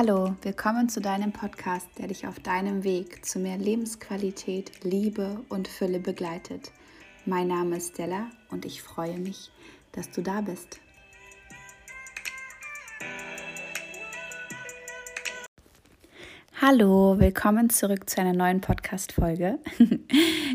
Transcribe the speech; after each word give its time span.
Hallo, 0.00 0.36
willkommen 0.42 0.88
zu 0.88 1.00
deinem 1.00 1.32
Podcast, 1.32 1.88
der 1.98 2.06
dich 2.06 2.24
auf 2.28 2.38
deinem 2.38 2.84
Weg 2.84 3.26
zu 3.26 3.40
mehr 3.40 3.58
Lebensqualität, 3.58 4.84
Liebe 4.84 5.40
und 5.48 5.66
Fülle 5.66 5.98
begleitet. 5.98 6.70
Mein 7.26 7.48
Name 7.48 7.78
ist 7.78 7.94
Stella 7.94 8.30
und 8.48 8.64
ich 8.64 8.80
freue 8.80 9.18
mich, 9.18 9.50
dass 9.90 10.08
du 10.12 10.22
da 10.22 10.40
bist. 10.40 10.78
Hallo, 16.60 17.18
willkommen 17.18 17.68
zurück 17.68 18.08
zu 18.08 18.20
einer 18.20 18.34
neuen 18.34 18.60
Podcast-Folge. 18.60 19.58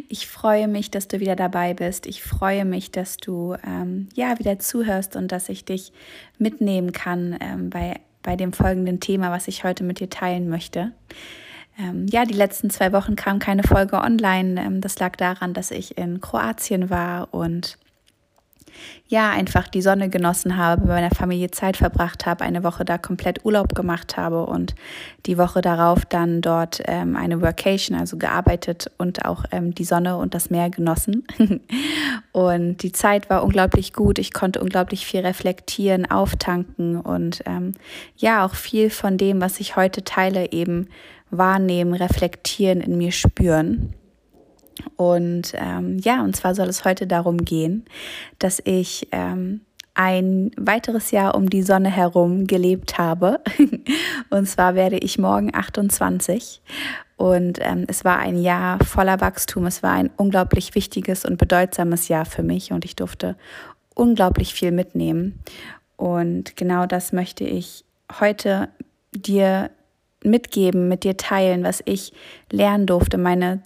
Ich 0.09 0.27
freue 0.27 0.67
mich, 0.67 0.91
dass 0.91 1.07
du 1.07 1.19
wieder 1.19 1.35
dabei 1.35 1.73
bist. 1.73 2.05
Ich 2.05 2.21
freue 2.21 2.65
mich, 2.65 2.91
dass 2.91 3.17
du 3.17 3.55
ähm, 3.65 4.09
ja 4.13 4.37
wieder 4.37 4.59
zuhörst 4.59 5.15
und 5.15 5.31
dass 5.31 5.49
ich 5.49 5.65
dich 5.65 5.91
mitnehmen 6.37 6.91
kann 6.91 7.37
ähm, 7.39 7.69
bei 7.69 7.99
bei 8.23 8.35
dem 8.35 8.53
folgenden 8.53 8.99
Thema, 8.99 9.31
was 9.31 9.47
ich 9.47 9.63
heute 9.63 9.83
mit 9.83 9.99
dir 9.99 10.09
teilen 10.09 10.49
möchte. 10.49 10.91
Ähm, 11.77 12.07
ja, 12.07 12.25
die 12.25 12.33
letzten 12.33 12.69
zwei 12.69 12.91
Wochen 12.93 13.15
kam 13.15 13.39
keine 13.39 13.63
Folge 13.63 13.97
online. 13.97 14.61
Ähm, 14.61 14.81
das 14.81 14.97
lag 14.99 15.15
daran, 15.15 15.53
dass 15.53 15.71
ich 15.71 15.97
in 15.97 16.21
Kroatien 16.21 16.89
war 16.89 17.33
und 17.33 17.77
ja, 19.07 19.29
einfach 19.29 19.67
die 19.67 19.81
Sonne 19.81 20.09
genossen 20.09 20.57
habe, 20.57 20.81
bei 20.81 20.93
meiner 20.93 21.13
Familie 21.13 21.51
Zeit 21.51 21.77
verbracht 21.77 22.25
habe, 22.25 22.43
eine 22.43 22.63
Woche 22.63 22.85
da 22.85 22.97
komplett 22.97 23.45
Urlaub 23.45 23.75
gemacht 23.75 24.17
habe 24.17 24.45
und 24.45 24.75
die 25.25 25.37
Woche 25.37 25.61
darauf 25.61 26.05
dann 26.05 26.41
dort 26.41 26.81
ähm, 26.85 27.15
eine 27.15 27.41
Workation, 27.41 27.97
also 27.97 28.17
gearbeitet 28.17 28.89
und 28.97 29.25
auch 29.25 29.45
ähm, 29.51 29.75
die 29.75 29.83
Sonne 29.83 30.17
und 30.17 30.33
das 30.33 30.49
Meer 30.49 30.69
genossen. 30.69 31.27
und 32.31 32.77
die 32.77 32.91
Zeit 32.91 33.29
war 33.29 33.43
unglaublich 33.43 33.93
gut. 33.93 34.19
Ich 34.19 34.33
konnte 34.33 34.61
unglaublich 34.61 35.05
viel 35.05 35.21
reflektieren, 35.21 36.09
auftanken 36.09 36.99
und 36.99 37.43
ähm, 37.45 37.73
ja, 38.17 38.45
auch 38.45 38.55
viel 38.55 38.89
von 38.89 39.17
dem, 39.17 39.41
was 39.41 39.59
ich 39.59 39.75
heute 39.75 40.03
teile, 40.03 40.51
eben 40.51 40.87
wahrnehmen, 41.29 41.93
reflektieren, 41.93 42.81
in 42.81 42.97
mir 42.97 43.11
spüren. 43.11 43.93
Und 44.95 45.53
ähm, 45.55 45.97
ja, 45.99 46.23
und 46.23 46.35
zwar 46.35 46.55
soll 46.55 46.67
es 46.67 46.85
heute 46.85 47.07
darum 47.07 47.37
gehen, 47.37 47.85
dass 48.39 48.61
ich 48.63 49.07
ähm, 49.11 49.61
ein 49.95 50.51
weiteres 50.57 51.11
Jahr 51.11 51.35
um 51.35 51.49
die 51.49 51.63
Sonne 51.63 51.89
herum 51.89 52.47
gelebt 52.47 52.97
habe. 52.97 53.41
und 54.29 54.47
zwar 54.47 54.75
werde 54.75 54.97
ich 54.97 55.19
morgen 55.19 55.53
28. 55.53 56.61
Und 57.15 57.59
ähm, 57.61 57.85
es 57.87 58.03
war 58.03 58.17
ein 58.17 58.41
Jahr 58.41 58.83
voller 58.83 59.21
Wachstum. 59.21 59.65
Es 59.65 59.83
war 59.83 59.91
ein 59.91 60.09
unglaublich 60.17 60.75
wichtiges 60.75 61.25
und 61.25 61.37
bedeutsames 61.37 62.07
Jahr 62.07 62.25
für 62.25 62.43
mich 62.43 62.71
und 62.71 62.85
ich 62.85 62.95
durfte 62.95 63.35
unglaublich 63.93 64.53
viel 64.53 64.71
mitnehmen. 64.71 65.39
Und 65.95 66.55
genau 66.55 66.85
das 66.85 67.13
möchte 67.13 67.43
ich 67.43 67.85
heute 68.19 68.69
dir 69.15 69.69
mitgeben, 70.23 70.87
mit 70.87 71.03
dir 71.03 71.17
teilen, 71.17 71.63
was 71.63 71.83
ich 71.85 72.13
lernen 72.51 72.87
durfte, 72.87 73.17
meine 73.17 73.61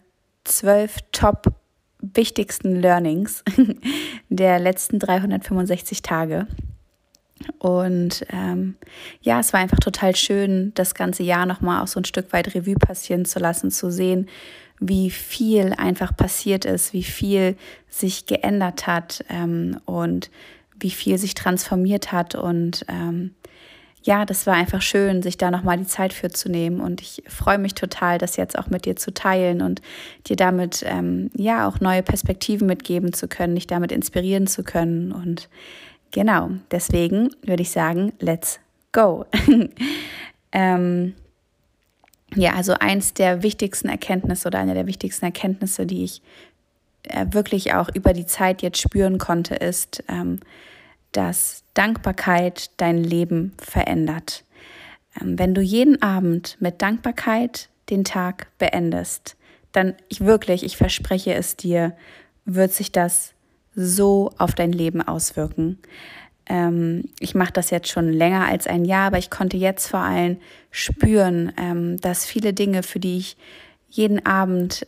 zwölf 0.48 0.98
top 1.12 1.53
wichtigsten 2.00 2.76
Learnings 2.76 3.44
der 4.30 4.59
letzten 4.59 5.00
365 5.00 6.02
Tage. 6.02 6.48
Und 7.59 8.26
ähm, 8.31 8.75
ja, 9.22 9.40
es 9.40 9.53
war 9.53 9.59
einfach 9.59 9.80
total 9.80 10.16
schön, 10.16 10.72
das 10.73 10.95
ganze 10.95 11.23
Jahr 11.23 11.45
nochmal 11.45 11.84
auch 11.84 11.88
so 11.88 12.00
ein 12.00 12.06
Stück 12.06 12.34
weit 12.34 12.56
Revue 12.56 12.75
passieren 12.75 13.25
zu 13.25 13.40
lassen, 13.40 13.70
zu 13.72 13.92
sehen, 13.92 14.28
wie 14.80 15.09
viel 15.09 15.73
einfach 15.73 16.16
passiert 16.16 16.66
ist, 16.66 16.94
wie 16.94 17.03
viel 17.03 17.56
sich 17.90 18.25
geändert 18.25 18.88
hat 18.88 19.23
ähm, 19.30 19.80
und 19.86 20.30
wie 20.80 20.92
viel 20.92 21.18
sich 21.18 21.34
transformiert 21.34 22.12
hat 22.12 22.36
und 22.36 22.86
ähm, 22.88 23.34
ja, 24.08 24.23
das 24.25 24.47
war 24.47 24.53
einfach 24.53 24.81
schön, 24.81 25.22
sich 25.22 25.38
da 25.38 25.52
nochmal 25.52 25.77
die 25.77 25.86
Zeit 25.86 26.13
für 26.13 26.30
zu 26.30 26.50
nehmen. 26.50 26.80
Und 26.80 27.02
ich 27.02 27.23
freue 27.27 27.58
mich 27.58 27.75
total, 27.75 28.17
das 28.17 28.38
jetzt 28.38 28.58
auch 28.58 28.67
mit 28.67 28.86
dir 28.86 28.95
zu 28.95 29.13
teilen 29.13 29.62
und 29.62 29.81
dir 30.28 30.38
damit 30.38 30.81
ähm, 30.88 31.29
ja 31.35 31.68
auch 31.68 31.81
neue 31.81 32.03
Perspektiven 32.03 32.68
mitgeben 32.68 33.12
zu 33.12 33.28
können, 33.28 33.56
dich 33.56 33.68
damit 33.68 33.91
inspirieren 33.91 34.47
zu 34.47 34.63
können. 34.63 35.12
Und 35.12 35.50
genau, 36.12 36.51
deswegen 36.72 37.31
würde 37.44 37.63
ich 37.63 37.72
sagen, 37.72 38.13
let's 38.19 38.62
go. 38.94 39.25
ähm, 40.53 41.13
ja, 42.34 42.53
also 42.53 42.75
eins 42.79 43.13
der 43.13 43.44
wichtigsten 43.44 43.89
Erkenntnisse 43.89 44.47
oder 44.47 44.59
eine 44.59 44.74
der 44.74 44.88
wichtigsten 44.88 45.25
Erkenntnisse, 45.25 45.85
die 45.85 46.06
ich 46.06 46.22
äh, 47.03 47.25
wirklich 47.31 47.74
auch 47.74 47.89
über 47.94 48.13
die 48.13 48.25
Zeit 48.25 48.62
jetzt 48.62 48.79
spüren 48.79 49.18
konnte, 49.18 49.56
ist, 49.56 50.01
ähm, 50.07 50.39
dass 51.12 51.63
Dankbarkeit 51.73 52.72
dein 52.78 52.97
Leben 52.97 53.53
verändert. 53.57 54.44
Ähm, 55.19 55.40
wenn 55.40 55.53
du 55.53 55.62
jeden 55.62 56.01
Abend 56.01 56.57
mit 56.59 56.81
Dankbarkeit 56.81 57.69
den 57.90 58.03
Tag 58.03 58.47
beendest, 58.57 59.35
dann 59.72 59.95
ich 60.09 60.22
wirklich, 60.22 60.63
ich 60.63 60.78
verspreche 60.78 61.34
es 61.34 61.56
dir, 61.56 61.95
wird 62.45 62.72
sich 62.73 62.91
das 62.91 63.34
so 63.75 64.31
auf 64.38 64.56
dein 64.56 64.72
Leben 64.72 65.01
auswirken. 65.01 65.78
Ähm, 66.47 67.09
ich 67.19 67.35
mache 67.35 67.53
das 67.53 67.69
jetzt 67.69 67.89
schon 67.89 68.12
länger 68.12 68.47
als 68.47 68.68
ein 68.68 68.85
Jahr, 68.85 69.07
aber 69.07 69.18
ich 69.18 69.29
konnte 69.29 69.57
jetzt 69.57 69.88
vor 69.88 70.00
allem 70.00 70.38
spüren, 70.72 71.51
ähm, 71.57 71.97
dass 71.97 72.25
viele 72.25 72.53
Dinge, 72.53 72.84
für 72.84 73.00
die 73.00 73.18
ich 73.18 73.38
jeden 73.89 74.25
Abend 74.25 74.85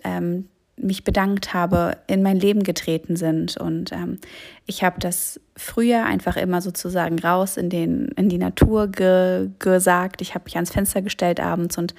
mich 0.81 1.03
bedankt 1.03 1.53
habe, 1.53 1.97
in 2.07 2.23
mein 2.23 2.39
Leben 2.39 2.63
getreten 2.63 3.15
sind. 3.15 3.57
Und 3.57 3.91
ähm, 3.91 4.19
ich 4.65 4.83
habe 4.83 4.99
das 4.99 5.39
früher 5.55 6.05
einfach 6.05 6.37
immer 6.37 6.61
sozusagen 6.61 7.19
raus 7.19 7.57
in, 7.57 7.69
den, 7.69 8.09
in 8.15 8.29
die 8.29 8.37
Natur 8.37 8.87
ge, 8.87 9.49
gesagt. 9.59 10.21
Ich 10.21 10.33
habe 10.33 10.45
mich 10.45 10.55
ans 10.55 10.71
Fenster 10.71 11.01
gestellt 11.01 11.39
abends 11.39 11.77
und 11.77 11.93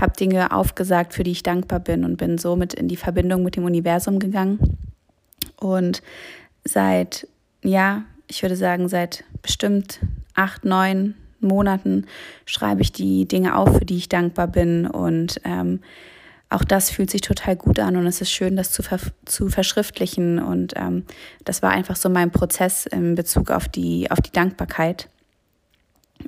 habe 0.00 0.12
Dinge 0.12 0.52
aufgesagt, 0.52 1.14
für 1.14 1.22
die 1.22 1.32
ich 1.32 1.42
dankbar 1.42 1.80
bin 1.80 2.04
und 2.04 2.16
bin 2.16 2.38
somit 2.38 2.74
in 2.74 2.88
die 2.88 2.96
Verbindung 2.96 3.42
mit 3.42 3.56
dem 3.56 3.64
Universum 3.64 4.18
gegangen. 4.18 4.78
Und 5.58 6.02
seit, 6.64 7.28
ja, 7.62 8.04
ich 8.26 8.42
würde 8.42 8.56
sagen, 8.56 8.88
seit 8.88 9.24
bestimmt 9.42 10.00
acht, 10.34 10.64
neun 10.64 11.14
Monaten 11.40 12.06
schreibe 12.44 12.82
ich 12.82 12.92
die 12.92 13.26
Dinge 13.26 13.56
auf, 13.56 13.78
für 13.78 13.84
die 13.84 13.96
ich 13.96 14.08
dankbar 14.08 14.48
bin 14.48 14.86
und 14.86 15.40
ähm, 15.44 15.80
auch 16.48 16.64
das 16.64 16.90
fühlt 16.90 17.10
sich 17.10 17.22
total 17.22 17.56
gut 17.56 17.78
an 17.78 17.96
und 17.96 18.06
es 18.06 18.20
ist 18.20 18.30
schön, 18.30 18.56
das 18.56 18.70
zu, 18.70 18.82
ver 18.82 18.98
zu 19.24 19.48
verschriftlichen. 19.48 20.38
Und 20.38 20.74
ähm, 20.76 21.04
das 21.44 21.62
war 21.62 21.70
einfach 21.70 21.96
so 21.96 22.08
mein 22.08 22.30
Prozess 22.30 22.86
in 22.86 23.14
Bezug 23.16 23.50
auf 23.50 23.68
die, 23.68 24.10
auf 24.10 24.20
die 24.20 24.32
Dankbarkeit. 24.32 25.08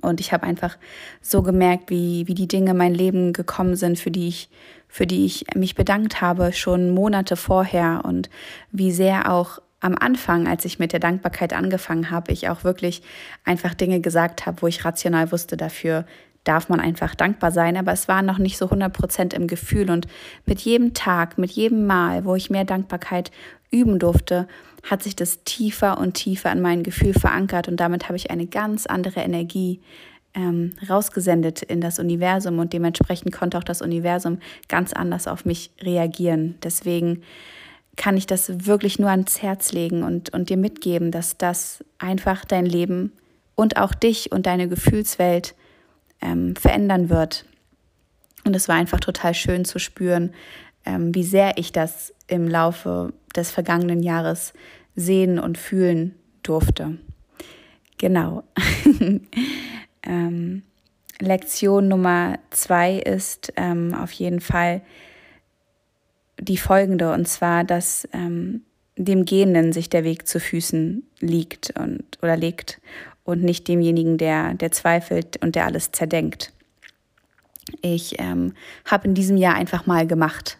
Und 0.02 0.20
ich 0.20 0.32
habe 0.32 0.44
einfach 0.44 0.76
so 1.22 1.42
gemerkt, 1.42 1.90
wie, 1.90 2.26
wie 2.26 2.34
die 2.34 2.48
Dinge 2.48 2.72
in 2.72 2.76
mein 2.76 2.94
Leben 2.94 3.32
gekommen 3.32 3.76
sind, 3.76 3.98
für 3.98 4.10
die 4.10 4.28
ich, 4.28 4.50
für 4.88 5.06
die 5.06 5.24
ich 5.24 5.46
mich 5.54 5.74
bedankt 5.74 6.20
habe, 6.20 6.52
schon 6.52 6.90
Monate 6.90 7.36
vorher 7.36 8.02
und 8.04 8.28
wie 8.70 8.92
sehr 8.92 9.32
auch 9.32 9.60
am 9.80 9.96
Anfang, 9.98 10.48
als 10.48 10.64
ich 10.64 10.80
mit 10.80 10.92
der 10.92 11.00
Dankbarkeit 11.00 11.52
angefangen 11.52 12.10
habe, 12.10 12.32
ich 12.32 12.48
auch 12.48 12.64
wirklich 12.64 13.02
einfach 13.44 13.74
Dinge 13.74 14.00
gesagt 14.00 14.44
habe, 14.44 14.62
wo 14.62 14.66
ich 14.66 14.84
rational 14.84 15.30
wusste, 15.30 15.56
dafür 15.56 16.04
darf 16.44 16.68
man 16.68 16.80
einfach 16.80 17.14
dankbar 17.14 17.50
sein, 17.50 17.76
aber 17.76 17.92
es 17.92 18.08
war 18.08 18.22
noch 18.22 18.38
nicht 18.38 18.56
so 18.56 18.66
100 18.66 18.92
Prozent 18.92 19.34
im 19.34 19.46
Gefühl. 19.46 19.90
Und 19.90 20.06
mit 20.46 20.60
jedem 20.60 20.94
Tag, 20.94 21.38
mit 21.38 21.50
jedem 21.50 21.86
Mal, 21.86 22.24
wo 22.24 22.34
ich 22.34 22.50
mehr 22.50 22.64
Dankbarkeit 22.64 23.30
üben 23.70 23.98
durfte, 23.98 24.48
hat 24.82 25.02
sich 25.02 25.16
das 25.16 25.44
tiefer 25.44 25.98
und 25.98 26.14
tiefer 26.14 26.50
in 26.50 26.62
mein 26.62 26.82
Gefühl 26.82 27.12
verankert. 27.12 27.68
Und 27.68 27.78
damit 27.78 28.04
habe 28.04 28.16
ich 28.16 28.30
eine 28.30 28.46
ganz 28.46 28.86
andere 28.86 29.20
Energie 29.20 29.80
ähm, 30.34 30.74
rausgesendet 30.88 31.62
in 31.62 31.80
das 31.80 31.98
Universum. 31.98 32.58
Und 32.58 32.72
dementsprechend 32.72 33.32
konnte 33.32 33.58
auch 33.58 33.64
das 33.64 33.82
Universum 33.82 34.38
ganz 34.68 34.92
anders 34.92 35.26
auf 35.26 35.44
mich 35.44 35.70
reagieren. 35.80 36.54
Deswegen 36.62 37.22
kann 37.96 38.16
ich 38.16 38.26
das 38.26 38.66
wirklich 38.66 38.98
nur 38.98 39.10
ans 39.10 39.42
Herz 39.42 39.72
legen 39.72 40.04
und, 40.04 40.32
und 40.32 40.48
dir 40.48 40.56
mitgeben, 40.56 41.10
dass 41.10 41.36
das 41.36 41.84
einfach 41.98 42.44
dein 42.44 42.64
Leben 42.64 43.12
und 43.56 43.76
auch 43.76 43.92
dich 43.92 44.30
und 44.30 44.46
deine 44.46 44.68
Gefühlswelt 44.68 45.56
ähm, 46.20 46.56
verändern 46.56 47.08
wird. 47.08 47.44
Und 48.44 48.54
es 48.56 48.68
war 48.68 48.76
einfach 48.76 49.00
total 49.00 49.34
schön 49.34 49.64
zu 49.64 49.78
spüren, 49.78 50.32
ähm, 50.84 51.14
wie 51.14 51.24
sehr 51.24 51.58
ich 51.58 51.72
das 51.72 52.14
im 52.26 52.48
Laufe 52.48 53.12
des 53.36 53.50
vergangenen 53.50 54.02
Jahres 54.02 54.52
sehen 54.94 55.38
und 55.38 55.58
fühlen 55.58 56.14
durfte. 56.42 56.98
Genau. 57.98 58.44
ähm, 60.02 60.62
Lektion 61.20 61.88
Nummer 61.88 62.38
zwei 62.50 62.94
ist 62.94 63.52
ähm, 63.56 63.94
auf 63.94 64.12
jeden 64.12 64.40
Fall 64.40 64.82
die 66.40 66.56
folgende, 66.56 67.12
und 67.12 67.26
zwar, 67.26 67.64
dass 67.64 68.08
ähm, 68.12 68.62
dem 68.96 69.24
Gehenden 69.24 69.72
sich 69.72 69.90
der 69.90 70.04
Weg 70.04 70.28
zu 70.28 70.40
Füßen 70.40 71.04
liegt 71.20 71.78
und 71.78 72.04
oder 72.22 72.36
legt 72.36 72.80
und 73.28 73.44
nicht 73.44 73.68
demjenigen, 73.68 74.16
der, 74.16 74.54
der 74.54 74.72
zweifelt 74.72 75.36
und 75.42 75.54
der 75.54 75.66
alles 75.66 75.92
zerdenkt. 75.92 76.50
Ich 77.82 78.18
ähm, 78.18 78.54
habe 78.86 79.06
in 79.06 79.14
diesem 79.14 79.36
Jahr 79.36 79.54
einfach 79.54 79.84
mal 79.84 80.06
gemacht. 80.06 80.56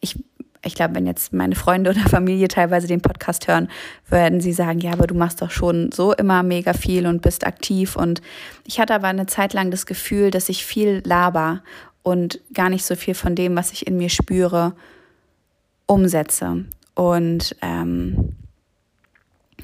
Ich 0.00 0.16
ich 0.64 0.74
glaube, 0.74 0.94
wenn 0.94 1.06
jetzt 1.06 1.34
meine 1.34 1.54
Freunde 1.54 1.90
oder 1.90 2.00
Familie 2.08 2.48
teilweise 2.48 2.88
den 2.88 3.02
Podcast 3.02 3.46
hören, 3.48 3.68
werden 4.08 4.40
sie 4.40 4.54
sagen, 4.54 4.80
ja, 4.80 4.92
aber 4.92 5.06
du 5.06 5.14
machst 5.14 5.42
doch 5.42 5.50
schon 5.50 5.92
so 5.92 6.14
immer 6.14 6.42
mega 6.42 6.72
viel 6.72 7.06
und 7.06 7.20
bist 7.20 7.46
aktiv. 7.46 7.96
Und 7.96 8.22
ich 8.64 8.80
hatte 8.80 8.94
aber 8.94 9.08
eine 9.08 9.26
Zeit 9.26 9.52
lang 9.52 9.70
das 9.70 9.84
Gefühl, 9.84 10.30
dass 10.30 10.48
ich 10.48 10.64
viel 10.64 11.02
laber 11.04 11.62
und 12.02 12.40
gar 12.54 12.70
nicht 12.70 12.86
so 12.86 12.96
viel 12.96 13.14
von 13.14 13.34
dem, 13.34 13.54
was 13.54 13.72
ich 13.72 13.86
in 13.86 13.98
mir 13.98 14.08
spüre, 14.08 14.74
umsetze. 15.86 16.64
Und 16.94 17.54
ähm, 17.60 18.32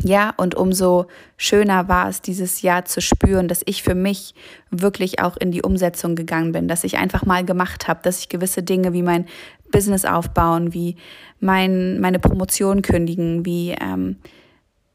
ja, 0.01 0.33
und 0.37 0.55
umso 0.55 1.07
schöner 1.37 1.89
war 1.89 2.09
es 2.09 2.23
dieses 2.23 2.63
Jahr 2.63 2.85
zu 2.85 3.01
spüren, 3.01 3.47
dass 3.47 3.63
ich 3.67 3.83
für 3.83 3.95
mich 3.95 4.35
wirklich 4.71 5.21
auch 5.21 5.37
in 5.37 5.51
die 5.51 5.63
Umsetzung 5.63 6.17
gegangen 6.17 6.53
bin, 6.53 6.67
dass 6.67 6.85
ich 6.85 6.97
einfach 6.97 7.27
mal 7.27 7.45
gemacht 7.45 7.89
habe, 7.89 8.01
dass 8.03 8.21
ich 8.21 8.29
gewisse 8.29 8.63
Dinge 8.63 8.93
wie 8.93 9.03
mein 9.03 9.27
Business 9.71 10.05
aufbauen, 10.05 10.73
wie 10.73 10.97
mein, 11.41 12.01
meine 12.01 12.19
Promotion 12.19 12.83
kündigen, 12.83 13.45
wie 13.45 13.75
ähm, 13.81 14.17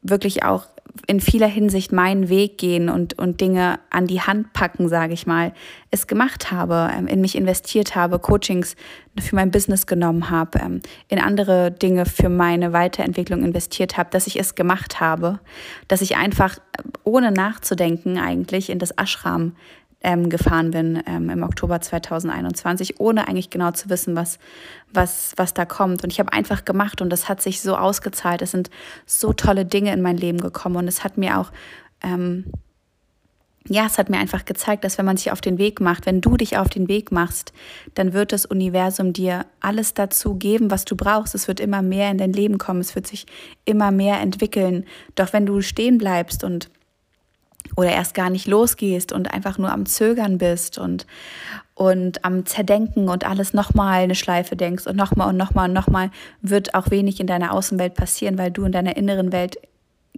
wirklich 0.01 0.43
auch 0.43 0.65
in 1.05 1.21
vieler 1.21 1.47
Hinsicht 1.47 1.91
meinen 1.91 2.29
Weg 2.29 2.57
gehen 2.57 2.89
und, 2.89 3.17
und 3.19 3.39
Dinge 3.39 3.79
an 3.91 4.07
die 4.07 4.21
Hand 4.21 4.53
packen, 4.53 4.89
sage 4.89 5.13
ich 5.13 5.27
mal, 5.27 5.53
es 5.91 6.07
gemacht 6.07 6.51
habe, 6.51 6.89
ähm, 6.97 7.07
in 7.07 7.21
mich 7.21 7.35
investiert 7.35 7.95
habe, 7.95 8.19
Coachings 8.19 8.75
für 9.19 9.35
mein 9.35 9.51
Business 9.51 9.85
genommen 9.85 10.29
habe, 10.29 10.59
ähm, 10.59 10.81
in 11.07 11.19
andere 11.19 11.71
Dinge 11.71 12.05
für 12.05 12.29
meine 12.29 12.73
Weiterentwicklung 12.73 13.43
investiert 13.43 13.97
habe, 13.97 14.09
dass 14.09 14.27
ich 14.27 14.39
es 14.39 14.55
gemacht 14.55 14.99
habe, 14.99 15.39
dass 15.87 16.01
ich 16.01 16.17
einfach 16.17 16.57
ohne 17.03 17.31
nachzudenken 17.31 18.17
eigentlich 18.17 18.69
in 18.69 18.79
das 18.79 18.91
Ashram 18.91 19.55
ähm, 20.01 20.29
gefahren 20.29 20.71
bin 20.71 21.01
ähm, 21.07 21.29
im 21.29 21.43
Oktober 21.43 21.81
2021, 21.81 22.99
ohne 22.99 23.27
eigentlich 23.27 23.49
genau 23.49 23.71
zu 23.71 23.89
wissen, 23.89 24.15
was, 24.15 24.37
was, 24.93 25.33
was 25.37 25.53
da 25.53 25.65
kommt. 25.65 26.03
Und 26.03 26.13
ich 26.13 26.19
habe 26.19 26.33
einfach 26.33 26.65
gemacht 26.65 27.01
und 27.01 27.09
das 27.09 27.27
hat 27.27 27.41
sich 27.41 27.61
so 27.61 27.75
ausgezahlt. 27.75 28.41
Es 28.41 28.51
sind 28.51 28.69
so 29.05 29.33
tolle 29.33 29.65
Dinge 29.65 29.91
in 29.93 30.01
mein 30.01 30.17
Leben 30.17 30.39
gekommen 30.39 30.75
und 30.75 30.87
es 30.87 31.03
hat 31.03 31.17
mir 31.17 31.39
auch, 31.39 31.51
ähm, 32.03 32.45
ja, 33.69 33.85
es 33.85 33.97
hat 33.97 34.09
mir 34.09 34.17
einfach 34.17 34.45
gezeigt, 34.45 34.83
dass 34.83 34.97
wenn 34.97 35.05
man 35.05 35.17
sich 35.17 35.31
auf 35.31 35.41
den 35.41 35.57
Weg 35.57 35.81
macht, 35.81 36.05
wenn 36.05 36.21
du 36.21 36.37
dich 36.37 36.57
auf 36.57 36.69
den 36.69 36.87
Weg 36.87 37.11
machst, 37.11 37.51
dann 37.95 38.13
wird 38.13 38.31
das 38.31 38.45
Universum 38.45 39.11
dir 39.11 39.45
alles 39.59 39.93
dazu 39.93 40.35
geben, 40.35 40.71
was 40.71 40.85
du 40.85 40.95
brauchst. 40.95 41.35
Es 41.35 41.47
wird 41.47 41.59
immer 41.59 41.81
mehr 41.81 42.11
in 42.11 42.17
dein 42.17 42.31
Leben 42.31 42.59
kommen, 42.59 42.79
es 42.79 42.95
wird 42.95 43.07
sich 43.07 43.25
immer 43.65 43.91
mehr 43.91 44.21
entwickeln. 44.21 44.85
Doch 45.15 45.33
wenn 45.33 45.45
du 45.45 45.61
stehen 45.61 45.97
bleibst 45.97 46.45
und 46.45 46.69
oder 47.75 47.89
erst 47.89 48.13
gar 48.13 48.29
nicht 48.29 48.47
losgehst 48.47 49.11
und 49.11 49.33
einfach 49.33 49.57
nur 49.57 49.71
am 49.71 49.85
Zögern 49.85 50.37
bist 50.37 50.77
und, 50.77 51.05
und 51.75 52.23
am 52.23 52.45
Zerdenken 52.45 53.09
und 53.09 53.25
alles 53.25 53.53
nochmal 53.53 54.03
eine 54.03 54.15
Schleife 54.15 54.55
denkst 54.55 54.87
und 54.87 54.95
nochmal 54.95 55.29
und 55.29 55.37
nochmal 55.37 55.67
und 55.67 55.73
nochmal, 55.73 56.11
wird 56.41 56.73
auch 56.73 56.89
wenig 56.91 57.19
in 57.19 57.27
deiner 57.27 57.53
Außenwelt 57.53 57.93
passieren, 57.93 58.37
weil 58.37 58.51
du 58.51 58.63
in 58.63 58.71
deiner 58.71 58.97
inneren 58.97 59.31
Welt 59.31 59.57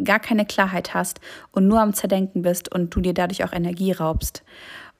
gar 0.04 0.19
keine 0.19 0.46
Klarheit 0.46 0.94
hast 0.94 1.19
und 1.51 1.68
nur 1.68 1.81
am 1.81 1.94
Zerdenken 1.94 2.42
bist 2.42 2.74
und 2.74 2.96
du 2.96 3.01
dir 3.01 3.13
dadurch 3.13 3.44
auch 3.44 3.51
Energie 3.51 3.92
raubst. 3.92 4.44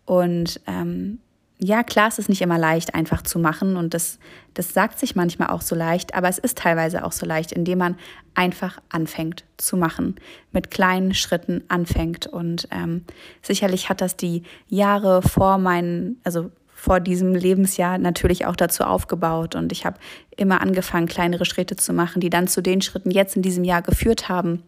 Und 0.06 0.60
ähm, 0.68 1.19
ja, 1.62 1.84
klar, 1.84 2.08
es 2.08 2.20
ist 2.20 2.30
nicht 2.30 2.42
immer 2.42 2.58
leicht, 2.58 2.96
einfach 2.96 3.22
zu 3.22 3.38
machen 3.38 3.76
und 3.76 3.94
das, 3.94 4.18
das 4.54 4.74
sagt 4.74 4.98
sich 4.98 5.18
manchmal 5.18 5.50
auch 5.50 5.62
so 5.62 5.76
leicht, 5.76 6.16
aber 6.16 6.30
es 6.30 6.38
ist 6.38 6.58
teilweise 6.58 7.04
auch 7.04 7.12
so 7.12 7.26
leicht, 7.26 7.52
indem 7.52 7.80
man 7.80 7.98
einfach 8.34 8.82
anfängt 8.88 9.44
zu 9.58 9.76
machen, 9.76 10.16
mit 10.54 10.72
kleinen 10.72 11.14
Schritten 11.14 11.66
anfängt. 11.68 12.28
Und 12.28 12.70
ähm, 12.72 13.04
sicherlich 13.42 13.90
hat 13.90 14.00
das 14.00 14.16
die 14.16 14.44
Jahre 14.70 15.22
vor 15.22 15.58
meinen, 15.58 16.22
also 16.24 16.50
vor 16.74 17.02
diesem 17.02 17.36
Lebensjahr 17.36 17.98
natürlich 17.98 18.46
auch 18.46 18.56
dazu 18.56 18.86
aufgebaut 18.86 19.56
und 19.56 19.74
ich 19.74 19.86
habe 19.86 20.00
immer 20.38 20.62
angefangen, 20.62 21.08
kleinere 21.08 21.44
Schritte 21.44 21.76
zu 21.76 21.92
machen, 21.92 22.22
die 22.22 22.30
dann 22.30 22.48
zu 22.48 22.62
den 22.62 22.82
Schritten 22.82 23.12
jetzt 23.12 23.36
in 23.36 23.42
diesem 23.42 23.66
Jahr 23.66 23.82
geführt 23.82 24.30
haben. 24.30 24.64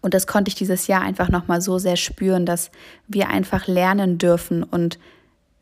Und 0.00 0.14
das 0.14 0.26
konnte 0.26 0.48
ich 0.48 0.54
dieses 0.54 0.86
Jahr 0.86 1.02
einfach 1.02 1.28
nochmal 1.28 1.60
so 1.60 1.78
sehr 1.78 1.96
spüren, 1.96 2.46
dass 2.46 2.70
wir 3.08 3.28
einfach 3.28 3.66
lernen 3.66 4.16
dürfen 4.16 4.62
und 4.62 4.98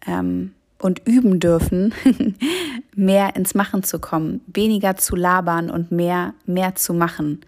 ähm, 0.06 0.52
und 0.78 1.00
üben 1.06 1.40
dürfen, 1.40 1.94
mehr 2.94 3.36
ins 3.36 3.54
Machen 3.54 3.82
zu 3.82 3.98
kommen, 3.98 4.42
weniger 4.46 4.96
zu 4.96 5.16
labern 5.16 5.70
und 5.70 5.90
mehr, 5.90 6.34
mehr 6.46 6.74
zu 6.74 6.92
machen. 6.92 7.40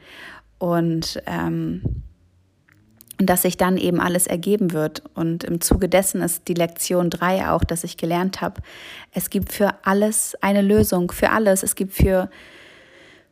Und, 0.59 1.21
ähm, 1.27 1.83
dass 3.19 3.43
sich 3.43 3.57
dann 3.57 3.79
eben 3.79 4.01
alles 4.01 4.27
ergeben 4.27 4.73
wird. 4.73 5.03
Und 5.15 5.45
im 5.45 5.61
Zuge 5.61 5.89
dessen 5.89 6.21
ist 6.21 6.49
die 6.49 6.55
Lektion 6.55 7.09
3 7.09 7.49
auch, 7.51 7.65
dass 7.65 7.85
ich 7.85 7.97
gelernt 7.97 8.41
habe, 8.43 8.61
es 9.13 9.31
gibt 9.31 9.53
für 9.53 9.75
alles 9.85 10.35
eine 10.43 10.63
Lösung, 10.63 11.11
für 11.11 11.31
alles. 11.31 11.63
Es 11.63 11.75
gibt 11.75 11.95
für 11.95 12.31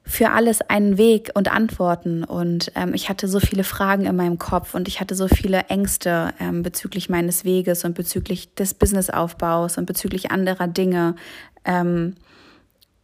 für 0.06 0.30
alles 0.30 0.60
einen 0.60 0.98
Weg 0.98 1.30
und 1.34 1.50
Antworten. 1.50 2.24
Und 2.24 2.70
ähm, 2.74 2.92
ich 2.94 3.08
hatte 3.08 3.26
so 3.26 3.40
viele 3.40 3.64
Fragen 3.64 4.04
in 4.04 4.14
meinem 4.14 4.38
Kopf 4.38 4.74
und 4.74 4.86
ich 4.86 5.00
hatte 5.00 5.14
so 5.14 5.28
viele 5.28 5.62
Ängste 5.68 6.34
ähm, 6.38 6.62
bezüglich 6.62 7.08
meines 7.08 7.44
Weges 7.44 7.84
und 7.84 7.94
bezüglich 7.94 8.54
des 8.54 8.74
Businessaufbaus 8.74 9.78
und 9.78 9.86
bezüglich 9.86 10.30
anderer 10.30 10.68
Dinge. 10.68 11.16
Ähm, 11.64 12.16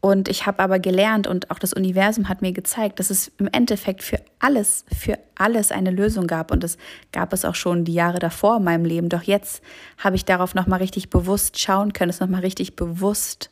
und 0.02 0.28
ich 0.28 0.46
habe 0.46 0.60
aber 0.60 0.78
gelernt 0.78 1.26
und 1.26 1.50
auch 1.50 1.58
das 1.58 1.74
Universum 1.74 2.28
hat 2.28 2.40
mir 2.40 2.52
gezeigt, 2.52 2.98
dass 2.98 3.10
es 3.10 3.32
im 3.38 3.48
Endeffekt 3.52 4.02
für 4.02 4.18
alles, 4.38 4.84
für 4.96 5.18
alles 5.36 5.72
eine 5.72 5.90
Lösung 5.90 6.26
gab. 6.26 6.50
Und 6.50 6.64
das 6.64 6.78
gab 7.12 7.32
es 7.34 7.44
auch 7.44 7.54
schon 7.54 7.84
die 7.84 7.92
Jahre 7.92 8.18
davor 8.18 8.58
in 8.58 8.64
meinem 8.64 8.86
Leben. 8.86 9.10
Doch 9.10 9.22
jetzt 9.22 9.62
habe 9.98 10.16
ich 10.16 10.24
darauf 10.24 10.54
nochmal 10.54 10.80
richtig 10.80 11.10
bewusst 11.10 11.58
schauen 11.58 11.92
können, 11.92 12.10
es 12.10 12.20
nochmal 12.20 12.40
richtig 12.40 12.76
bewusst 12.76 13.50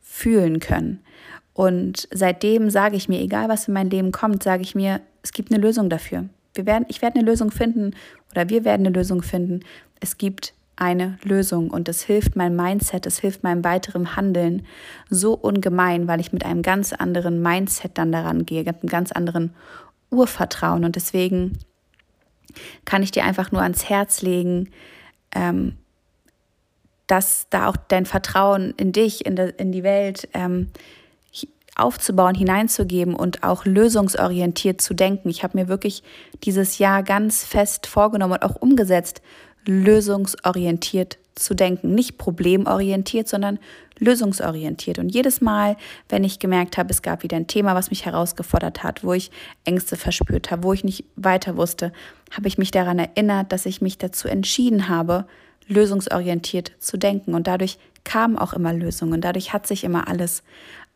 fühlen 0.00 0.60
können. 0.60 1.02
Und 1.60 2.08
seitdem 2.10 2.70
sage 2.70 2.96
ich 2.96 3.10
mir, 3.10 3.20
egal 3.20 3.50
was 3.50 3.68
in 3.68 3.74
mein 3.74 3.90
Leben 3.90 4.12
kommt, 4.12 4.42
sage 4.42 4.62
ich 4.62 4.74
mir, 4.74 5.02
es 5.22 5.32
gibt 5.32 5.52
eine 5.52 5.60
Lösung 5.60 5.90
dafür. 5.90 6.24
Wir 6.54 6.64
werden, 6.64 6.86
ich 6.88 7.02
werde 7.02 7.18
eine 7.18 7.28
Lösung 7.28 7.50
finden 7.50 7.94
oder 8.30 8.48
wir 8.48 8.64
werden 8.64 8.86
eine 8.86 8.96
Lösung 8.96 9.20
finden. 9.20 9.60
Es 10.00 10.16
gibt 10.16 10.54
eine 10.76 11.18
Lösung 11.22 11.68
und 11.70 11.86
es 11.90 12.00
hilft 12.00 12.34
meinem 12.34 12.56
Mindset, 12.56 13.04
es 13.04 13.18
hilft 13.18 13.42
meinem 13.42 13.62
weiteren 13.62 14.16
Handeln 14.16 14.64
so 15.10 15.34
ungemein, 15.34 16.08
weil 16.08 16.20
ich 16.20 16.32
mit 16.32 16.46
einem 16.46 16.62
ganz 16.62 16.94
anderen 16.94 17.42
Mindset 17.42 17.98
dann 17.98 18.10
daran 18.10 18.46
gehe, 18.46 18.64
mit 18.64 18.76
einem 18.76 18.88
ganz 18.88 19.12
anderen 19.12 19.52
Urvertrauen. 20.08 20.82
Und 20.86 20.96
deswegen 20.96 21.58
kann 22.86 23.02
ich 23.02 23.10
dir 23.10 23.24
einfach 23.24 23.52
nur 23.52 23.60
ans 23.60 23.86
Herz 23.86 24.22
legen, 24.22 24.70
ähm, 25.34 25.76
dass 27.06 27.48
da 27.50 27.68
auch 27.68 27.76
dein 27.76 28.06
Vertrauen 28.06 28.72
in 28.78 28.92
dich, 28.92 29.26
in, 29.26 29.36
de, 29.36 29.52
in 29.58 29.72
die 29.72 29.82
Welt, 29.82 30.26
ähm, 30.32 30.68
aufzubauen, 31.80 32.34
hineinzugeben 32.34 33.14
und 33.14 33.42
auch 33.42 33.64
lösungsorientiert 33.64 34.80
zu 34.80 34.94
denken. 34.94 35.28
Ich 35.28 35.42
habe 35.42 35.58
mir 35.58 35.68
wirklich 35.68 36.02
dieses 36.44 36.78
Jahr 36.78 37.02
ganz 37.02 37.44
fest 37.44 37.86
vorgenommen 37.86 38.34
und 38.34 38.42
auch 38.42 38.56
umgesetzt, 38.56 39.22
lösungsorientiert 39.66 41.18
zu 41.34 41.54
denken. 41.54 41.94
Nicht 41.94 42.18
problemorientiert, 42.18 43.28
sondern 43.28 43.58
lösungsorientiert. 43.98 44.98
Und 44.98 45.10
jedes 45.10 45.40
Mal, 45.40 45.76
wenn 46.08 46.24
ich 46.24 46.38
gemerkt 46.38 46.78
habe, 46.78 46.90
es 46.90 47.02
gab 47.02 47.22
wieder 47.22 47.36
ein 47.36 47.46
Thema, 47.46 47.74
was 47.74 47.90
mich 47.90 48.06
herausgefordert 48.06 48.82
hat, 48.82 49.04
wo 49.04 49.12
ich 49.12 49.30
Ängste 49.64 49.96
verspürt 49.96 50.50
habe, 50.50 50.64
wo 50.64 50.72
ich 50.72 50.84
nicht 50.84 51.04
weiter 51.16 51.56
wusste, 51.56 51.92
habe 52.30 52.48
ich 52.48 52.58
mich 52.58 52.70
daran 52.70 52.98
erinnert, 52.98 53.52
dass 53.52 53.66
ich 53.66 53.80
mich 53.80 53.98
dazu 53.98 54.28
entschieden 54.28 54.88
habe, 54.88 55.26
lösungsorientiert 55.68 56.72
zu 56.78 56.96
denken. 56.96 57.34
Und 57.34 57.46
dadurch 57.46 57.78
kamen 58.04 58.38
auch 58.38 58.54
immer 58.54 58.72
Lösungen. 58.72 59.20
Dadurch 59.20 59.52
hat 59.52 59.66
sich 59.66 59.84
immer 59.84 60.08
alles 60.08 60.42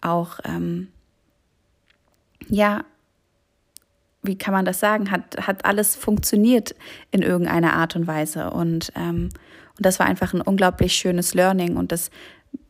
auch, 0.00 0.40
ähm, 0.44 0.88
ja, 2.48 2.84
wie 4.22 4.36
kann 4.36 4.54
man 4.54 4.64
das 4.64 4.80
sagen, 4.80 5.10
hat, 5.10 5.46
hat 5.46 5.64
alles 5.64 5.96
funktioniert 5.96 6.74
in 7.10 7.22
irgendeiner 7.22 7.74
Art 7.74 7.94
und 7.94 8.06
Weise. 8.06 8.50
Und, 8.50 8.92
ähm, 8.96 9.28
und 9.76 9.86
das 9.86 9.98
war 9.98 10.06
einfach 10.06 10.32
ein 10.32 10.40
unglaublich 10.40 10.94
schönes 10.94 11.34
Learning 11.34 11.76
und 11.76 11.92
das 11.92 12.10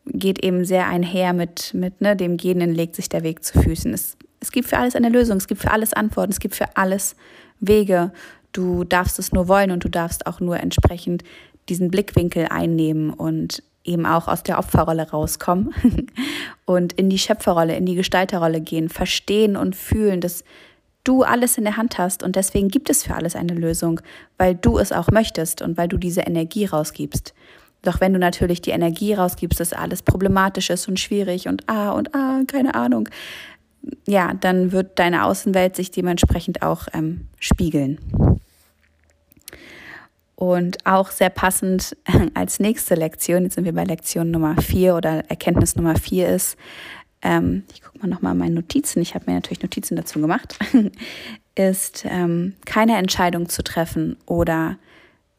geht 0.07 0.45
eben 0.45 0.65
sehr 0.65 0.87
einher 0.89 1.33
mit, 1.33 1.73
mit 1.75 2.01
ne, 2.01 2.17
dem 2.17 2.37
Genen 2.37 2.75
legt 2.75 2.97
sich 2.97 3.09
der 3.09 3.23
Weg 3.23 3.45
zu 3.45 3.61
Füßen. 3.61 3.93
Es, 3.95 4.17
es 4.41 4.53
gibt 4.53 4.69
für 4.69 4.77
alles 4.77 4.97
eine 4.97 5.09
Lösung, 5.09 5.39
es 5.39 5.47
gibt 5.47 5.63
für 5.63 5.71
alles 5.71 5.93
Antworten, 5.93 6.33
es 6.33 6.41
gibt 6.41 6.55
für 6.55 6.77
alles 6.77 7.17
Wege. 7.61 8.13
Du 8.53 8.85
darfst 8.85 9.19
es 9.19 9.33
nur 9.33 9.49
wollen 9.49 9.71
und 9.71 9.85
du 9.85 9.89
darfst 9.89 10.27
auch 10.27 10.41
nur 10.41 10.59
entsprechend 10.59 11.25
diesen 11.69 11.91
Blickwinkel 11.91 12.47
einnehmen 12.51 13.11
und 13.11 13.63
eben 13.85 14.07
auch 14.07 14.29
aus 14.29 14.43
der 14.43 14.59
Opferrolle 14.59 15.11
rauskommen 15.11 15.75
und 16.65 16.93
in 16.95 17.11
die 17.11 17.19
Schöpferrolle, 17.19 17.77
in 17.77 17.87
die 17.87 17.95
Gestalterrolle 17.95 18.61
gehen, 18.61 18.89
verstehen 18.89 19.57
und 19.57 19.77
fühlen, 19.77 20.21
dass 20.21 20.45
du 21.05 21.23
alles 21.23 21.59
in 21.59 21.65
der 21.65 21.77
Hand 21.77 21.99
hast 21.99 22.23
und 22.23 22.35
deswegen 22.35 22.69
gibt 22.69 22.89
es 22.89 23.05
für 23.05 23.15
alles 23.15 23.37
eine 23.37 23.55
Lösung, 23.55 24.01
weil 24.39 24.55
du 24.55 24.79
es 24.79 24.91
auch 24.91 25.09
möchtest 25.11 25.61
und 25.61 25.77
weil 25.77 25.89
du 25.89 25.99
diese 25.99 26.23
Energie 26.23 26.65
rausgibst. 26.65 27.35
Doch 27.83 28.01
wenn 28.01 28.15
du 28.15 28.19
natürlich 28.19 28.63
die 28.63 28.71
Energie 28.71 29.13
rausgibst, 29.13 29.61
dass 29.61 29.75
alles 29.75 30.03
problematisch 30.03 30.71
ist 30.71 30.89
und 30.89 30.99
schwierig 30.99 31.47
und 31.49 31.69
ah 31.69 31.91
und 31.91 32.15
ah, 32.15 32.41
keine 32.47 32.75
Ahnung, 32.75 33.11
ja, 34.07 34.33
dann 34.33 34.73
wird 34.73 34.99
deine 34.99 35.25
Außenwelt 35.27 35.77
sich 35.77 35.91
dementsprechend 35.91 36.63
auch 36.63 36.89
ähm, 36.95 37.29
spiegeln. 37.39 38.34
Und 40.37 40.85
auch 40.85 41.11
sehr 41.11 41.31
passend 41.31 41.97
als 42.35 42.61
nächste 42.61 42.95
Lektion, 42.95 43.45
jetzt 43.45 43.55
sind 43.55 43.65
wir 43.65 43.75
bei 43.75 43.85
Lektion 43.85 44.31
Nummer 44.31 44.61
vier 44.61 44.97
oder 44.97 45.29
Erkenntnis 45.31 45.77
Nummer 45.77 45.97
vier 45.97 46.29
ist, 46.29 46.57
ähm, 47.25 47.65
ich 47.73 47.83
gucke 47.83 47.99
mal 47.99 48.09
nochmal 48.09 48.35
meine 48.35 48.55
Notizen, 48.55 49.01
ich 49.01 49.15
habe 49.15 49.25
mir 49.27 49.35
natürlich 49.35 49.63
Notizen 49.63 49.97
dazu 49.97 50.21
gemacht, 50.21 50.59
ist 51.55 52.05
ähm, 52.07 52.55
keine 52.67 52.99
Entscheidung 52.99 53.49
zu 53.49 53.65
treffen 53.65 54.17
oder 54.27 54.77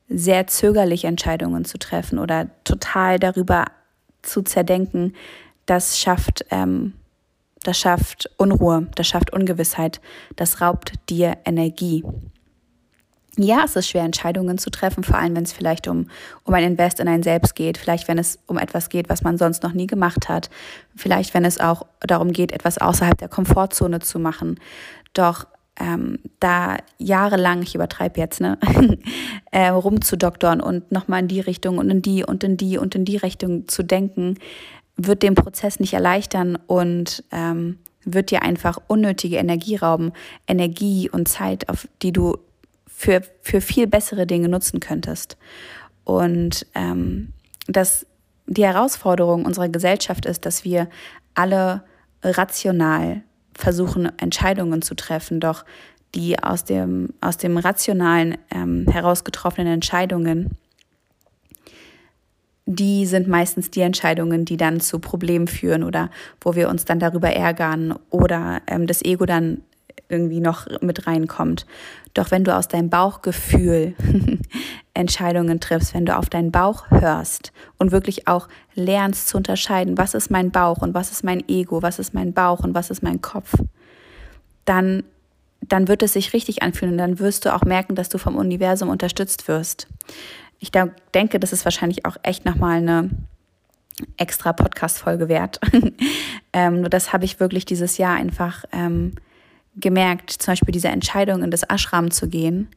sehr 0.09 0.47
zögerlich 0.47 1.05
Entscheidungen 1.05 1.65
zu 1.65 1.77
treffen 1.77 2.19
oder 2.19 2.49
total 2.63 3.19
darüber 3.19 3.65
zu 4.21 4.41
zerdenken, 4.41 5.13
das 5.65 5.99
schafft, 5.99 6.45
ähm, 6.51 6.93
das 7.63 7.79
schafft 7.79 8.29
Unruhe, 8.37 8.87
das 8.95 9.07
schafft 9.07 9.33
Ungewissheit, 9.33 10.01
das 10.35 10.61
raubt 10.61 10.93
dir 11.09 11.37
Energie. 11.45 12.03
Ja, 13.37 13.63
es 13.65 13.75
ist 13.75 13.89
schwer, 13.89 14.03
Entscheidungen 14.03 14.57
zu 14.57 14.69
treffen, 14.69 15.03
vor 15.03 15.17
allem 15.17 15.35
wenn 15.35 15.43
es 15.43 15.51
vielleicht 15.51 15.87
um, 15.87 16.09
um 16.43 16.53
ein 16.53 16.63
Invest 16.63 17.01
in 17.01 17.07
ein 17.09 17.21
Selbst 17.21 17.55
geht, 17.55 17.77
vielleicht 17.77 18.07
wenn 18.07 18.17
es 18.17 18.39
um 18.47 18.57
etwas 18.57 18.89
geht, 18.89 19.09
was 19.09 19.23
man 19.23 19.37
sonst 19.37 19.61
noch 19.61 19.73
nie 19.73 19.87
gemacht 19.87 20.29
hat, 20.29 20.49
vielleicht 20.95 21.33
wenn 21.33 21.43
es 21.43 21.59
auch 21.59 21.85
darum 21.99 22.31
geht, 22.31 22.53
etwas 22.53 22.77
außerhalb 22.77 23.17
der 23.17 23.27
Komfortzone 23.27 23.99
zu 23.99 24.19
machen. 24.19 24.57
Doch 25.13 25.47
ähm, 25.77 26.19
da 26.39 26.77
jahrelang, 26.97 27.61
ich 27.61 27.75
übertreibe 27.75 28.21
jetzt, 28.21 28.39
ne, 28.39 28.57
äh, 29.51 29.67
rumzudoktern 29.67 30.61
und 30.61 30.91
nochmal 30.93 31.21
in 31.21 31.27
die 31.27 31.41
Richtung 31.41 31.77
und 31.77 31.89
in 31.89 32.01
die 32.01 32.23
und 32.23 32.43
in 32.45 32.55
die 32.55 32.77
und 32.77 32.95
in 32.95 33.03
die 33.03 33.17
Richtung 33.17 33.67
zu 33.67 33.83
denken, 33.83 34.37
wird 34.95 35.23
den 35.23 35.35
Prozess 35.35 35.81
nicht 35.81 35.93
erleichtern 35.93 36.57
und 36.67 37.25
ähm, 37.33 37.79
wird 38.05 38.31
dir 38.31 38.43
einfach 38.43 38.77
unnötige 38.87 39.37
Energie 39.37 39.75
rauben, 39.75 40.13
Energie 40.47 41.09
und 41.09 41.27
Zeit, 41.27 41.67
auf 41.67 41.87
die 42.01 42.13
du 42.13 42.37
für, 43.05 43.21
für 43.41 43.61
viel 43.61 43.85
bessere 43.85 44.25
Dinge 44.25 44.49
nutzen 44.49 44.79
könntest. 44.79 45.37
Und 46.05 46.65
ähm, 46.73 47.33
dass 47.67 48.07
die 48.47 48.65
Herausforderung 48.65 49.45
unserer 49.45 49.69
Gesellschaft 49.69 50.25
ist, 50.25 50.47
dass 50.47 50.63
wir 50.63 50.89
alle 51.35 51.83
rational 52.23 53.21
versuchen, 53.53 54.11
Entscheidungen 54.17 54.81
zu 54.81 54.95
treffen, 54.95 55.39
doch 55.39 55.65
die 56.15 56.41
aus 56.41 56.63
dem, 56.63 57.09
aus 57.21 57.37
dem 57.37 57.57
rationalen 57.57 58.37
ähm, 58.49 58.87
herausgetroffenen 58.89 59.73
Entscheidungen, 59.73 60.57
die 62.65 63.05
sind 63.05 63.27
meistens 63.27 63.69
die 63.69 63.81
Entscheidungen, 63.81 64.45
die 64.45 64.57
dann 64.57 64.79
zu 64.79 64.97
Problemen 64.97 65.47
führen 65.47 65.83
oder 65.83 66.09
wo 66.41 66.55
wir 66.55 66.69
uns 66.69 66.85
dann 66.85 66.99
darüber 66.99 67.29
ärgern 67.29 67.99
oder 68.09 68.63
ähm, 68.65 68.87
das 68.87 69.03
Ego 69.05 69.27
dann 69.27 69.61
irgendwie 70.09 70.39
noch 70.39 70.67
mit 70.81 71.07
reinkommt. 71.07 71.65
Doch 72.13 72.31
wenn 72.31 72.43
du 72.43 72.55
aus 72.55 72.67
deinem 72.67 72.89
Bauchgefühl 72.89 73.93
Entscheidungen 74.93 75.59
triffst, 75.59 75.93
wenn 75.93 76.05
du 76.05 76.17
auf 76.17 76.29
deinen 76.29 76.51
Bauch 76.51 76.89
hörst 76.89 77.51
und 77.77 77.91
wirklich 77.91 78.27
auch 78.27 78.47
lernst 78.73 79.27
zu 79.27 79.37
unterscheiden, 79.37 79.97
was 79.97 80.13
ist 80.13 80.31
mein 80.31 80.51
Bauch 80.51 80.77
und 80.77 80.93
was 80.93 81.11
ist 81.11 81.23
mein 81.23 81.43
Ego, 81.49 81.81
was 81.81 81.99
ist 81.99 82.13
mein 82.13 82.33
Bauch 82.33 82.61
und 82.61 82.73
was 82.73 82.89
ist 82.89 83.03
mein 83.03 83.21
Kopf, 83.21 83.53
dann, 84.63 85.03
dann 85.61 85.87
wird 85.87 86.03
es 86.03 86.13
sich 86.13 86.33
richtig 86.33 86.63
anfühlen 86.63 86.93
und 86.93 86.97
dann 86.97 87.19
wirst 87.19 87.45
du 87.45 87.53
auch 87.53 87.63
merken, 87.63 87.95
dass 87.95 88.09
du 88.09 88.17
vom 88.17 88.37
Universum 88.37 88.89
unterstützt 88.89 89.47
wirst. 89.47 89.87
Ich 90.59 90.71
denke, 91.13 91.39
das 91.39 91.51
ist 91.51 91.65
wahrscheinlich 91.65 92.05
auch 92.05 92.15
echt 92.23 92.45
nochmal 92.45 92.77
eine 92.77 93.09
extra 94.17 94.53
Podcast-Folge 94.53 95.27
wert. 95.27 95.59
ähm, 96.53 96.81
nur 96.81 96.89
das 96.89 97.13
habe 97.13 97.25
ich 97.25 97.39
wirklich 97.39 97.65
dieses 97.65 97.97
Jahr 97.97 98.15
einfach 98.15 98.65
ähm, 98.71 99.13
gemerkt, 99.77 100.31
zum 100.31 100.53
Beispiel 100.53 100.71
diese 100.71 100.87
Entscheidung 100.87 101.43
in 101.43 101.51
das 101.51 101.63
Ashram 101.63 102.11
zu 102.11 102.27
gehen, 102.27 102.69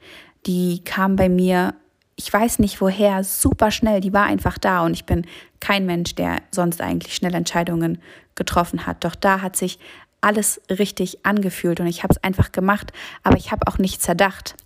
die 0.46 0.82
kam 0.84 1.16
bei 1.16 1.28
mir, 1.28 1.74
ich 2.16 2.32
weiß 2.32 2.58
nicht 2.58 2.80
woher, 2.80 3.22
super 3.24 3.70
schnell, 3.70 4.00
die 4.00 4.12
war 4.12 4.24
einfach 4.24 4.58
da 4.58 4.84
und 4.84 4.92
ich 4.94 5.04
bin 5.04 5.26
kein 5.60 5.86
Mensch, 5.86 6.14
der 6.14 6.42
sonst 6.50 6.80
eigentlich 6.80 7.14
schnell 7.14 7.34
Entscheidungen 7.34 8.00
getroffen 8.34 8.86
hat. 8.86 9.04
Doch 9.04 9.14
da 9.14 9.40
hat 9.40 9.56
sich 9.56 9.78
alles 10.20 10.60
richtig 10.70 11.24
angefühlt 11.24 11.80
und 11.80 11.86
ich 11.86 12.02
habe 12.02 12.12
es 12.12 12.22
einfach 12.24 12.50
gemacht, 12.52 12.92
aber 13.22 13.36
ich 13.36 13.52
habe 13.52 13.66
auch 13.66 13.78
nicht 13.78 14.02
zerdacht. 14.02 14.56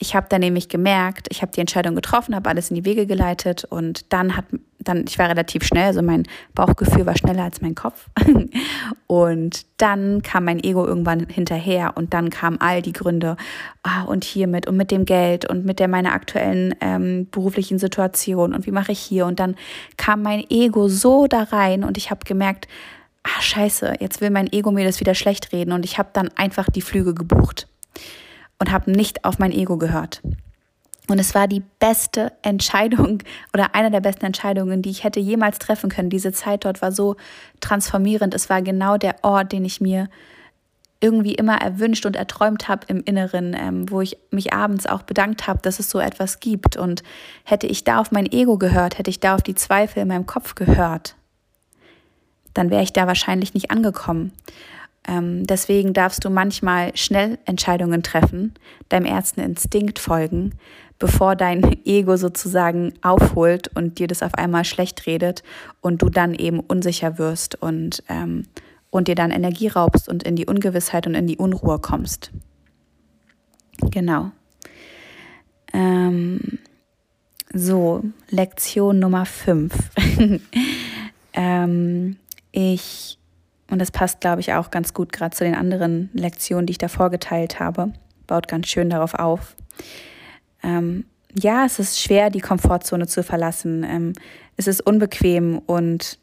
Ich 0.00 0.14
habe 0.14 0.28
dann 0.28 0.40
nämlich 0.40 0.68
gemerkt, 0.68 1.26
ich 1.30 1.42
habe 1.42 1.50
die 1.50 1.60
Entscheidung 1.60 1.96
getroffen, 1.96 2.36
habe 2.36 2.48
alles 2.48 2.70
in 2.70 2.76
die 2.76 2.84
Wege 2.84 3.06
geleitet 3.06 3.64
und 3.64 4.12
dann 4.12 4.36
hat 4.36 4.44
dann 4.78 5.04
ich 5.06 5.18
war 5.18 5.28
relativ 5.28 5.64
schnell, 5.64 5.86
also 5.86 6.02
mein 6.02 6.24
Bauchgefühl 6.54 7.04
war 7.04 7.16
schneller 7.16 7.42
als 7.42 7.60
mein 7.60 7.74
Kopf. 7.74 8.06
und 9.06 9.66
dann 9.76 10.22
kam 10.22 10.44
mein 10.44 10.62
Ego 10.62 10.86
irgendwann 10.86 11.26
hinterher 11.28 11.96
und 11.96 12.14
dann 12.14 12.30
kamen 12.30 12.60
all 12.60 12.80
die 12.80 12.92
Gründe 12.92 13.36
ah, 13.82 14.02
und 14.02 14.24
hiermit 14.24 14.66
und 14.66 14.76
mit 14.76 14.90
dem 14.90 15.04
Geld 15.04 15.48
und 15.50 15.64
mit 15.64 15.80
der 15.80 15.88
meiner 15.88 16.12
aktuellen 16.12 16.74
ähm, 16.80 17.28
beruflichen 17.30 17.78
Situation 17.78 18.54
und 18.54 18.66
wie 18.66 18.70
mache 18.70 18.92
ich 18.92 19.00
hier 19.00 19.26
und 19.26 19.40
dann 19.40 19.56
kam 19.96 20.22
mein 20.22 20.44
Ego 20.48 20.88
so 20.88 21.26
da 21.26 21.42
rein 21.42 21.82
und 21.82 21.96
ich 21.96 22.10
habe 22.10 22.20
gemerkt, 22.24 22.68
ah 23.24 23.42
scheiße, 23.42 23.94
jetzt 24.00 24.20
will 24.20 24.30
mein 24.30 24.50
Ego 24.52 24.70
mir 24.70 24.84
das 24.84 25.00
wieder 25.00 25.14
schlecht 25.14 25.52
reden 25.52 25.72
und 25.72 25.84
ich 25.84 25.98
habe 25.98 26.10
dann 26.12 26.30
einfach 26.36 26.70
die 26.70 26.82
Flüge 26.82 27.14
gebucht 27.14 27.66
und 28.58 28.70
habe 28.70 28.90
nicht 28.90 29.24
auf 29.24 29.38
mein 29.38 29.52
Ego 29.52 29.76
gehört. 29.76 30.22
Und 31.08 31.18
es 31.18 31.34
war 31.34 31.48
die 31.48 31.62
beste 31.78 32.32
Entscheidung 32.42 33.22
oder 33.54 33.74
eine 33.74 33.90
der 33.90 34.00
besten 34.00 34.26
Entscheidungen, 34.26 34.82
die 34.82 34.90
ich 34.90 35.04
hätte 35.04 35.20
jemals 35.20 35.58
treffen 35.58 35.90
können. 35.90 36.10
Diese 36.10 36.32
Zeit 36.32 36.64
dort 36.64 36.82
war 36.82 36.92
so 36.92 37.16
transformierend. 37.60 38.34
Es 38.34 38.50
war 38.50 38.62
genau 38.62 38.98
der 38.98 39.16
Ort, 39.22 39.52
den 39.52 39.64
ich 39.64 39.80
mir 39.80 40.08
irgendwie 41.00 41.34
immer 41.34 41.60
erwünscht 41.60 42.06
und 42.06 42.16
erträumt 42.16 42.68
habe 42.68 42.86
im 42.88 43.02
Inneren, 43.04 43.54
ähm, 43.54 43.88
wo 43.90 44.00
ich 44.00 44.18
mich 44.30 44.52
abends 44.52 44.86
auch 44.86 45.02
bedankt 45.02 45.46
habe, 45.46 45.60
dass 45.62 45.78
es 45.78 45.90
so 45.90 46.00
etwas 46.00 46.40
gibt. 46.40 46.76
Und 46.76 47.02
hätte 47.44 47.68
ich 47.68 47.84
da 47.84 48.00
auf 48.00 48.10
mein 48.10 48.26
Ego 48.26 48.58
gehört, 48.58 48.98
hätte 48.98 49.10
ich 49.10 49.20
da 49.20 49.36
auf 49.36 49.42
die 49.42 49.54
Zweifel 49.54 50.02
in 50.02 50.08
meinem 50.08 50.26
Kopf 50.26 50.56
gehört, 50.56 51.14
dann 52.52 52.70
wäre 52.70 52.82
ich 52.82 52.92
da 52.92 53.06
wahrscheinlich 53.06 53.54
nicht 53.54 53.70
angekommen. 53.70 54.32
Ähm, 55.08 55.46
deswegen 55.46 55.94
darfst 55.94 56.24
du 56.24 56.30
manchmal 56.30 56.94
schnell 56.94 57.38
Entscheidungen 57.46 58.02
treffen, 58.02 58.52
deinem 58.90 59.06
ersten 59.06 59.40
Instinkt 59.40 59.98
folgen, 59.98 60.52
bevor 60.98 61.34
dein 61.34 61.62
Ego 61.86 62.16
sozusagen 62.16 62.92
aufholt 63.00 63.68
und 63.74 63.98
dir 63.98 64.06
das 64.06 64.22
auf 64.22 64.34
einmal 64.34 64.66
schlecht 64.66 65.06
redet 65.06 65.42
und 65.80 66.02
du 66.02 66.10
dann 66.10 66.34
eben 66.34 66.60
unsicher 66.60 67.16
wirst 67.16 67.60
und, 67.60 68.02
ähm, 68.10 68.44
und 68.90 69.08
dir 69.08 69.14
dann 69.14 69.30
Energie 69.30 69.68
raubst 69.68 70.10
und 70.10 70.22
in 70.24 70.36
die 70.36 70.46
Ungewissheit 70.46 71.06
und 71.06 71.14
in 71.14 71.26
die 71.26 71.38
Unruhe 71.38 71.78
kommst. 71.78 72.30
Genau. 73.90 74.30
Ähm, 75.72 76.58
so, 77.54 78.02
Lektion 78.28 78.98
Nummer 78.98 79.24
5. 79.24 79.72
ähm, 81.32 82.16
ich 82.52 83.17
und 83.70 83.78
das 83.78 83.90
passt, 83.90 84.20
glaube 84.20 84.40
ich, 84.40 84.54
auch 84.54 84.70
ganz 84.70 84.94
gut 84.94 85.12
gerade 85.12 85.36
zu 85.36 85.44
den 85.44 85.54
anderen 85.54 86.10
Lektionen, 86.12 86.66
die 86.66 86.72
ich 86.72 86.78
da 86.78 86.88
vorgeteilt 86.88 87.60
habe. 87.60 87.92
Baut 88.26 88.48
ganz 88.48 88.68
schön 88.68 88.90
darauf 88.90 89.14
auf. 89.14 89.56
Ähm, 90.62 91.04
ja, 91.34 91.66
es 91.66 91.78
ist 91.78 92.00
schwer, 92.00 92.30
die 92.30 92.40
Komfortzone 92.40 93.06
zu 93.06 93.22
verlassen. 93.22 93.84
Ähm, 93.84 94.12
es 94.56 94.66
ist 94.66 94.80
unbequem 94.80 95.58
und, 95.58 96.18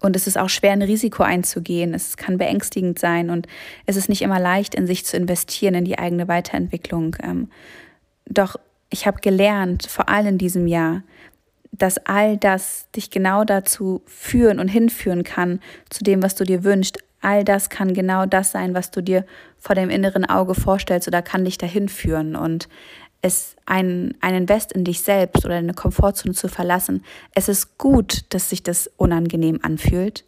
und 0.00 0.16
es 0.16 0.26
ist 0.26 0.38
auch 0.38 0.48
schwer, 0.48 0.72
ein 0.72 0.82
Risiko 0.82 1.22
einzugehen. 1.22 1.92
Es 1.92 2.16
kann 2.16 2.38
beängstigend 2.38 2.98
sein 2.98 3.28
und 3.28 3.46
es 3.84 3.96
ist 3.96 4.08
nicht 4.08 4.22
immer 4.22 4.40
leicht, 4.40 4.74
in 4.74 4.86
sich 4.86 5.04
zu 5.04 5.16
investieren, 5.16 5.74
in 5.74 5.84
die 5.84 5.98
eigene 5.98 6.28
Weiterentwicklung. 6.28 7.16
Ähm, 7.22 7.50
doch 8.26 8.56
ich 8.90 9.06
habe 9.06 9.20
gelernt, 9.20 9.86
vor 9.86 10.08
allem 10.08 10.28
in 10.28 10.38
diesem 10.38 10.66
Jahr, 10.66 11.02
dass 11.72 11.98
all 12.06 12.36
das 12.36 12.88
dich 12.94 13.10
genau 13.10 13.44
dazu 13.44 14.02
führen 14.06 14.58
und 14.58 14.68
hinführen 14.68 15.24
kann, 15.24 15.60
zu 15.90 16.04
dem, 16.04 16.22
was 16.22 16.34
du 16.34 16.44
dir 16.44 16.64
wünschst. 16.64 16.98
All 17.20 17.44
das 17.44 17.68
kann 17.68 17.94
genau 17.94 18.26
das 18.26 18.52
sein, 18.52 18.74
was 18.74 18.90
du 18.90 19.02
dir 19.02 19.24
vor 19.58 19.74
dem 19.74 19.90
inneren 19.90 20.24
Auge 20.24 20.54
vorstellst 20.54 21.08
oder 21.08 21.20
kann 21.22 21.44
dich 21.44 21.58
dahin 21.58 21.88
führen. 21.88 22.36
Und 22.36 22.68
es 23.22 23.56
ein, 23.66 24.14
ein 24.20 24.34
Invest 24.34 24.72
in 24.72 24.84
dich 24.84 25.00
selbst 25.00 25.44
oder 25.44 25.56
eine 25.56 25.74
Komfortzone 25.74 26.34
zu 26.34 26.48
verlassen, 26.48 27.04
es 27.34 27.48
ist 27.48 27.78
gut, 27.78 28.24
dass 28.30 28.50
sich 28.50 28.62
das 28.62 28.88
unangenehm 28.96 29.58
anfühlt. 29.62 30.24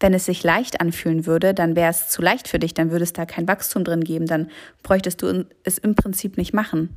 Wenn 0.00 0.14
es 0.14 0.24
sich 0.24 0.42
leicht 0.42 0.80
anfühlen 0.80 1.26
würde, 1.26 1.52
dann 1.52 1.76
wäre 1.76 1.90
es 1.90 2.08
zu 2.08 2.22
leicht 2.22 2.48
für 2.48 2.58
dich, 2.58 2.72
dann 2.72 2.90
würde 2.90 3.04
es 3.04 3.12
da 3.12 3.26
kein 3.26 3.46
Wachstum 3.46 3.84
drin 3.84 4.02
geben, 4.02 4.24
dann 4.26 4.50
bräuchtest 4.82 5.20
du 5.20 5.44
es 5.62 5.76
im 5.76 5.94
Prinzip 5.94 6.38
nicht 6.38 6.54
machen. 6.54 6.96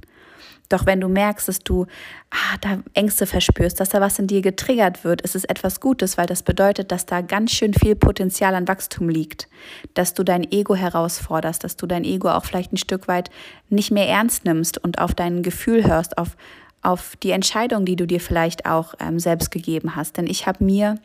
Doch 0.70 0.86
wenn 0.86 1.02
du 1.02 1.08
merkst, 1.08 1.48
dass 1.48 1.60
du 1.60 1.86
ah, 2.32 2.58
da 2.62 2.80
Ängste 2.94 3.26
verspürst, 3.26 3.80
dass 3.80 3.90
da 3.90 4.02
was 4.02 4.18
in 4.20 4.28
dir 4.28 4.42
getriggert 4.42 5.04
wird, 5.04 5.22
ist 5.22 5.36
es 5.36 5.44
etwas 5.44 5.80
Gutes, 5.80 6.18
weil 6.18 6.26
das 6.26 6.44
bedeutet, 6.44 6.92
dass 6.92 7.06
da 7.06 7.22
ganz 7.22 7.52
schön 7.52 7.74
viel 7.74 7.96
Potenzial 7.96 8.56
an 8.56 8.68
Wachstum 8.68 9.10
liegt. 9.10 9.48
Dass 9.94 10.14
du 10.14 10.24
dein 10.24 10.50
Ego 10.52 10.76
herausforderst, 10.76 11.64
dass 11.64 11.76
du 11.76 11.86
dein 11.86 12.04
Ego 12.04 12.30
auch 12.30 12.46
vielleicht 12.46 12.74
ein 12.74 12.78
Stück 12.78 13.08
weit 13.08 13.30
nicht 13.70 13.92
mehr 13.92 14.08
ernst 14.08 14.46
nimmst 14.46 14.78
und 14.78 15.00
auf 15.00 15.14
dein 15.14 15.44
Gefühl 15.44 15.86
hörst, 15.86 16.18
auf, 16.18 16.38
auf 16.82 17.16
die 17.18 17.32
Entscheidung, 17.32 17.86
die 17.86 17.96
du 17.96 18.08
dir 18.08 18.20
vielleicht 18.20 18.66
auch 18.66 18.94
ähm, 19.00 19.20
selbst 19.20 19.52
gegeben 19.52 19.96
hast. 19.96 20.18
Denn 20.18 20.28
ich 20.28 20.48
habe 20.48 20.64
mir 20.64 20.96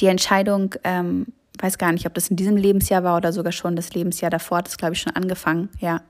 die 0.00 0.06
Entscheidung, 0.06 0.74
ähm, 0.84 1.26
weiß 1.60 1.78
gar 1.78 1.92
nicht, 1.92 2.06
ob 2.06 2.14
das 2.14 2.28
in 2.28 2.36
diesem 2.36 2.56
Lebensjahr 2.56 3.04
war 3.04 3.16
oder 3.18 3.32
sogar 3.32 3.52
schon 3.52 3.76
das 3.76 3.94
Lebensjahr 3.94 4.30
davor, 4.30 4.62
das 4.62 4.78
glaube 4.78 4.94
ich 4.94 5.00
schon 5.00 5.14
angefangen, 5.14 5.68
ja 5.78 6.00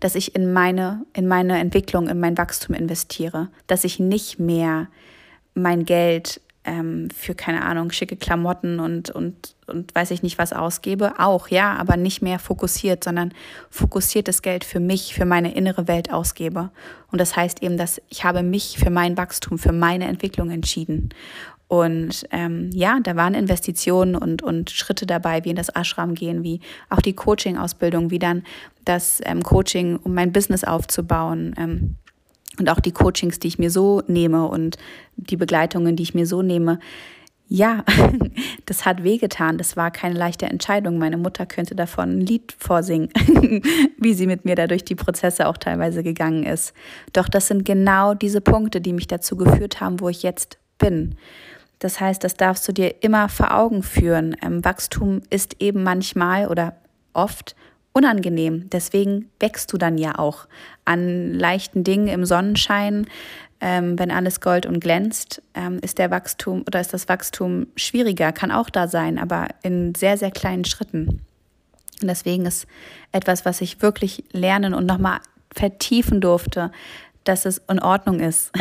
dass 0.00 0.14
ich 0.14 0.34
in 0.34 0.52
meine, 0.52 1.04
in 1.12 1.26
meine 1.26 1.58
Entwicklung, 1.58 2.08
in 2.08 2.20
mein 2.20 2.38
Wachstum 2.38 2.74
investiere, 2.74 3.48
dass 3.66 3.84
ich 3.84 3.98
nicht 3.98 4.38
mehr 4.38 4.88
mein 5.54 5.84
Geld 5.84 6.40
ähm, 6.64 7.08
für, 7.10 7.34
keine 7.34 7.64
Ahnung, 7.64 7.90
schicke 7.90 8.16
Klamotten 8.16 8.78
und, 8.78 9.10
und, 9.10 9.56
und 9.66 9.94
weiß 9.94 10.10
ich 10.10 10.22
nicht 10.22 10.38
was 10.38 10.52
ausgebe. 10.52 11.14
Auch, 11.18 11.48
ja, 11.48 11.74
aber 11.76 11.96
nicht 11.96 12.20
mehr 12.20 12.38
fokussiert, 12.38 13.04
sondern 13.04 13.32
fokussiertes 13.70 14.42
Geld 14.42 14.64
für 14.64 14.80
mich, 14.80 15.14
für 15.14 15.24
meine 15.24 15.54
innere 15.54 15.88
Welt 15.88 16.12
ausgebe. 16.12 16.70
Und 17.10 17.20
das 17.20 17.36
heißt 17.36 17.62
eben, 17.62 17.78
dass 17.78 18.02
ich 18.08 18.24
habe 18.24 18.42
mich 18.42 18.78
für 18.78 18.90
mein 18.90 19.16
Wachstum, 19.16 19.58
für 19.58 19.72
meine 19.72 20.06
Entwicklung 20.06 20.50
entschieden. 20.50 21.08
Und 21.68 22.26
ähm, 22.30 22.70
ja, 22.72 22.98
da 23.02 23.14
waren 23.14 23.34
Investitionen 23.34 24.16
und, 24.16 24.42
und 24.42 24.70
Schritte 24.70 25.04
dabei, 25.04 25.44
wie 25.44 25.50
in 25.50 25.56
das 25.56 25.68
Ashram 25.68 26.14
gehen, 26.14 26.42
wie 26.42 26.60
auch 26.88 27.02
die 27.02 27.12
Coaching-Ausbildung, 27.12 28.10
wie 28.10 28.18
dann 28.18 28.42
das 28.86 29.20
ähm, 29.24 29.42
Coaching, 29.42 29.96
um 30.02 30.14
mein 30.14 30.32
Business 30.32 30.64
aufzubauen. 30.64 31.54
Ähm, 31.58 31.96
und 32.58 32.70
auch 32.70 32.80
die 32.80 32.92
Coachings, 32.92 33.38
die 33.38 33.48
ich 33.48 33.58
mir 33.58 33.70
so 33.70 34.02
nehme 34.06 34.48
und 34.48 34.78
die 35.16 35.36
Begleitungen, 35.36 35.94
die 35.94 36.02
ich 36.02 36.14
mir 36.14 36.26
so 36.26 36.40
nehme. 36.40 36.80
Ja, 37.48 37.84
das 38.66 38.86
hat 38.86 39.04
wehgetan. 39.04 39.58
Das 39.58 39.76
war 39.76 39.90
keine 39.90 40.18
leichte 40.18 40.46
Entscheidung. 40.46 40.98
Meine 40.98 41.18
Mutter 41.18 41.44
könnte 41.44 41.74
davon 41.74 42.18
ein 42.18 42.20
Lied 42.20 42.54
vorsingen, 42.58 43.10
wie 43.98 44.14
sie 44.14 44.26
mit 44.26 44.46
mir 44.46 44.54
da 44.54 44.66
durch 44.66 44.84
die 44.84 44.94
Prozesse 44.94 45.46
auch 45.46 45.58
teilweise 45.58 46.02
gegangen 46.02 46.44
ist. 46.44 46.72
Doch 47.12 47.28
das 47.28 47.46
sind 47.46 47.64
genau 47.64 48.14
diese 48.14 48.40
Punkte, 48.40 48.80
die 48.80 48.94
mich 48.94 49.06
dazu 49.06 49.36
geführt 49.36 49.80
haben, 49.80 50.00
wo 50.00 50.08
ich 50.08 50.22
jetzt 50.22 50.58
bin. 50.78 51.16
Das 51.78 52.00
heißt, 52.00 52.22
das 52.24 52.34
darfst 52.34 52.66
du 52.66 52.72
dir 52.72 53.02
immer 53.02 53.28
vor 53.28 53.54
Augen 53.54 53.82
führen. 53.82 54.36
Ähm, 54.42 54.64
Wachstum 54.64 55.22
ist 55.30 55.56
eben 55.60 55.82
manchmal 55.82 56.48
oder 56.48 56.74
oft 57.12 57.54
unangenehm. 57.92 58.68
Deswegen 58.70 59.30
wächst 59.40 59.72
du 59.72 59.78
dann 59.78 59.98
ja 59.98 60.18
auch 60.18 60.46
an 60.84 61.34
leichten 61.34 61.84
Dingen 61.84 62.08
im 62.08 62.24
Sonnenschein. 62.24 63.06
Ähm, 63.60 63.98
wenn 63.98 64.12
alles 64.12 64.40
Gold 64.40 64.66
und 64.66 64.78
glänzt, 64.78 65.42
ähm, 65.54 65.80
ist 65.82 65.98
der 65.98 66.12
Wachstum 66.12 66.62
oder 66.64 66.80
ist 66.80 66.94
das 66.94 67.08
Wachstum 67.08 67.66
schwieriger, 67.74 68.30
kann 68.30 68.52
auch 68.52 68.70
da 68.70 68.86
sein, 68.86 69.18
aber 69.18 69.48
in 69.62 69.96
sehr, 69.96 70.16
sehr 70.16 70.30
kleinen 70.30 70.64
Schritten. 70.64 71.22
Und 72.00 72.06
deswegen 72.06 72.46
ist 72.46 72.68
etwas, 73.10 73.44
was 73.44 73.60
ich 73.60 73.82
wirklich 73.82 74.22
lernen 74.30 74.74
und 74.74 74.86
nochmal 74.86 75.18
vertiefen 75.52 76.20
durfte, 76.20 76.70
dass 77.24 77.46
es 77.46 77.60
in 77.68 77.80
Ordnung 77.80 78.20
ist, 78.20 78.52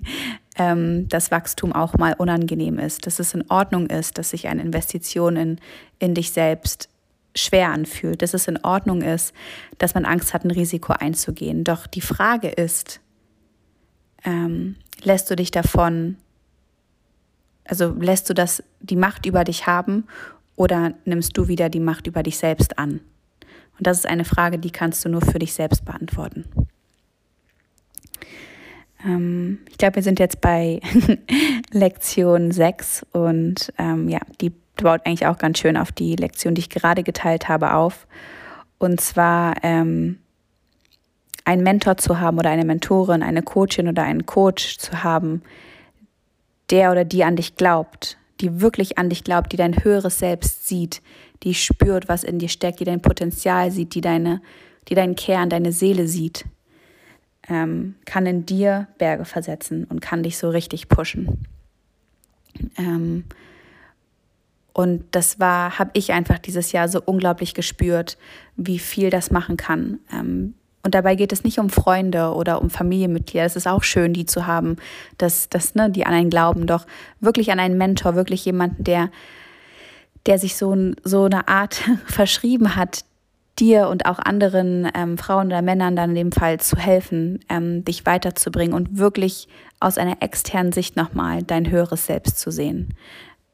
ähm, 0.56 1.08
dass 1.08 1.30
Wachstum 1.30 1.72
auch 1.72 1.94
mal 1.94 2.14
unangenehm 2.14 2.78
ist, 2.78 3.06
dass 3.06 3.18
es 3.18 3.34
in 3.34 3.48
Ordnung 3.50 3.88
ist, 3.88 4.18
dass 4.18 4.30
sich 4.30 4.48
eine 4.48 4.62
Investition 4.62 5.36
in, 5.36 5.60
in 5.98 6.14
dich 6.14 6.30
selbst 6.30 6.88
schwer 7.36 7.70
anfühlt, 7.70 8.22
dass 8.22 8.34
es 8.34 8.46
in 8.46 8.62
Ordnung 8.62 9.02
ist, 9.02 9.34
dass 9.78 9.94
man 9.94 10.04
Angst 10.04 10.32
hat, 10.34 10.44
ein 10.44 10.50
Risiko 10.50 10.92
einzugehen. 10.92 11.64
Doch 11.64 11.86
die 11.86 12.00
Frage 12.00 12.48
ist, 12.48 13.00
ähm, 14.24 14.76
lässt 15.02 15.30
du 15.30 15.36
dich 15.36 15.50
davon, 15.50 16.16
also 17.64 17.88
lässt 17.98 18.30
du 18.30 18.34
das 18.34 18.62
die 18.80 18.96
Macht 18.96 19.26
über 19.26 19.44
dich 19.44 19.66
haben 19.66 20.06
oder 20.56 20.94
nimmst 21.04 21.36
du 21.36 21.48
wieder 21.48 21.68
die 21.68 21.80
Macht 21.80 22.06
über 22.06 22.22
dich 22.22 22.38
selbst 22.38 22.78
an? 22.78 23.00
Und 23.76 23.86
das 23.88 23.98
ist 23.98 24.06
eine 24.06 24.24
Frage, 24.24 24.58
die 24.58 24.70
kannst 24.70 25.04
du 25.04 25.08
nur 25.08 25.20
für 25.20 25.40
dich 25.40 25.52
selbst 25.52 25.84
beantworten. 25.84 26.44
Ähm, 29.04 29.58
ich 29.70 29.78
glaube, 29.78 29.96
wir 29.96 30.02
sind 30.02 30.18
jetzt 30.18 30.40
bei 30.40 30.80
Lektion 31.70 32.50
6 32.50 33.06
und 33.12 33.72
ähm, 33.78 34.08
ja, 34.08 34.20
die 34.40 34.50
baut 34.82 35.02
eigentlich 35.04 35.26
auch 35.26 35.38
ganz 35.38 35.58
schön 35.58 35.76
auf 35.76 35.92
die 35.92 36.16
Lektion, 36.16 36.54
die 36.54 36.60
ich 36.60 36.70
gerade 36.70 37.02
geteilt 37.02 37.48
habe, 37.48 37.74
auf. 37.74 38.06
Und 38.78 39.00
zwar 39.00 39.54
ähm, 39.62 40.18
einen 41.44 41.62
Mentor 41.62 41.96
zu 41.96 42.20
haben 42.20 42.38
oder 42.38 42.50
eine 42.50 42.64
Mentorin, 42.64 43.22
eine 43.22 43.42
Coachin 43.42 43.88
oder 43.88 44.02
einen 44.02 44.26
Coach 44.26 44.78
zu 44.78 45.04
haben, 45.04 45.42
der 46.70 46.90
oder 46.90 47.04
die 47.04 47.24
an 47.24 47.36
dich 47.36 47.56
glaubt, 47.56 48.16
die 48.40 48.60
wirklich 48.60 48.98
an 48.98 49.10
dich 49.10 49.22
glaubt, 49.22 49.52
die 49.52 49.56
dein 49.56 49.84
höheres 49.84 50.18
Selbst 50.18 50.66
sieht, 50.66 51.02
die 51.42 51.54
spürt, 51.54 52.08
was 52.08 52.24
in 52.24 52.38
dir 52.38 52.48
steckt, 52.48 52.80
die 52.80 52.84
dein 52.84 53.02
Potenzial 53.02 53.70
sieht, 53.70 53.94
die 53.94 54.00
deine, 54.00 54.40
die 54.88 54.94
deinen 54.94 55.14
Kern, 55.14 55.50
deine 55.50 55.72
Seele 55.72 56.08
sieht 56.08 56.46
ähm, 57.48 57.94
kann 58.04 58.26
in 58.26 58.46
dir 58.46 58.88
Berge 58.98 59.24
versetzen 59.24 59.84
und 59.84 60.00
kann 60.00 60.22
dich 60.22 60.38
so 60.38 60.48
richtig 60.48 60.88
pushen. 60.88 61.46
Ähm, 62.76 63.24
und 64.72 65.04
das 65.12 65.38
war, 65.38 65.78
habe 65.78 65.90
ich 65.94 66.12
einfach 66.12 66.38
dieses 66.38 66.72
Jahr 66.72 66.88
so 66.88 67.00
unglaublich 67.04 67.54
gespürt, 67.54 68.18
wie 68.56 68.78
viel 68.78 69.08
das 69.08 69.30
machen 69.30 69.56
kann. 69.56 70.00
Ähm, 70.12 70.54
und 70.82 70.94
dabei 70.94 71.14
geht 71.14 71.32
es 71.32 71.44
nicht 71.44 71.58
um 71.58 71.70
Freunde 71.70 72.34
oder 72.34 72.60
um 72.60 72.68
Familienmitglieder. 72.68 73.46
Es 73.46 73.56
ist 73.56 73.66
auch 73.66 73.84
schön, 73.84 74.12
die 74.12 74.26
zu 74.26 74.46
haben, 74.46 74.76
dass, 75.16 75.48
dass 75.48 75.74
ne, 75.74 75.90
die 75.90 76.04
an 76.04 76.12
einen 76.12 76.28
glauben, 76.28 76.66
doch 76.66 76.86
wirklich 77.20 77.50
an 77.50 77.60
einen 77.60 77.78
Mentor, 77.78 78.16
wirklich 78.16 78.44
jemanden, 78.44 78.84
der, 78.84 79.10
der 80.26 80.38
sich 80.38 80.56
so, 80.56 80.76
so 81.02 81.24
eine 81.24 81.48
Art 81.48 81.82
verschrieben 82.06 82.76
hat, 82.76 83.04
dir 83.58 83.88
und 83.88 84.06
auch 84.06 84.18
anderen 84.18 84.90
ähm, 84.94 85.18
Frauen 85.18 85.46
oder 85.48 85.62
Männern 85.62 85.96
dann 85.96 86.10
in 86.10 86.16
dem 86.16 86.32
Fall 86.32 86.60
zu 86.60 86.76
helfen, 86.76 87.40
ähm, 87.48 87.84
dich 87.84 88.04
weiterzubringen 88.06 88.74
und 88.74 88.98
wirklich 88.98 89.48
aus 89.80 89.98
einer 89.98 90.22
externen 90.22 90.72
Sicht 90.72 90.96
nochmal 90.96 91.42
dein 91.42 91.70
höheres 91.70 92.06
Selbst 92.06 92.38
zu 92.38 92.50
sehen. 92.50 92.94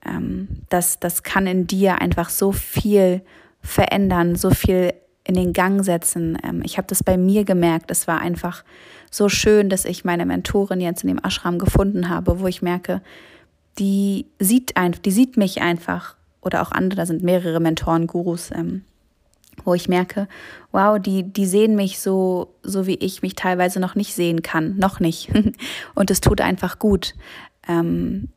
Ähm, 0.04 0.48
das, 0.68 1.00
das 1.00 1.22
kann 1.22 1.46
in 1.46 1.66
dir 1.66 2.00
einfach 2.00 2.30
so 2.30 2.52
viel 2.52 3.22
verändern, 3.60 4.36
so 4.36 4.50
viel 4.50 4.94
in 5.24 5.34
den 5.34 5.52
Gang 5.52 5.84
setzen. 5.84 6.38
Ähm, 6.42 6.62
ich 6.64 6.78
habe 6.78 6.88
das 6.88 7.02
bei 7.02 7.16
mir 7.16 7.44
gemerkt. 7.44 7.90
Es 7.90 8.08
war 8.08 8.20
einfach 8.20 8.64
so 9.10 9.28
schön, 9.28 9.68
dass 9.68 9.84
ich 9.84 10.04
meine 10.04 10.24
Mentorin 10.24 10.80
jetzt 10.80 11.02
in 11.04 11.08
dem 11.08 11.22
Ashram 11.22 11.58
gefunden 11.58 12.08
habe, 12.08 12.40
wo 12.40 12.46
ich 12.46 12.62
merke, 12.62 13.02
die 13.78 14.26
sieht 14.38 14.76
einfach, 14.76 15.00
die 15.00 15.10
sieht 15.10 15.36
mich 15.36 15.60
einfach 15.60 16.16
oder 16.40 16.62
auch 16.62 16.72
andere, 16.72 16.96
da 16.96 17.06
sind 17.06 17.22
mehrere 17.22 17.60
Mentoren, 17.60 18.06
Gurus, 18.06 18.50
ähm, 18.50 18.82
wo 19.64 19.74
ich 19.74 19.88
merke, 19.88 20.28
wow, 20.72 20.98
die, 20.98 21.22
die 21.22 21.46
sehen 21.46 21.76
mich 21.76 22.00
so, 22.00 22.54
so 22.62 22.86
wie 22.86 22.94
ich 22.94 23.22
mich 23.22 23.34
teilweise 23.34 23.80
noch 23.80 23.94
nicht 23.94 24.14
sehen 24.14 24.42
kann, 24.42 24.76
noch 24.76 25.00
nicht. 25.00 25.30
und 25.94 26.10
es 26.10 26.20
tut 26.20 26.40
einfach 26.40 26.78
gut. 26.78 27.14
Ähm, 27.68 28.28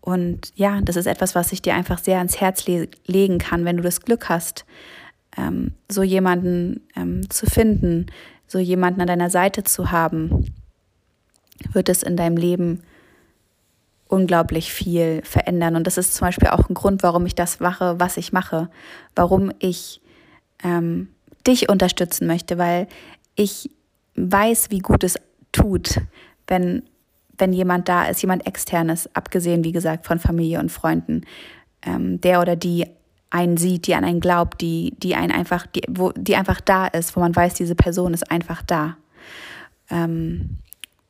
und 0.00 0.52
ja, 0.54 0.80
das 0.82 0.96
ist 0.96 1.06
etwas, 1.06 1.34
was 1.34 1.52
ich 1.52 1.62
dir 1.62 1.74
einfach 1.74 1.98
sehr 1.98 2.18
ans 2.18 2.40
Herz 2.40 2.66
le 2.66 2.88
legen 3.06 3.38
kann, 3.38 3.64
wenn 3.64 3.76
du 3.76 3.82
das 3.82 4.02
Glück 4.02 4.28
hast, 4.28 4.64
ähm, 5.36 5.72
so 5.90 6.02
jemanden 6.02 6.86
ähm, 6.94 7.28
zu 7.28 7.46
finden, 7.46 8.06
so 8.46 8.58
jemanden 8.58 9.00
an 9.00 9.08
deiner 9.08 9.30
Seite 9.30 9.64
zu 9.64 9.90
haben, 9.90 10.54
wird 11.72 11.88
es 11.88 12.02
in 12.02 12.16
deinem 12.16 12.36
Leben 12.36 12.82
unglaublich 14.08 14.72
viel 14.72 15.22
verändern. 15.24 15.76
Und 15.76 15.86
das 15.86 15.98
ist 15.98 16.14
zum 16.14 16.26
Beispiel 16.28 16.48
auch 16.48 16.68
ein 16.68 16.74
Grund, 16.74 17.02
warum 17.02 17.26
ich 17.26 17.34
das 17.34 17.60
mache, 17.60 17.98
was 17.98 18.16
ich 18.16 18.32
mache, 18.32 18.68
warum 19.14 19.50
ich 19.58 20.00
ähm, 20.62 21.08
dich 21.46 21.68
unterstützen 21.68 22.26
möchte, 22.26 22.58
weil 22.58 22.88
ich 23.34 23.70
weiß, 24.16 24.70
wie 24.70 24.80
gut 24.80 25.04
es 25.04 25.16
tut, 25.52 26.00
wenn, 26.46 26.82
wenn 27.38 27.52
jemand 27.52 27.88
da 27.88 28.06
ist, 28.06 28.22
jemand 28.22 28.46
externes, 28.46 29.14
abgesehen, 29.14 29.64
wie 29.64 29.72
gesagt, 29.72 30.06
von 30.06 30.18
Familie 30.18 30.60
und 30.60 30.72
Freunden, 30.72 31.22
ähm, 31.82 32.20
der 32.20 32.40
oder 32.40 32.56
die 32.56 32.86
einen 33.30 33.56
sieht, 33.56 33.86
die 33.86 33.94
an 33.94 34.04
einen 34.04 34.20
glaubt, 34.20 34.60
die, 34.60 34.94
die 34.98 35.14
einen 35.14 35.32
einfach, 35.32 35.66
die, 35.66 35.82
wo, 35.88 36.12
die 36.12 36.36
einfach 36.36 36.60
da 36.60 36.86
ist, 36.86 37.16
wo 37.16 37.20
man 37.20 37.34
weiß, 37.34 37.54
diese 37.54 37.74
Person 37.74 38.14
ist 38.14 38.30
einfach 38.30 38.62
da. 38.62 38.96
Ähm, 39.90 40.58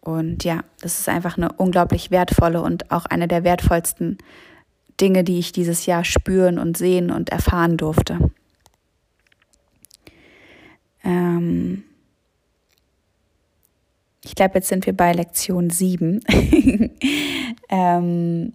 und 0.00 0.44
ja, 0.44 0.62
das 0.80 1.00
ist 1.00 1.08
einfach 1.08 1.36
eine 1.36 1.52
unglaublich 1.52 2.10
wertvolle 2.10 2.62
und 2.62 2.90
auch 2.90 3.06
eine 3.06 3.28
der 3.28 3.44
wertvollsten 3.44 4.18
Dinge, 5.00 5.24
die 5.24 5.38
ich 5.38 5.52
dieses 5.52 5.86
Jahr 5.86 6.04
spüren 6.04 6.58
und 6.58 6.76
sehen 6.76 7.10
und 7.10 7.30
erfahren 7.30 7.76
durfte. 7.76 8.30
Ähm 11.06 11.84
ich 14.26 14.34
glaube, 14.34 14.56
jetzt 14.56 14.68
sind 14.68 14.86
wir 14.86 14.92
bei 14.92 15.12
Lektion 15.12 15.70
7. 15.70 16.20
ähm, 17.68 18.52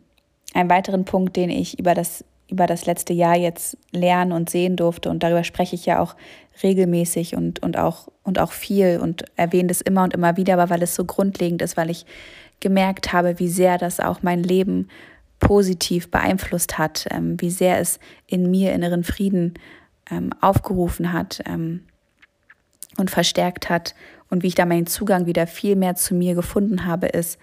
ein 0.53 0.69
weiteren 0.69 1.05
Punkt, 1.05 1.37
den 1.37 1.49
ich 1.49 1.79
über 1.79 1.93
das, 1.93 2.25
über 2.49 2.67
das 2.67 2.85
letzte 2.85 3.13
Jahr 3.13 3.37
jetzt 3.37 3.77
lernen 3.91 4.33
und 4.33 4.49
sehen 4.49 4.75
durfte, 4.75 5.09
und 5.09 5.23
darüber 5.23 5.45
spreche 5.45 5.75
ich 5.75 5.85
ja 5.85 6.01
auch 6.01 6.15
regelmäßig 6.61 7.37
und, 7.37 7.63
und, 7.63 7.77
auch, 7.77 8.09
und 8.23 8.37
auch 8.37 8.51
viel 8.51 8.99
und 9.01 9.23
erwähne 9.37 9.69
das 9.69 9.79
immer 9.79 10.03
und 10.03 10.13
immer 10.13 10.35
wieder, 10.35 10.53
aber 10.55 10.69
weil 10.69 10.83
es 10.83 10.93
so 10.93 11.05
grundlegend 11.05 11.61
ist, 11.61 11.77
weil 11.77 11.89
ich 11.89 12.05
gemerkt 12.59 13.13
habe, 13.13 13.39
wie 13.39 13.47
sehr 13.47 13.77
das 13.77 14.01
auch 14.01 14.21
mein 14.23 14.43
Leben 14.43 14.89
positiv 15.39 16.11
beeinflusst 16.11 16.77
hat, 16.77 17.07
ähm, 17.11 17.39
wie 17.39 17.49
sehr 17.49 17.79
es 17.79 17.99
in 18.27 18.51
mir 18.51 18.73
inneren 18.73 19.05
Frieden 19.05 19.53
ähm, 20.11 20.31
aufgerufen 20.41 21.13
hat. 21.13 21.41
Ähm, 21.45 21.81
und 23.01 23.11
verstärkt 23.11 23.69
hat 23.69 23.93
und 24.29 24.43
wie 24.43 24.47
ich 24.47 24.55
da 24.55 24.65
meinen 24.65 24.87
Zugang 24.87 25.25
wieder 25.25 25.45
viel 25.45 25.75
mehr 25.75 25.95
zu 25.95 26.15
mir 26.15 26.35
gefunden 26.35 26.85
habe, 26.85 27.07
ist 27.07 27.37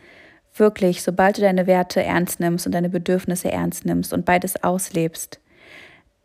wirklich, 0.57 1.03
sobald 1.03 1.37
du 1.37 1.43
deine 1.43 1.67
Werte 1.67 2.03
ernst 2.03 2.41
nimmst 2.41 2.67
und 2.67 2.73
deine 2.73 2.89
Bedürfnisse 2.89 3.53
ernst 3.53 3.85
nimmst 3.85 4.13
und 4.13 4.25
beides 4.25 4.63
auslebst 4.65 5.41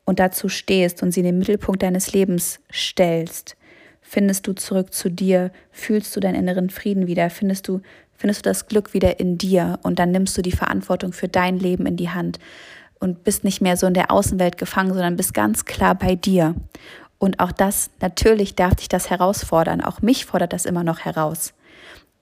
und 0.05 0.19
dazu 0.19 0.47
stehst 0.49 1.03
und 1.03 1.11
sie 1.11 1.19
in 1.19 1.25
den 1.25 1.39
Mittelpunkt 1.39 1.83
deines 1.83 2.13
Lebens 2.13 2.59
stellst, 2.71 3.57
findest 4.01 4.47
du 4.47 4.53
zurück 4.53 4.93
zu 4.93 5.09
dir, 5.09 5.51
fühlst 5.71 6.15
du 6.15 6.19
deinen 6.19 6.35
inneren 6.35 6.69
Frieden 6.69 7.07
wieder, 7.07 7.29
findest 7.29 7.67
du 7.67 7.81
findest 8.15 8.45
du 8.45 8.49
das 8.49 8.67
Glück 8.67 8.93
wieder 8.93 9.19
in 9.19 9.37
dir 9.37 9.79
und 9.83 9.99
dann 9.99 10.11
nimmst 10.11 10.37
du 10.37 10.41
die 10.41 10.53
Verantwortung 10.53 11.11
für 11.11 11.27
dein 11.27 11.59
Leben 11.59 11.85
in 11.85 11.97
die 11.97 12.09
Hand 12.09 12.39
und 12.99 13.25
bist 13.25 13.43
nicht 13.43 13.59
mehr 13.59 13.75
so 13.75 13.85
in 13.85 13.93
der 13.93 14.11
Außenwelt 14.11 14.57
gefangen, 14.57 14.93
sondern 14.93 15.17
bist 15.17 15.33
ganz 15.33 15.65
klar 15.65 15.93
bei 15.93 16.15
dir. 16.15 16.55
Und 17.23 17.39
auch 17.39 17.53
das, 17.53 17.89
natürlich 18.01 18.55
darf 18.55 18.75
dich 18.75 18.89
das 18.89 19.09
herausfordern. 19.09 19.79
Auch 19.79 20.01
mich 20.01 20.25
fordert 20.25 20.51
das 20.51 20.65
immer 20.65 20.83
noch 20.83 20.99
heraus. 20.99 21.53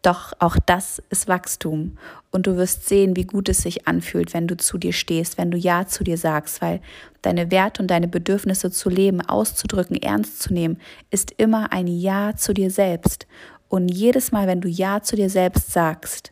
Doch 0.04 0.34
auch 0.38 0.58
das 0.64 1.02
ist 1.10 1.28
Wachstum. 1.28 1.98
Und 2.30 2.46
du 2.46 2.56
wirst 2.56 2.88
sehen, 2.88 3.16
wie 3.16 3.26
gut 3.26 3.50
es 3.50 3.64
sich 3.64 3.88
anfühlt, 3.88 4.36
wenn 4.36 4.46
du 4.46 4.56
zu 4.58 4.78
dir 4.78 4.94
stehst, 4.94 5.40
wenn 5.40 5.50
du 5.50 5.58
Ja 5.58 5.88
zu 5.88 6.04
dir 6.04 6.20
sagst, 6.20 6.62
weil 6.62 6.82
deine 7.24 7.50
Werte 7.50 7.82
und 7.82 7.88
deine 7.88 8.08
Bedürfnisse 8.08 8.70
zu 8.70 8.90
leben, 8.90 9.22
auszudrücken, 9.22 9.96
ernst 9.96 10.40
zu 10.40 10.54
nehmen, 10.54 10.78
ist 11.10 11.32
immer 11.38 11.74
ein 11.74 11.88
Ja 11.88 12.36
zu 12.36 12.54
dir 12.54 12.70
selbst. 12.70 13.26
Und 13.70 13.88
jedes 13.88 14.32
Mal, 14.32 14.46
wenn 14.46 14.62
du 14.62 14.68
Ja 14.68 15.02
zu 15.02 15.16
dir 15.16 15.32
selbst 15.32 15.72
sagst, 15.72 16.32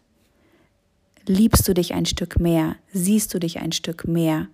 liebst 1.25 1.67
du 1.67 1.73
dich 1.73 1.95
ein 1.95 2.05
Stück 2.05 2.39
mehr, 2.39 2.75
siehst 2.93 3.33
du 3.33 3.39
dich 3.39 3.61
ein 3.61 3.71
Stück 3.71 4.07
mehr. 4.07 4.45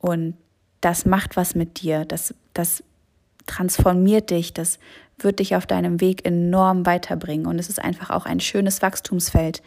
Und 0.00 0.34
das 0.80 1.06
macht 1.06 1.36
was 1.36 1.54
mit 1.54 1.80
dir, 1.80 2.04
das, 2.04 2.34
das 2.54 2.82
transformiert 3.46 4.30
dich, 4.30 4.52
das 4.52 4.78
wird 5.18 5.38
dich 5.38 5.54
auf 5.56 5.66
deinem 5.66 6.00
Weg 6.00 6.26
enorm 6.26 6.86
weiterbringen. 6.86 7.46
Und 7.46 7.58
es 7.58 7.68
ist 7.68 7.82
einfach 7.82 8.10
auch 8.10 8.26
ein 8.26 8.40
schönes 8.40 8.82
Wachstumsfeld, 8.82 9.62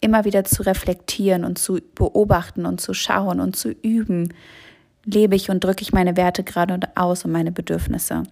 immer 0.00 0.24
wieder 0.24 0.44
zu 0.44 0.62
reflektieren 0.62 1.44
und 1.44 1.58
zu 1.58 1.80
beobachten 1.94 2.66
und 2.66 2.80
zu 2.80 2.94
schauen 2.94 3.40
und 3.40 3.56
zu 3.56 3.70
üben. 3.70 4.32
Lebe 5.04 5.36
ich 5.36 5.50
und 5.50 5.64
drücke 5.64 5.82
ich 5.82 5.92
meine 5.92 6.16
Werte 6.16 6.44
gerade 6.44 6.80
aus 6.94 7.24
und 7.24 7.32
meine 7.32 7.52
Bedürfnisse? 7.52 8.24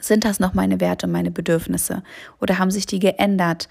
Sind 0.00 0.24
das 0.24 0.40
noch 0.40 0.54
meine 0.54 0.80
Werte 0.80 1.06
und 1.06 1.12
meine 1.12 1.30
Bedürfnisse? 1.30 2.02
Oder 2.40 2.58
haben 2.58 2.70
sich 2.70 2.86
die 2.86 2.98
geändert? 2.98 3.68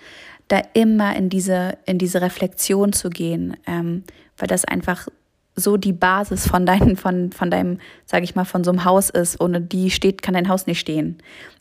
Da 0.47 0.61
immer 0.73 1.15
in 1.15 1.29
diese, 1.29 1.77
in 1.85 1.97
diese 1.97 2.21
Reflexion 2.21 2.93
zu 2.93 3.09
gehen, 3.09 3.57
ähm, 3.67 4.03
weil 4.37 4.47
das 4.47 4.65
einfach 4.65 5.07
so 5.55 5.77
die 5.77 5.93
Basis 5.93 6.47
von, 6.47 6.65
dein, 6.65 6.95
von, 6.95 7.31
von 7.31 7.51
deinem, 7.51 7.79
sage 8.05 8.23
ich 8.23 8.35
mal, 8.35 8.45
von 8.45 8.63
so 8.63 8.71
einem 8.71 8.85
Haus 8.85 9.09
ist. 9.09 9.39
Ohne 9.39 9.61
die 9.61 9.91
steht, 9.91 10.21
kann 10.21 10.33
dein 10.33 10.49
Haus 10.49 10.67
nicht 10.67 10.79
stehen. 10.79 11.17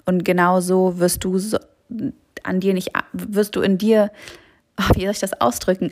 Und 0.07 0.25
genau 0.25 0.61
so 0.61 0.99
wirst 0.99 1.25
du 1.25 1.39
so, 1.39 1.59
an 2.43 2.61
dir 2.61 2.75
nicht, 2.75 2.91
wirst 3.13 3.57
du 3.57 3.61
in 3.61 3.79
dir, 3.79 4.11
oh, 4.79 4.85
wie 4.95 5.03
soll 5.03 5.11
ich 5.11 5.21
das 5.21 5.41
ausdrücken, 5.41 5.91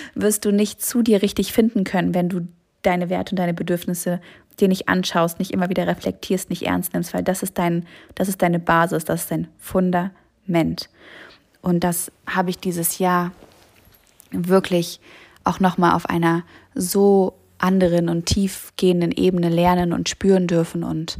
wirst 0.14 0.44
du 0.44 0.50
nicht 0.50 0.82
zu 0.82 1.02
dir 1.02 1.22
richtig 1.22 1.52
finden 1.52 1.84
können, 1.84 2.14
wenn 2.14 2.28
du 2.28 2.48
deine 2.82 3.10
Werte 3.10 3.32
und 3.32 3.38
deine 3.38 3.54
Bedürfnisse 3.54 4.20
dir 4.60 4.68
nicht 4.68 4.88
anschaust, 4.88 5.38
nicht 5.38 5.50
immer 5.50 5.68
wieder 5.68 5.86
reflektierst, 5.86 6.48
nicht 6.48 6.62
ernst 6.62 6.94
nimmst, 6.94 7.12
weil 7.12 7.22
das 7.22 7.42
ist 7.42 7.58
dein, 7.58 7.86
das 8.14 8.28
ist 8.28 8.40
deine 8.40 8.58
Basis, 8.58 9.04
das 9.04 9.22
ist 9.22 9.30
dein 9.30 9.48
Fundament. 9.58 10.88
Und 11.60 11.80
das 11.80 12.10
habe 12.26 12.50
ich 12.50 12.58
dieses 12.58 12.98
Jahr 12.98 13.32
wirklich 14.30 15.00
auch 15.44 15.60
nochmal 15.60 15.94
auf 15.94 16.08
einer 16.08 16.42
so 16.76 17.34
anderen 17.58 18.08
und 18.08 18.26
tiefgehenden 18.26 19.10
Ebene 19.10 19.48
lernen 19.48 19.92
und 19.92 20.08
spüren 20.08 20.46
dürfen. 20.46 20.84
Und 20.84 21.18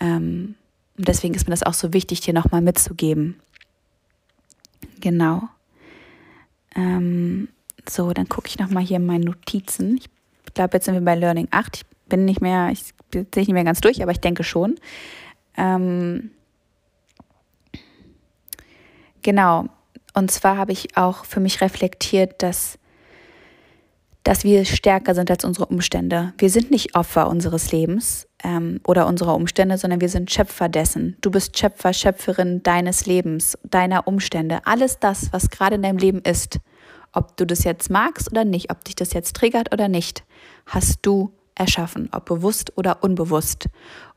ähm, 0.00 0.54
deswegen 0.96 1.34
ist 1.34 1.46
mir 1.46 1.52
das 1.52 1.64
auch 1.64 1.74
so 1.74 1.92
wichtig, 1.92 2.20
dir 2.20 2.32
nochmal 2.32 2.62
mitzugeben. 2.62 3.38
Genau. 5.00 5.42
Ähm, 6.74 7.48
so, 7.88 8.12
dann 8.12 8.28
gucke 8.28 8.48
ich 8.48 8.58
nochmal 8.58 8.84
hier 8.84 8.96
in 8.96 9.06
meine 9.06 9.24
Notizen. 9.24 9.96
Ich 9.98 10.54
glaube, 10.54 10.76
jetzt 10.76 10.86
sind 10.86 10.94
wir 10.94 11.00
bei 11.00 11.14
Learning 11.14 11.48
8. 11.50 11.76
Ich 11.76 11.86
bin 12.08 12.24
nicht 12.24 12.40
mehr, 12.40 12.70
ich 12.70 12.94
sehe 13.12 13.26
nicht 13.36 13.52
mehr 13.52 13.64
ganz 13.64 13.80
durch, 13.80 14.02
aber 14.02 14.12
ich 14.12 14.20
denke 14.20 14.44
schon. 14.44 14.76
Ähm, 15.56 16.30
genau. 19.22 19.66
Und 20.14 20.30
zwar 20.30 20.56
habe 20.56 20.72
ich 20.72 20.96
auch 20.96 21.24
für 21.24 21.40
mich 21.40 21.60
reflektiert, 21.60 22.42
dass 22.42 22.78
dass 24.26 24.42
wir 24.42 24.64
stärker 24.64 25.14
sind 25.14 25.30
als 25.30 25.44
unsere 25.44 25.66
Umstände. 25.66 26.32
Wir 26.36 26.50
sind 26.50 26.72
nicht 26.72 26.96
Opfer 26.96 27.28
unseres 27.28 27.70
Lebens 27.70 28.26
ähm, 28.42 28.80
oder 28.84 29.06
unserer 29.06 29.36
Umstände, 29.36 29.78
sondern 29.78 30.00
wir 30.00 30.08
sind 30.08 30.32
Schöpfer 30.32 30.68
dessen. 30.68 31.16
Du 31.20 31.30
bist 31.30 31.56
Schöpfer, 31.56 31.92
Schöpferin 31.92 32.60
deines 32.64 33.06
Lebens, 33.06 33.56
deiner 33.62 34.08
Umstände. 34.08 34.62
Alles 34.64 34.98
das, 34.98 35.32
was 35.32 35.48
gerade 35.48 35.76
in 35.76 35.82
deinem 35.82 35.98
Leben 35.98 36.22
ist, 36.22 36.58
ob 37.12 37.36
du 37.36 37.46
das 37.46 37.62
jetzt 37.62 37.88
magst 37.88 38.28
oder 38.32 38.44
nicht, 38.44 38.72
ob 38.72 38.84
dich 38.84 38.96
das 38.96 39.12
jetzt 39.12 39.36
triggert 39.36 39.72
oder 39.72 39.86
nicht, 39.86 40.24
hast 40.66 40.98
du 41.02 41.30
erschaffen, 41.54 42.08
ob 42.10 42.24
bewusst 42.24 42.76
oder 42.76 43.04
unbewusst. 43.04 43.68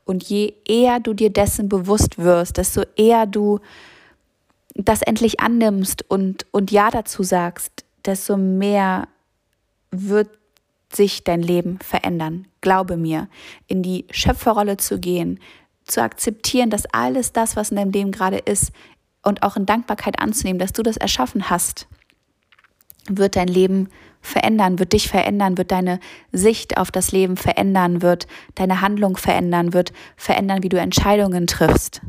Und 0.04 0.24
je 0.24 0.54
eher 0.66 0.98
du 0.98 1.14
dir 1.14 1.30
dessen 1.30 1.68
bewusst 1.68 2.18
wirst, 2.18 2.56
desto 2.56 2.82
eher 2.96 3.26
du 3.26 3.60
das 4.74 5.02
endlich 5.02 5.38
annimmst 5.38 6.04
und, 6.10 6.46
und 6.50 6.72
Ja 6.72 6.90
dazu 6.90 7.22
sagst, 7.22 7.84
desto 8.04 8.36
mehr 8.36 9.06
wird 9.90 10.28
sich 10.92 11.24
dein 11.24 11.42
Leben 11.42 11.78
verändern. 11.80 12.46
Glaube 12.60 12.96
mir, 12.96 13.28
in 13.66 13.82
die 13.82 14.06
Schöpferrolle 14.10 14.76
zu 14.76 14.98
gehen, 14.98 15.38
zu 15.84 16.02
akzeptieren, 16.02 16.70
dass 16.70 16.86
alles 16.86 17.32
das, 17.32 17.56
was 17.56 17.70
in 17.70 17.76
deinem 17.76 17.92
Leben 17.92 18.12
gerade 18.12 18.38
ist, 18.38 18.72
und 19.22 19.42
auch 19.42 19.56
in 19.56 19.66
Dankbarkeit 19.66 20.18
anzunehmen, 20.20 20.58
dass 20.58 20.72
du 20.72 20.82
das 20.82 20.96
erschaffen 20.96 21.50
hast, 21.50 21.88
wird 23.08 23.36
dein 23.36 23.48
Leben 23.48 23.88
verändern, 24.20 24.78
wird 24.78 24.92
dich 24.92 25.08
verändern, 25.08 25.58
wird 25.58 25.70
deine 25.70 26.00
Sicht 26.32 26.76
auf 26.76 26.90
das 26.90 27.12
Leben 27.12 27.36
verändern, 27.36 28.02
wird 28.02 28.26
deine 28.54 28.80
Handlung 28.80 29.16
verändern, 29.16 29.72
wird 29.72 29.92
verändern, 30.16 30.62
wie 30.62 30.68
du 30.68 30.78
Entscheidungen 30.78 31.46
triffst. 31.46 32.02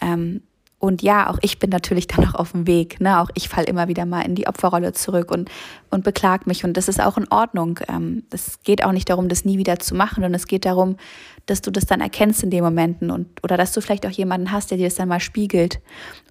Ähm, 0.00 0.42
und 0.80 1.02
ja, 1.02 1.28
auch 1.28 1.38
ich 1.42 1.58
bin 1.58 1.70
natürlich 1.70 2.06
dann 2.06 2.24
noch 2.24 2.34
auf 2.36 2.52
dem 2.52 2.68
Weg. 2.68 3.00
Ne? 3.00 3.20
Auch 3.20 3.30
ich 3.34 3.48
falle 3.48 3.66
immer 3.66 3.88
wieder 3.88 4.06
mal 4.06 4.22
in 4.22 4.36
die 4.36 4.46
Opferrolle 4.46 4.92
zurück 4.92 5.32
und, 5.32 5.50
und 5.90 6.04
beklag 6.04 6.46
mich. 6.46 6.64
Und 6.64 6.76
das 6.76 6.86
ist 6.86 7.00
auch 7.00 7.18
in 7.18 7.26
Ordnung. 7.30 7.80
Ähm, 7.88 8.22
es 8.30 8.60
geht 8.62 8.84
auch 8.84 8.92
nicht 8.92 9.10
darum, 9.10 9.28
das 9.28 9.44
nie 9.44 9.58
wieder 9.58 9.80
zu 9.80 9.96
machen. 9.96 10.22
Und 10.22 10.34
es 10.34 10.46
geht 10.46 10.64
darum, 10.64 10.96
dass 11.46 11.62
du 11.62 11.72
das 11.72 11.86
dann 11.86 12.00
erkennst 12.00 12.44
in 12.44 12.50
den 12.50 12.62
Momenten 12.62 13.10
und 13.10 13.26
oder 13.42 13.56
dass 13.56 13.72
du 13.72 13.80
vielleicht 13.80 14.06
auch 14.06 14.10
jemanden 14.10 14.52
hast, 14.52 14.70
der 14.70 14.78
dir 14.78 14.86
das 14.86 14.96
dann 14.96 15.08
mal 15.08 15.18
spiegelt 15.18 15.80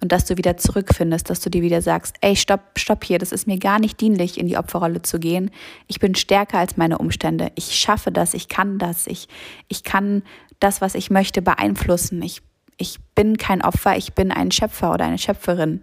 und 0.00 0.12
dass 0.12 0.24
du 0.24 0.36
wieder 0.36 0.56
zurückfindest, 0.56 1.28
dass 1.28 1.40
du 1.40 1.50
dir 1.50 1.60
wieder 1.60 1.82
sagst, 1.82 2.16
ey, 2.20 2.36
stopp, 2.36 2.78
stopp 2.78 3.04
hier, 3.04 3.18
das 3.18 3.32
ist 3.32 3.48
mir 3.48 3.58
gar 3.58 3.80
nicht 3.80 4.00
dienlich, 4.00 4.38
in 4.38 4.46
die 4.46 4.56
Opferrolle 4.56 5.02
zu 5.02 5.18
gehen. 5.18 5.50
Ich 5.88 5.98
bin 5.98 6.14
stärker 6.14 6.58
als 6.58 6.76
meine 6.76 6.98
Umstände. 6.98 7.50
Ich 7.56 7.74
schaffe 7.74 8.12
das, 8.12 8.32
ich 8.32 8.48
kann 8.48 8.78
das, 8.78 9.08
ich, 9.08 9.28
ich 9.66 9.82
kann 9.82 10.22
das, 10.60 10.80
was 10.80 10.94
ich 10.94 11.10
möchte, 11.10 11.42
beeinflussen. 11.42 12.22
Ich 12.22 12.42
ich 12.78 12.98
bin 13.14 13.36
kein 13.36 13.62
Opfer, 13.62 13.96
ich 13.96 14.14
bin 14.14 14.30
ein 14.30 14.50
Schöpfer 14.50 14.94
oder 14.94 15.04
eine 15.04 15.18
Schöpferin. 15.18 15.82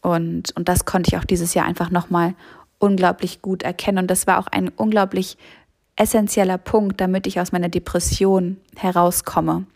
Und, 0.00 0.56
und 0.56 0.68
das 0.68 0.84
konnte 0.84 1.10
ich 1.10 1.18
auch 1.18 1.24
dieses 1.24 1.54
Jahr 1.54 1.66
einfach 1.66 1.90
nochmal 1.90 2.34
unglaublich 2.78 3.42
gut 3.42 3.62
erkennen. 3.62 3.98
Und 3.98 4.10
das 4.10 4.26
war 4.26 4.38
auch 4.38 4.48
ein 4.48 4.68
unglaublich 4.70 5.36
essentieller 5.94 6.58
Punkt, 6.58 7.00
damit 7.00 7.26
ich 7.26 7.38
aus 7.38 7.52
meiner 7.52 7.68
Depression 7.68 8.56
herauskomme. 8.76 9.66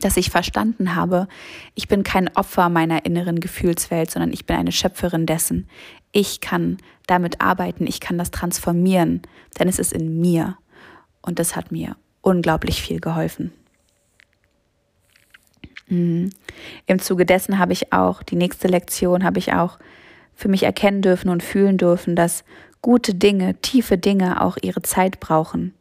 Dass 0.00 0.16
ich 0.16 0.30
verstanden 0.30 0.96
habe, 0.96 1.28
ich 1.76 1.86
bin 1.86 2.02
kein 2.02 2.34
Opfer 2.34 2.68
meiner 2.68 3.04
inneren 3.04 3.38
Gefühlswelt, 3.38 4.10
sondern 4.10 4.32
ich 4.32 4.46
bin 4.46 4.56
eine 4.56 4.72
Schöpferin 4.72 5.26
dessen. 5.26 5.68
Ich 6.10 6.40
kann 6.40 6.78
damit 7.06 7.40
arbeiten, 7.40 7.86
ich 7.86 8.00
kann 8.00 8.18
das 8.18 8.32
transformieren, 8.32 9.22
denn 9.58 9.68
es 9.68 9.78
ist 9.78 9.92
in 9.92 10.20
mir. 10.20 10.56
Und 11.22 11.38
das 11.38 11.54
hat 11.54 11.70
mir 11.70 11.96
unglaublich 12.22 12.82
viel 12.82 12.98
geholfen. 12.98 13.52
Mhm. 15.88 16.30
Im 16.86 16.98
Zuge 16.98 17.26
dessen 17.26 17.58
habe 17.58 17.72
ich 17.72 17.92
auch, 17.92 18.22
die 18.22 18.36
nächste 18.36 18.68
Lektion 18.68 19.24
habe 19.24 19.38
ich 19.38 19.52
auch 19.52 19.78
für 20.34 20.48
mich 20.48 20.62
erkennen 20.62 21.02
dürfen 21.02 21.28
und 21.28 21.42
fühlen 21.42 21.78
dürfen, 21.78 22.16
dass 22.16 22.44
gute 22.82 23.14
Dinge, 23.14 23.54
tiefe 23.62 23.96
Dinge 23.98 24.42
auch 24.42 24.56
ihre 24.60 24.82
Zeit 24.82 25.20
brauchen 25.20 25.74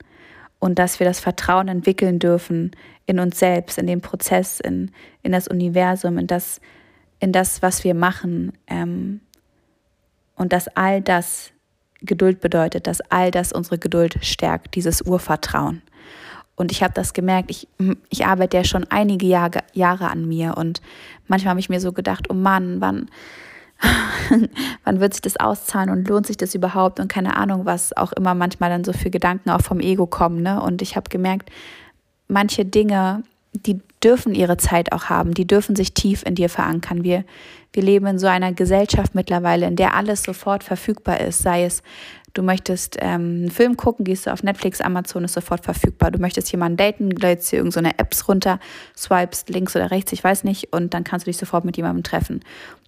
und 0.60 0.80
dass 0.80 1.00
wir 1.00 1.06
das 1.06 1.20
Vertrauen 1.20 1.68
entwickeln 1.68 2.20
dürfen 2.20 2.72
in 3.06 3.20
uns 3.20 3.40
selbst, 3.40 3.78
in 3.78 3.88
den 3.88 4.02
Prozess, 4.02 4.60
in, 4.60 4.92
in 5.22 5.32
das 5.32 5.48
Universum, 5.48 6.18
in 6.18 6.28
das, 6.28 6.62
in 7.20 7.34
das, 7.34 7.62
was 7.62 7.84
wir 7.84 7.94
machen 7.94 8.54
ähm, 8.68 9.20
und 10.36 10.54
dass 10.54 10.70
all 10.70 11.02
das 11.02 11.52
Geduld 12.02 12.40
bedeutet, 12.40 12.88
dass 12.88 13.02
all 13.12 13.32
das 13.32 13.52
unsere 13.52 13.78
Geduld 13.78 14.18
stärkt, 14.22 14.76
dieses 14.76 15.02
Urvertrauen. 15.02 15.82
Und 16.56 16.72
ich 16.72 16.84
habe 16.84 16.94
das 16.94 17.14
gemerkt, 17.14 17.50
ich, 17.50 17.68
ich 18.10 18.26
arbeite 18.26 18.58
ja 18.58 18.64
schon 18.64 18.86
einige 18.90 19.26
Jahre, 19.26 19.60
Jahre 19.74 20.10
an 20.10 20.28
mir 20.28 20.56
und 20.58 20.82
manchmal 21.28 21.52
habe 21.52 21.60
ich 21.60 21.70
mir 21.70 21.80
so 21.80 21.92
gedacht, 21.92 22.28
oh 22.30 22.36
Mann, 22.36 22.80
wann, 22.80 23.10
wann 24.84 25.00
wird 25.00 25.14
sich 25.14 25.22
das 25.22 25.38
auszahlen 25.38 25.90
und 25.90 26.08
lohnt 26.08 26.28
sich 26.28 26.38
das 26.38 26.54
überhaupt 26.54 27.00
und 27.00 27.08
keine 27.08 27.36
Ahnung, 27.38 27.66
was 27.66 27.96
auch 27.98 28.12
immer 28.14 28.36
manchmal 28.36 28.70
dann 28.70 28.84
so 28.84 28.94
für 28.94 29.10
Gedanken 29.10 29.50
auch 29.50 29.62
vom 29.62 29.80
Ego 29.80 30.06
kommen. 30.06 30.44
Ne? 30.44 30.62
Und 30.62 30.82
ich 30.82 30.96
habe 30.96 31.10
gemerkt, 31.10 31.50
manche 32.28 32.66
Dinge, 32.66 33.24
die 33.54 33.82
dürfen 34.04 34.36
ihre 34.36 34.58
Zeit 34.58 34.92
auch 34.92 35.06
haben, 35.06 35.34
die 35.34 35.48
dürfen 35.48 35.76
sich 35.76 35.94
tief 35.94 36.24
in 36.24 36.36
dir 36.36 36.50
verankern. 36.50 37.04
Wir, 37.04 37.24
wir 37.72 37.84
leben 37.84 38.06
in 38.08 38.20
so 38.20 38.28
einer 38.28 38.52
Gesellschaft 38.52 39.16
mittlerweile, 39.16 39.68
in 39.68 39.76
der 39.76 39.96
alles 39.96 40.24
sofort 40.24 40.64
verfügbar 40.64 41.20
ist, 41.20 41.42
sei 41.42 41.64
es 41.64 41.82
Du 42.34 42.42
möchtest 42.42 42.98
ähm, 43.00 43.42
einen 43.42 43.52
Film 43.52 43.78
gucken, 43.78 44.06
gehst 44.06 44.26
du 44.26 44.34
auf 44.34 44.42
Netflix, 44.42 44.82
Amazon 44.82 45.24
ist 45.24 45.34
sofort 45.34 45.64
verfügbar. 45.64 46.10
Du 46.10 46.20
möchtest 46.20 46.52
jemanden 46.52 46.78
daten, 46.78 47.12
lädst 47.12 47.52
dir 47.52 47.58
irgendeine 47.58 47.90
so 47.90 47.96
Apps 47.98 48.28
runter, 48.28 48.60
swipest 48.98 49.50
links 49.50 49.76
oder 49.76 49.92
rechts, 49.92 50.12
ich 50.14 50.24
weiß 50.24 50.44
nicht, 50.44 50.74
und 50.74 50.96
dann 50.96 51.04
kannst 51.04 51.28
du 51.28 51.30
dich 51.30 51.38
sofort 51.38 51.64
mit 51.64 51.78
jemandem 51.78 52.02
treffen. 52.02 52.40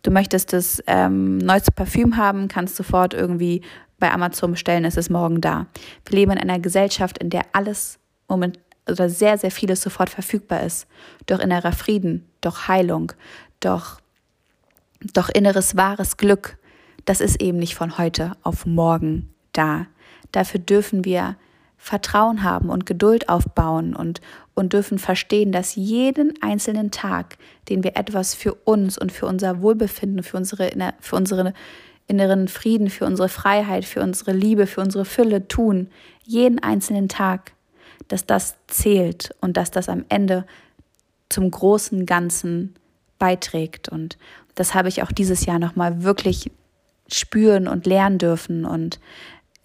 Du 0.02 0.10
möchtest 0.10 0.52
das 0.52 0.82
ähm, 0.88 1.38
neueste 1.38 1.72
Parfüm 1.72 2.18
haben, 2.18 2.48
kannst 2.48 2.76
sofort 2.76 3.14
irgendwie 3.14 3.62
bei 4.00 4.12
Amazon 4.12 4.52
bestellen, 4.52 4.84
es 4.84 4.98
ist 4.98 5.12
morgen 5.12 5.42
da. 5.42 5.68
Wir 6.06 6.18
leben 6.18 6.32
in 6.32 6.40
einer 6.40 6.60
Gesellschaft, 6.60 7.20
in 7.20 7.30
der 7.30 7.44
alles 7.54 8.00
moment 8.28 8.60
oder 8.90 9.10
sehr, 9.10 9.38
sehr 9.38 9.52
vieles 9.52 9.82
sofort 9.82 10.10
verfügbar 10.10 10.64
ist. 10.64 10.88
Doch 11.28 11.40
innerer 11.40 11.72
Frieden, 11.72 12.28
doch 12.42 12.68
Heilung, 12.68 13.12
doch, 13.60 14.00
doch 15.14 15.30
inneres 15.30 15.78
wahres 15.78 16.18
Glück, 16.18 16.58
das 17.06 17.22
ist 17.22 17.40
eben 17.40 17.60
nicht 17.60 17.76
von 17.76 18.00
heute 18.00 18.32
auf 18.42 18.66
morgen 18.66 19.35
da. 19.58 19.88
Dafür 20.32 20.60
dürfen 20.60 21.06
wir 21.06 21.36
Vertrauen 21.78 22.44
haben 22.44 22.70
und 22.70 22.86
Geduld 22.86 23.30
aufbauen 23.30 23.96
und, 23.96 24.20
und 24.56 24.74
dürfen 24.74 24.98
verstehen, 24.98 25.52
dass 25.52 25.76
jeden 25.76 26.34
einzelnen 26.42 26.90
Tag, 26.90 27.38
den 27.70 27.84
wir 27.84 27.96
etwas 27.96 28.34
für 28.34 28.54
uns 28.54 28.98
und 28.98 29.12
für 29.12 29.28
unser 29.28 29.62
Wohlbefinden, 29.62 30.24
für 30.24 30.38
unsere, 30.38 30.72
für 31.00 31.16
unsere 31.16 31.54
inneren 32.08 32.48
Frieden, 32.48 32.90
für 32.90 33.06
unsere 33.06 33.30
Freiheit, 33.30 33.86
für 33.86 34.02
unsere 34.02 34.32
Liebe, 34.32 34.68
für 34.68 34.82
unsere 34.82 35.06
Fülle 35.06 35.48
tun, 35.48 35.90
jeden 36.24 36.58
einzelnen 36.62 37.08
Tag, 37.08 37.52
dass 38.08 38.26
das 38.26 38.56
zählt 38.68 39.36
und 39.42 39.58
dass 39.58 39.72
das 39.72 39.90
am 39.90 40.06
Ende 40.10 40.46
zum 41.30 41.50
großen 41.50 42.06
Ganzen 42.06 42.76
beiträgt. 43.20 43.90
Und 43.90 44.18
das 44.56 44.74
habe 44.74 44.90
ich 44.90 45.04
auch 45.04 45.12
dieses 45.12 45.46
Jahr 45.46 45.60
nochmal 45.60 46.04
wirklich 46.04 46.52
spüren 47.08 47.68
und 47.68 47.86
lernen 47.86 48.18
dürfen 48.18 48.66
und 48.66 49.00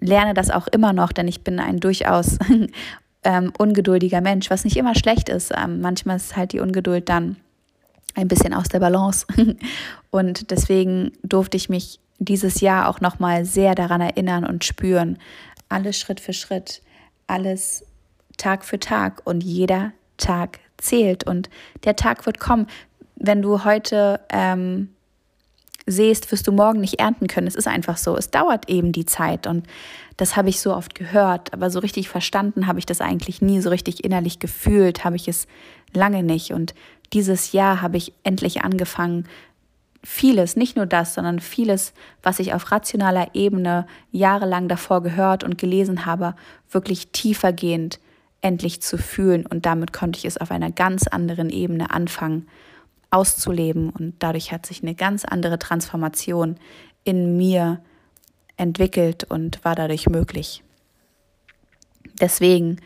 lerne 0.00 0.34
das 0.34 0.50
auch 0.50 0.66
immer 0.68 0.92
noch, 0.92 1.12
denn 1.12 1.28
ich 1.28 1.44
bin 1.44 1.60
ein 1.60 1.78
durchaus 1.78 2.38
ähm, 3.24 3.52
ungeduldiger 3.56 4.20
Mensch, 4.20 4.50
was 4.50 4.64
nicht 4.64 4.76
immer 4.76 4.94
schlecht 4.94 5.28
ist. 5.28 5.52
Ähm, 5.56 5.80
manchmal 5.80 6.16
ist 6.16 6.36
halt 6.36 6.52
die 6.52 6.60
Ungeduld 6.60 7.08
dann 7.08 7.36
ein 8.14 8.28
bisschen 8.28 8.54
aus 8.54 8.68
der 8.68 8.80
Balance. 8.80 9.26
und 10.10 10.50
deswegen 10.50 11.12
durfte 11.22 11.56
ich 11.56 11.68
mich 11.68 12.00
dieses 12.18 12.60
Jahr 12.60 12.88
auch 12.88 13.00
nochmal 13.00 13.44
sehr 13.44 13.74
daran 13.74 14.00
erinnern 14.00 14.44
und 14.44 14.64
spüren, 14.64 15.18
alles 15.68 15.98
Schritt 15.98 16.20
für 16.20 16.32
Schritt, 16.32 16.82
alles 17.26 17.84
Tag 18.36 18.64
für 18.64 18.78
Tag 18.78 19.22
und 19.24 19.42
jeder 19.42 19.92
Tag 20.16 20.58
zählt 20.76 21.24
und 21.24 21.48
der 21.84 21.96
Tag 21.96 22.26
wird 22.26 22.40
kommen. 22.40 22.66
Wenn 23.16 23.42
du 23.42 23.64
heute 23.64 24.20
ähm, 24.30 24.90
sähst, 25.86 26.30
wirst 26.30 26.46
du 26.46 26.52
morgen 26.52 26.80
nicht 26.80 27.00
ernten 27.00 27.26
können. 27.26 27.46
Es 27.46 27.54
ist 27.54 27.68
einfach 27.68 27.96
so. 27.96 28.16
Es 28.16 28.30
dauert 28.30 28.68
eben 28.68 28.92
die 28.92 29.06
Zeit. 29.06 29.46
Und 29.46 29.66
das 30.16 30.36
habe 30.36 30.48
ich 30.48 30.60
so 30.60 30.74
oft 30.74 30.94
gehört. 30.94 31.52
Aber 31.52 31.70
so 31.70 31.78
richtig 31.78 32.08
verstanden 32.08 32.66
habe 32.66 32.78
ich 32.78 32.86
das 32.86 33.00
eigentlich 33.00 33.42
nie. 33.42 33.60
So 33.60 33.70
richtig 33.70 34.04
innerlich 34.04 34.38
gefühlt 34.38 35.04
habe 35.04 35.16
ich 35.16 35.28
es 35.28 35.46
lange 35.92 36.22
nicht. 36.22 36.52
Und 36.52 36.74
dieses 37.12 37.52
Jahr 37.52 37.82
habe 37.82 37.96
ich 37.96 38.12
endlich 38.22 38.62
angefangen, 38.62 39.26
vieles, 40.02 40.56
nicht 40.56 40.76
nur 40.76 40.86
das, 40.86 41.14
sondern 41.14 41.40
vieles, 41.40 41.92
was 42.22 42.38
ich 42.38 42.54
auf 42.54 42.72
rationaler 42.72 43.34
Ebene 43.34 43.86
jahrelang 44.10 44.68
davor 44.68 45.02
gehört 45.02 45.44
und 45.44 45.58
gelesen 45.58 46.06
habe, 46.06 46.34
wirklich 46.70 47.08
tiefergehend 47.08 48.00
endlich 48.40 48.80
zu 48.80 48.96
fühlen. 48.96 49.44
Und 49.44 49.66
damit 49.66 49.92
konnte 49.92 50.18
ich 50.18 50.24
es 50.24 50.38
auf 50.38 50.50
einer 50.50 50.70
ganz 50.70 51.06
anderen 51.06 51.50
Ebene 51.50 51.90
anfangen 51.90 52.46
auszuleben. 53.10 53.90
Und 53.90 54.14
dadurch 54.20 54.52
hat 54.52 54.66
sich 54.66 54.82
eine 54.82 54.94
ganz 54.94 55.24
andere 55.24 55.58
Transformation 55.58 56.56
in 57.04 57.36
mir 57.36 57.80
entwickelt 58.56 59.24
und 59.24 59.64
war 59.64 59.74
dadurch 59.74 60.08
möglich. 60.08 60.62
Deswegen 62.20 62.78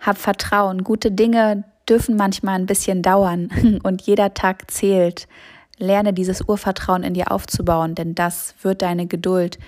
hab 0.00 0.18
Vertrauen. 0.18 0.84
Gute 0.84 1.10
Dinge 1.10 1.64
dürfen 1.88 2.16
manchmal 2.16 2.56
ein 2.56 2.66
bisschen 2.66 3.02
dauern 3.02 3.80
und 3.82 4.02
jeder 4.02 4.34
Tag 4.34 4.70
zählt. 4.70 5.28
Lerne 5.76 6.12
dieses 6.12 6.42
Urvertrauen 6.46 7.02
in 7.02 7.14
dir 7.14 7.32
aufzubauen, 7.32 7.94
denn 7.94 8.14
das 8.14 8.54
wird 8.62 8.82
deine 8.82 9.06
Geduld 9.06 9.58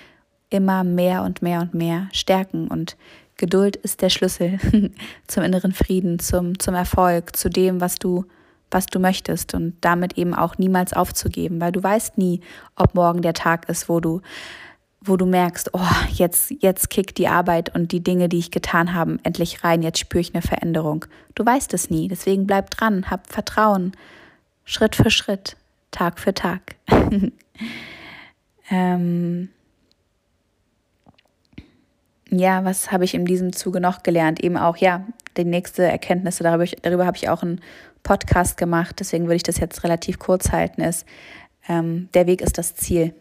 immer 0.49 0.83
mehr 0.83 1.23
und 1.23 1.41
mehr 1.41 1.61
und 1.61 1.73
mehr 1.73 2.07
stärken. 2.13 2.69
Und 2.69 2.95
Geduld 3.35 3.75
ist 3.75 4.01
der 4.01 4.09
Schlüssel 4.09 4.59
zum 5.27 5.43
inneren 5.43 5.73
Frieden, 5.73 6.19
zum, 6.19 6.57
zum 6.59 6.75
Erfolg, 6.75 7.35
zu 7.35 7.49
dem, 7.49 7.81
was 7.81 7.95
du 7.95 8.25
was 8.71 8.85
du 8.87 8.99
möchtest 8.99 9.53
und 9.53 9.75
damit 9.81 10.17
eben 10.17 10.33
auch 10.33 10.57
niemals 10.57 10.93
aufzugeben, 10.93 11.61
weil 11.61 11.71
du 11.71 11.81
weißt 11.81 12.17
nie, 12.17 12.41
ob 12.75 12.95
morgen 12.95 13.21
der 13.21 13.33
Tag 13.33 13.69
ist, 13.69 13.89
wo 13.89 13.99
du 13.99 14.21
wo 14.99 15.15
du 15.15 15.25
merkst, 15.25 15.69
oh, 15.73 15.79
jetzt 16.11 16.53
jetzt 16.59 16.89
kickt 16.89 17.17
die 17.17 17.27
Arbeit 17.27 17.73
und 17.73 17.91
die 17.91 18.03
Dinge, 18.03 18.27
die 18.29 18.39
ich 18.39 18.51
getan 18.51 18.93
habe, 18.93 19.19
endlich 19.23 19.63
rein, 19.63 19.81
jetzt 19.81 19.99
spüre 19.99 20.21
ich 20.21 20.33
eine 20.33 20.41
Veränderung. 20.41 21.05
Du 21.35 21.45
weißt 21.45 21.73
es 21.73 21.89
nie, 21.89 22.07
deswegen 22.07 22.45
bleib 22.45 22.71
dran, 22.71 23.09
hab 23.09 23.31
Vertrauen, 23.31 23.93
Schritt 24.65 24.95
für 24.95 25.11
Schritt, 25.11 25.55
Tag 25.91 26.19
für 26.19 26.33
Tag. 26.33 26.75
ähm, 28.69 29.49
ja, 32.29 32.65
was 32.65 32.91
habe 32.91 33.05
ich 33.05 33.13
in 33.13 33.25
diesem 33.25 33.53
Zuge 33.53 33.79
noch 33.79 34.03
gelernt? 34.03 34.43
Eben 34.43 34.57
auch, 34.57 34.77
ja, 34.77 35.05
die 35.37 35.45
nächste 35.45 35.83
Erkenntnisse, 35.83 36.43
darüber, 36.43 36.65
darüber 36.81 37.05
habe 37.05 37.17
ich 37.17 37.29
auch 37.29 37.43
einen 37.43 37.61
Podcast 38.03 38.57
gemacht, 38.57 38.97
deswegen 38.99 39.25
würde 39.25 39.35
ich 39.35 39.43
das 39.43 39.59
jetzt 39.59 39.83
relativ 39.83 40.19
kurz 40.19 40.51
halten, 40.51 40.81
ist, 40.81 41.05
ähm, 41.67 42.09
der 42.13 42.27
Weg 42.27 42.41
ist 42.41 42.57
das 42.57 42.75
Ziel. 42.75 43.13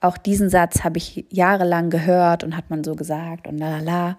Auch 0.00 0.18
diesen 0.18 0.50
Satz 0.50 0.84
habe 0.84 0.98
ich 0.98 1.24
jahrelang 1.30 1.90
gehört 1.90 2.44
und 2.44 2.56
hat 2.56 2.70
man 2.70 2.84
so 2.84 2.94
gesagt 2.94 3.46
und 3.46 3.58
la 3.58 3.78
la 3.78 3.80
la. 3.80 4.18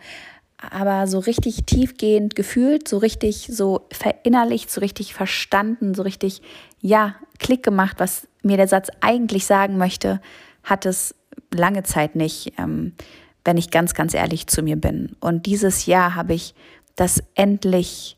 Aber 0.57 1.05
so 1.05 1.19
richtig 1.19 1.65
tiefgehend 1.65 2.35
gefühlt, 2.35 2.87
so 2.87 2.97
richtig 2.97 3.49
so 3.51 3.85
verinnerlicht, 3.91 4.71
so 4.71 4.81
richtig 4.81 5.13
verstanden, 5.13 5.93
so 5.93 6.01
richtig, 6.01 6.41
ja, 6.81 7.15
Klick 7.37 7.61
gemacht, 7.61 7.97
was 7.99 8.27
mir 8.41 8.57
der 8.57 8.67
Satz 8.67 8.89
eigentlich 9.01 9.45
sagen 9.45 9.77
möchte, 9.77 10.19
hat 10.63 10.87
es 10.87 11.13
lange 11.51 11.83
Zeit 11.83 12.15
nicht. 12.15 12.53
Ähm, 12.57 12.93
wenn 13.47 13.57
ich 13.57 13.71
ganz, 13.71 13.93
ganz 13.93 14.13
ehrlich 14.13 14.45
zu 14.47 14.61
mir 14.61 14.75
bin. 14.75 15.15
Und 15.21 15.45
dieses 15.45 15.85
Jahr 15.85 16.15
habe 16.15 16.33
ich 16.33 16.53
das 16.97 17.23
endlich 17.35 18.17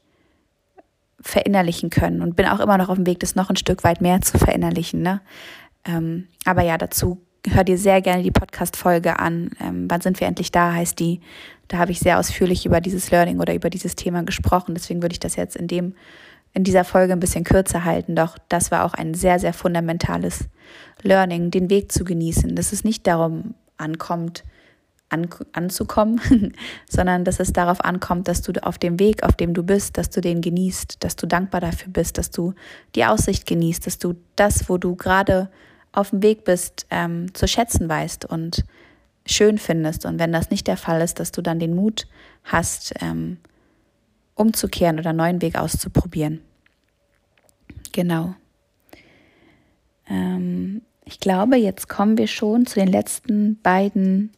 verinnerlichen 1.21 1.89
können 1.89 2.21
und 2.21 2.35
bin 2.35 2.47
auch 2.47 2.59
immer 2.59 2.77
noch 2.77 2.89
auf 2.89 2.95
dem 2.95 3.05
Weg, 3.05 3.19
das 3.19 3.35
noch 3.35 3.49
ein 3.49 3.57
Stück 3.57 3.83
weit 3.83 4.01
mehr 4.01 4.21
zu 4.21 4.37
verinnerlichen. 4.39 5.01
Ne? 5.01 5.21
Ähm, 5.85 6.27
aber 6.45 6.63
ja, 6.63 6.77
dazu 6.77 7.21
hör 7.47 7.63
dir 7.63 7.77
sehr 7.77 8.01
gerne 8.01 8.23
die 8.23 8.31
Podcast-Folge 8.31 9.19
an. 9.19 9.51
Ähm, 9.61 9.85
wann 9.89 10.01
sind 10.01 10.19
wir 10.19 10.27
endlich 10.27 10.51
da, 10.51 10.73
heißt 10.73 10.99
die. 10.99 11.21
Da 11.67 11.77
habe 11.77 11.91
ich 11.91 11.99
sehr 11.99 12.19
ausführlich 12.19 12.65
über 12.65 12.81
dieses 12.81 13.11
Learning 13.11 13.39
oder 13.39 13.53
über 13.53 13.69
dieses 13.69 13.95
Thema 13.95 14.23
gesprochen. 14.23 14.73
Deswegen 14.73 15.01
würde 15.01 15.13
ich 15.13 15.19
das 15.19 15.35
jetzt 15.35 15.55
in 15.55 15.67
dem, 15.67 15.93
in 16.53 16.63
dieser 16.63 16.83
Folge 16.83 17.13
ein 17.13 17.19
bisschen 17.19 17.43
kürzer 17.43 17.83
halten. 17.83 18.15
Doch 18.15 18.37
das 18.49 18.71
war 18.71 18.85
auch 18.85 18.93
ein 18.93 19.13
sehr, 19.13 19.39
sehr 19.39 19.53
fundamentales 19.53 20.45
Learning, 21.01 21.51
den 21.51 21.69
Weg 21.69 21.91
zu 21.91 22.03
genießen. 22.03 22.55
Dass 22.55 22.71
es 22.71 22.83
nicht 22.83 23.05
darum 23.05 23.55
ankommt, 23.77 24.43
an, 25.09 25.27
anzukommen, 25.53 26.53
sondern 26.89 27.25
dass 27.25 27.39
es 27.39 27.53
darauf 27.53 27.83
ankommt, 27.83 28.27
dass 28.27 28.41
du 28.41 28.53
auf 28.63 28.77
dem 28.77 28.99
Weg, 28.99 29.23
auf 29.23 29.35
dem 29.35 29.53
du 29.53 29.63
bist, 29.63 29.97
dass 29.97 30.09
du 30.09 30.21
den 30.21 30.41
genießt, 30.41 31.03
dass 31.03 31.15
du 31.15 31.27
dankbar 31.27 31.61
dafür 31.61 31.91
bist, 31.91 32.17
dass 32.17 32.31
du 32.31 32.53
die 32.95 33.05
Aussicht 33.05 33.45
genießt, 33.45 33.85
dass 33.85 33.97
du 33.97 34.15
das, 34.35 34.69
wo 34.69 34.77
du 34.77 34.95
gerade 34.95 35.49
auf 35.91 36.11
dem 36.11 36.21
Weg 36.21 36.43
bist, 36.43 36.85
ähm, 36.89 37.33
zu 37.33 37.47
schätzen 37.47 37.89
weißt 37.89 38.25
und 38.25 38.63
schön 39.25 39.57
findest. 39.57 40.05
Und 40.05 40.19
wenn 40.19 40.31
das 40.31 40.49
nicht 40.49 40.67
der 40.67 40.77
Fall 40.77 41.01
ist, 41.01 41.19
dass 41.19 41.31
du 41.31 41.41
dann 41.41 41.59
den 41.59 41.75
Mut 41.75 42.07
hast, 42.43 42.93
ähm, 43.01 43.37
umzukehren 44.35 44.99
oder 44.99 45.09
einen 45.09 45.17
neuen 45.17 45.41
Weg 45.41 45.57
auszuprobieren. 45.57 46.41
Genau. 47.91 48.35
Ähm, 50.07 50.81
ich 51.05 51.19
glaube, 51.19 51.57
jetzt 51.57 51.89
kommen 51.89 52.17
wir 52.17 52.27
schon 52.27 52.65
zu 52.65 52.79
den 52.79 52.87
letzten 52.87 53.59
beiden 53.61 54.31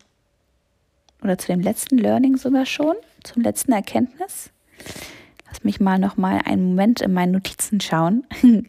oder 1.21 1.37
zu 1.37 1.47
dem 1.47 1.61
letzten 1.61 1.97
Learning 1.97 2.37
sogar 2.37 2.65
schon, 2.65 2.95
zum 3.23 3.43
letzten 3.43 3.71
Erkenntnis. 3.71 4.49
Lass 5.47 5.63
mich 5.63 5.79
mal 5.79 5.99
noch 5.99 6.17
mal 6.17 6.41
einen 6.45 6.69
Moment 6.69 7.01
in 7.01 7.13
meinen 7.13 7.33
Notizen 7.33 7.81
schauen. 7.81 8.25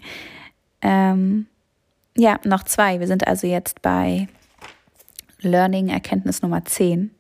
ähm, 0.83 1.47
ja, 2.17 2.39
noch 2.45 2.65
zwei. 2.65 3.01
Wir 3.01 3.07
sind 3.07 3.27
also 3.27 3.47
jetzt 3.47 3.83
bei 3.83 4.29
Learning 5.41 5.89
Erkenntnis 5.89 6.43
Nummer 6.43 6.65
10. 6.65 7.11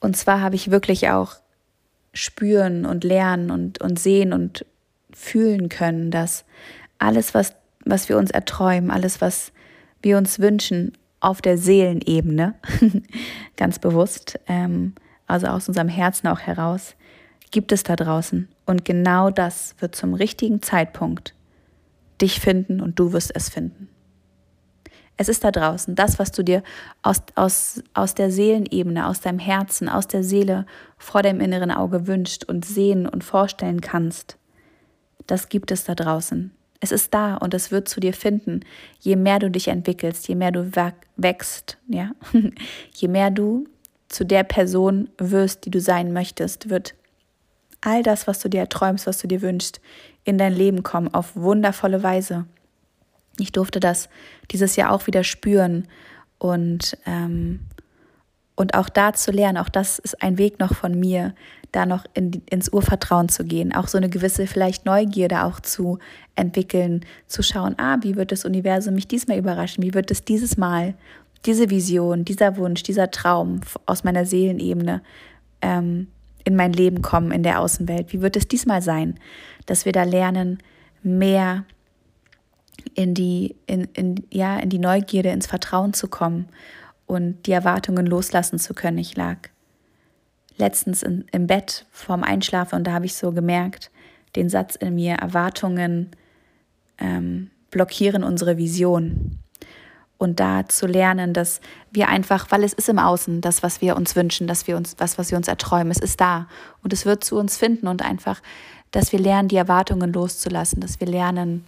Und 0.00 0.16
zwar 0.16 0.40
habe 0.40 0.56
ich 0.56 0.70
wirklich 0.70 1.10
auch 1.10 1.36
spüren 2.12 2.84
und 2.84 3.04
lernen 3.04 3.50
und, 3.50 3.80
und 3.80 3.98
sehen 3.98 4.32
und 4.32 4.66
fühlen 5.12 5.68
können, 5.68 6.10
dass 6.10 6.44
alles, 6.98 7.34
was, 7.34 7.54
was 7.84 8.08
wir 8.08 8.18
uns 8.18 8.30
erträumen, 8.30 8.90
alles, 8.90 9.20
was 9.20 9.52
wir 10.02 10.18
uns 10.18 10.40
wünschen, 10.40 10.92
auf 11.22 11.40
der 11.40 11.56
Seelenebene, 11.56 12.54
ganz 13.56 13.78
bewusst, 13.78 14.38
ähm, 14.48 14.94
also 15.26 15.46
aus 15.46 15.68
unserem 15.68 15.88
Herzen 15.88 16.26
auch 16.26 16.40
heraus, 16.40 16.96
gibt 17.50 17.70
es 17.72 17.84
da 17.84 17.96
draußen. 17.96 18.48
Und 18.66 18.84
genau 18.84 19.30
das 19.30 19.76
wird 19.78 19.94
zum 19.94 20.14
richtigen 20.14 20.62
Zeitpunkt 20.62 21.34
dich 22.20 22.40
finden 22.40 22.80
und 22.80 22.98
du 22.98 23.12
wirst 23.12 23.34
es 23.34 23.48
finden. 23.48 23.88
Es 25.16 25.28
ist 25.28 25.44
da 25.44 25.52
draußen. 25.52 25.94
Das, 25.94 26.18
was 26.18 26.32
du 26.32 26.42
dir 26.42 26.62
aus, 27.02 27.22
aus, 27.36 27.82
aus 27.94 28.14
der 28.14 28.30
Seelenebene, 28.30 29.06
aus 29.06 29.20
deinem 29.20 29.38
Herzen, 29.38 29.88
aus 29.88 30.08
der 30.08 30.24
Seele 30.24 30.66
vor 30.98 31.22
deinem 31.22 31.40
inneren 31.40 31.70
Auge 31.70 32.06
wünscht 32.08 32.44
und 32.44 32.64
sehen 32.64 33.06
und 33.06 33.22
vorstellen 33.22 33.80
kannst, 33.80 34.38
das 35.26 35.48
gibt 35.48 35.70
es 35.70 35.84
da 35.84 35.94
draußen. 35.94 36.52
Es 36.84 36.90
ist 36.90 37.14
da 37.14 37.36
und 37.36 37.54
es 37.54 37.70
wird 37.70 37.88
zu 37.88 38.00
dir 38.00 38.12
finden. 38.12 38.60
Je 38.98 39.14
mehr 39.14 39.38
du 39.38 39.52
dich 39.52 39.68
entwickelst, 39.68 40.26
je 40.26 40.34
mehr 40.34 40.50
du 40.50 40.72
wächst, 41.16 41.78
ja, 41.86 42.10
je 42.92 43.06
mehr 43.06 43.30
du 43.30 43.68
zu 44.08 44.26
der 44.26 44.42
Person 44.42 45.08
wirst, 45.16 45.64
die 45.64 45.70
du 45.70 45.80
sein 45.80 46.12
möchtest, 46.12 46.70
wird 46.70 46.94
all 47.80 48.02
das, 48.02 48.26
was 48.26 48.40
du 48.40 48.48
dir 48.48 48.68
träumst, 48.68 49.06
was 49.06 49.18
du 49.18 49.28
dir 49.28 49.42
wünschst, 49.42 49.80
in 50.24 50.38
dein 50.38 50.52
Leben 50.52 50.82
kommen 50.82 51.14
auf 51.14 51.36
wundervolle 51.36 52.02
Weise. 52.02 52.46
Ich 53.38 53.52
durfte 53.52 53.78
das 53.78 54.08
dieses 54.50 54.74
Jahr 54.74 54.90
auch 54.90 55.06
wieder 55.06 55.22
spüren 55.22 55.86
und, 56.38 56.98
ähm, 57.06 57.60
und 58.54 58.74
auch 58.74 58.88
da 58.88 59.12
zu 59.12 59.30
lernen, 59.30 59.58
auch 59.58 59.68
das 59.68 59.98
ist 59.98 60.22
ein 60.22 60.38
Weg 60.38 60.58
noch 60.60 60.74
von 60.74 60.98
mir, 60.98 61.34
da 61.72 61.86
noch 61.86 62.04
in, 62.12 62.42
ins 62.50 62.68
Urvertrauen 62.68 63.28
zu 63.28 63.44
gehen, 63.44 63.74
auch 63.74 63.88
so 63.88 63.96
eine 63.96 64.10
gewisse 64.10 64.46
vielleicht 64.46 64.84
Neugierde 64.84 65.44
auch 65.44 65.58
zu 65.60 65.98
entwickeln, 66.36 67.04
zu 67.26 67.42
schauen, 67.42 67.74
ah, 67.78 67.96
wie 68.02 68.14
wird 68.14 68.30
das 68.30 68.44
Universum 68.44 68.94
mich 68.94 69.08
diesmal 69.08 69.38
überraschen, 69.38 69.82
wie 69.82 69.94
wird 69.94 70.10
es 70.10 70.24
dieses 70.24 70.58
Mal, 70.58 70.94
diese 71.46 71.70
Vision, 71.70 72.24
dieser 72.24 72.56
Wunsch, 72.56 72.82
dieser 72.82 73.10
Traum 73.10 73.62
aus 73.86 74.04
meiner 74.04 74.26
Seelenebene 74.26 75.02
ähm, 75.62 76.08
in 76.44 76.56
mein 76.56 76.72
Leben 76.72 77.00
kommen, 77.00 77.32
in 77.32 77.42
der 77.42 77.60
Außenwelt, 77.60 78.12
wie 78.12 78.20
wird 78.20 78.36
es 78.36 78.46
diesmal 78.46 78.82
sein, 78.82 79.18
dass 79.64 79.86
wir 79.86 79.92
da 79.92 80.02
lernen, 80.02 80.58
mehr 81.02 81.64
in 82.94 83.14
die, 83.14 83.56
in, 83.66 83.88
in, 83.94 84.26
ja, 84.30 84.58
in 84.58 84.68
die 84.68 84.78
Neugierde, 84.78 85.30
ins 85.30 85.46
Vertrauen 85.46 85.94
zu 85.94 86.08
kommen 86.08 86.48
und 87.06 87.46
die 87.46 87.52
Erwartungen 87.52 88.06
loslassen 88.06 88.58
zu 88.58 88.74
können. 88.74 88.98
Ich 88.98 89.16
lag 89.16 89.36
letztens 90.56 91.02
in, 91.02 91.24
im 91.32 91.46
Bett 91.46 91.86
vorm 91.90 92.22
Einschlafen 92.22 92.76
und 92.76 92.86
da 92.86 92.92
habe 92.92 93.06
ich 93.06 93.14
so 93.14 93.32
gemerkt, 93.32 93.90
den 94.36 94.48
Satz 94.48 94.76
in 94.76 94.94
mir, 94.94 95.14
Erwartungen 95.14 96.10
ähm, 96.98 97.50
blockieren 97.70 98.24
unsere 98.24 98.56
Vision. 98.56 99.38
Und 100.18 100.38
da 100.38 100.68
zu 100.68 100.86
lernen, 100.86 101.32
dass 101.34 101.60
wir 101.90 102.08
einfach, 102.08 102.46
weil 102.50 102.62
es 102.62 102.72
ist 102.72 102.88
im 102.88 103.00
Außen, 103.00 103.40
das, 103.40 103.64
was 103.64 103.80
wir 103.80 103.96
uns 103.96 104.14
wünschen, 104.14 104.46
dass 104.46 104.68
wir 104.68 104.76
uns, 104.76 104.94
was, 104.98 105.18
was 105.18 105.32
wir 105.32 105.36
uns 105.36 105.48
erträumen, 105.48 105.90
es 105.90 105.98
ist 105.98 106.20
da 106.20 106.46
und 106.84 106.92
es 106.92 107.04
wird 107.04 107.24
zu 107.24 107.36
uns 107.36 107.56
finden 107.56 107.88
und 107.88 108.02
einfach, 108.02 108.40
dass 108.92 109.10
wir 109.10 109.18
lernen, 109.18 109.48
die 109.48 109.56
Erwartungen 109.56 110.12
loszulassen, 110.12 110.80
dass 110.80 111.00
wir 111.00 111.08
lernen, 111.08 111.64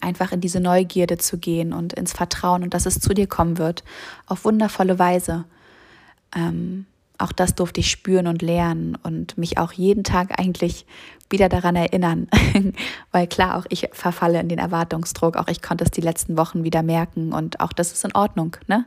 einfach 0.00 0.32
in 0.32 0.40
diese 0.40 0.60
Neugierde 0.60 1.18
zu 1.18 1.38
gehen 1.38 1.72
und 1.72 1.92
ins 1.92 2.12
Vertrauen 2.12 2.62
und 2.62 2.74
dass 2.74 2.86
es 2.86 3.00
zu 3.00 3.14
dir 3.14 3.26
kommen 3.26 3.58
wird, 3.58 3.84
auf 4.26 4.44
wundervolle 4.44 4.98
Weise. 4.98 5.44
Ähm, 6.34 6.86
auch 7.18 7.32
das 7.32 7.54
durfte 7.54 7.80
ich 7.80 7.90
spüren 7.90 8.26
und 8.26 8.42
lernen 8.42 8.96
und 9.02 9.36
mich 9.36 9.58
auch 9.58 9.72
jeden 9.72 10.04
Tag 10.04 10.38
eigentlich 10.38 10.86
wieder 11.28 11.48
daran 11.48 11.76
erinnern, 11.76 12.28
weil 13.12 13.26
klar, 13.26 13.56
auch 13.56 13.66
ich 13.68 13.88
verfalle 13.92 14.40
in 14.40 14.48
den 14.48 14.58
Erwartungsdruck, 14.58 15.36
auch 15.36 15.48
ich 15.48 15.62
konnte 15.62 15.84
es 15.84 15.90
die 15.90 16.00
letzten 16.00 16.36
Wochen 16.36 16.64
wieder 16.64 16.82
merken 16.82 17.32
und 17.32 17.60
auch 17.60 17.72
das 17.72 17.92
ist 17.92 18.04
in 18.04 18.14
Ordnung, 18.14 18.56
ne? 18.66 18.86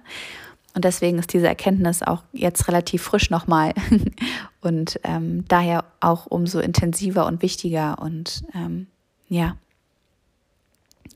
Und 0.76 0.86
deswegen 0.86 1.20
ist 1.20 1.32
diese 1.32 1.48
Erkenntnis 1.48 2.02
auch 2.02 2.24
jetzt 2.32 2.68
relativ 2.68 3.04
frisch 3.04 3.30
nochmal 3.30 3.74
und 4.62 5.00
ähm, 5.04 5.46
daher 5.48 5.86
auch 6.00 6.26
umso 6.26 6.60
intensiver 6.60 7.28
und 7.28 7.44
wichtiger 7.44 8.00
und 8.02 8.44
ähm, 8.56 8.88
ja, 9.28 9.56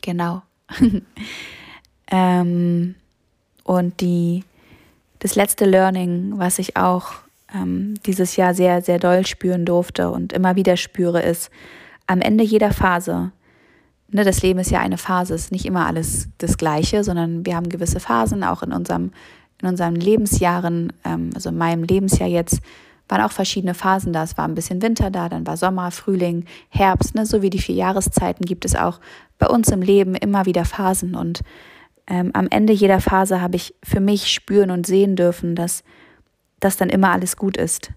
Genau. 0.02 0.42
ähm, 2.12 2.96
und 3.64 4.02
die, 4.02 4.44
das 5.20 5.36
letzte 5.36 5.66
Learning, 5.66 6.34
was 6.38 6.60
ich 6.60 6.78
auch 6.78 7.14
ähm, 7.54 7.96
dieses 8.06 8.36
Jahr 8.36 8.54
sehr, 8.54 8.82
sehr 8.82 9.00
doll 9.00 9.26
spüren 9.26 9.66
durfte 9.66 10.10
und 10.10 10.34
immer 10.34 10.56
wieder 10.56 10.78
spüre, 10.78 11.22
ist, 11.22 11.50
am 12.06 12.22
Ende 12.22 12.44
jeder 12.44 12.72
Phase, 12.72 13.32
ne, 14.10 14.24
das 14.24 14.42
Leben 14.42 14.60
ist 14.60 14.72
ja 14.72 14.80
eine 14.80 14.98
Phase, 14.98 15.34
ist 15.34 15.52
nicht 15.52 15.66
immer 15.66 15.86
alles 15.86 16.30
das 16.38 16.58
Gleiche, 16.58 17.04
sondern 17.04 17.46
wir 17.46 17.56
haben 17.56 17.70
gewisse 17.70 18.00
Phasen, 18.00 18.44
auch 18.44 18.64
in 18.64 18.72
unserem 18.72 19.12
in 19.62 19.68
unseren 19.68 19.96
Lebensjahren, 19.96 20.94
ähm, 21.04 21.32
also 21.34 21.50
in 21.50 21.58
meinem 21.58 21.84
Lebensjahr 21.84 22.30
jetzt, 22.30 22.60
waren 23.08 23.22
auch 23.22 23.32
verschiedene 23.32 23.74
Phasen 23.74 24.14
da. 24.14 24.24
Es 24.24 24.38
war 24.38 24.48
ein 24.48 24.56
bisschen 24.56 24.82
Winter 24.82 25.10
da, 25.10 25.30
dann 25.30 25.48
war 25.48 25.58
Sommer, 25.58 25.92
Frühling, 25.92 26.46
Herbst, 26.70 27.16
ne? 27.16 27.26
so 27.26 27.42
wie 27.42 27.50
die 27.50 27.60
vier 27.60 27.76
Jahreszeiten 27.76 28.46
gibt 28.46 28.66
es 28.66 28.76
auch 28.76 29.00
bei 29.38 29.48
uns 29.48 29.70
im 29.70 29.82
Leben 29.82 30.16
immer 30.16 30.46
wieder 30.46 30.66
Phasen. 30.66 31.16
Und 31.16 31.42
ähm, 32.08 32.32
am 32.34 32.48
Ende 32.50 32.74
jeder 32.74 33.00
Phase 33.00 33.42
habe 33.42 33.56
ich 33.56 33.76
für 33.84 34.00
mich 34.00 34.32
spüren 34.32 34.72
und 34.72 34.86
sehen 34.86 35.16
dürfen, 35.16 35.56
dass 35.56 35.84
das 36.60 36.78
dann 36.78 36.90
immer 36.90 37.12
alles 37.12 37.38
gut 37.38 37.58
ist. 37.58 37.92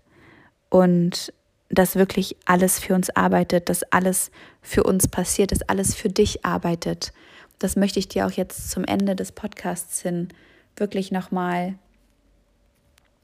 Und 0.69 1.33
dass 1.71 1.97
wirklich 1.97 2.37
alles 2.47 2.81
für 2.81 2.95
uns 2.95 3.11
arbeitet, 3.11 3.69
dass 3.69 3.85
alles 3.85 4.31
für 4.61 4.83
uns 4.83 5.07
passiert, 5.09 5.53
dass 5.53 5.63
alles 5.63 5.95
für 5.95 6.09
dich 6.09 6.45
arbeitet. 6.45 7.13
Das 7.59 7.77
möchte 7.77 7.99
ich 7.99 8.09
dir 8.09 8.27
auch 8.27 8.33
jetzt 8.33 8.71
zum 8.71 8.85
Ende 8.85 9.15
des 9.15 9.33
Podcasts 9.33 10.03
hin 10.03 10.29
wirklich 10.77 11.13
nochmal 11.13 11.75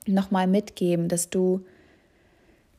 noch 0.07 0.31
mal 0.31 0.47
mitgeben, 0.47 1.09
dass 1.09 1.31
du 1.31 1.65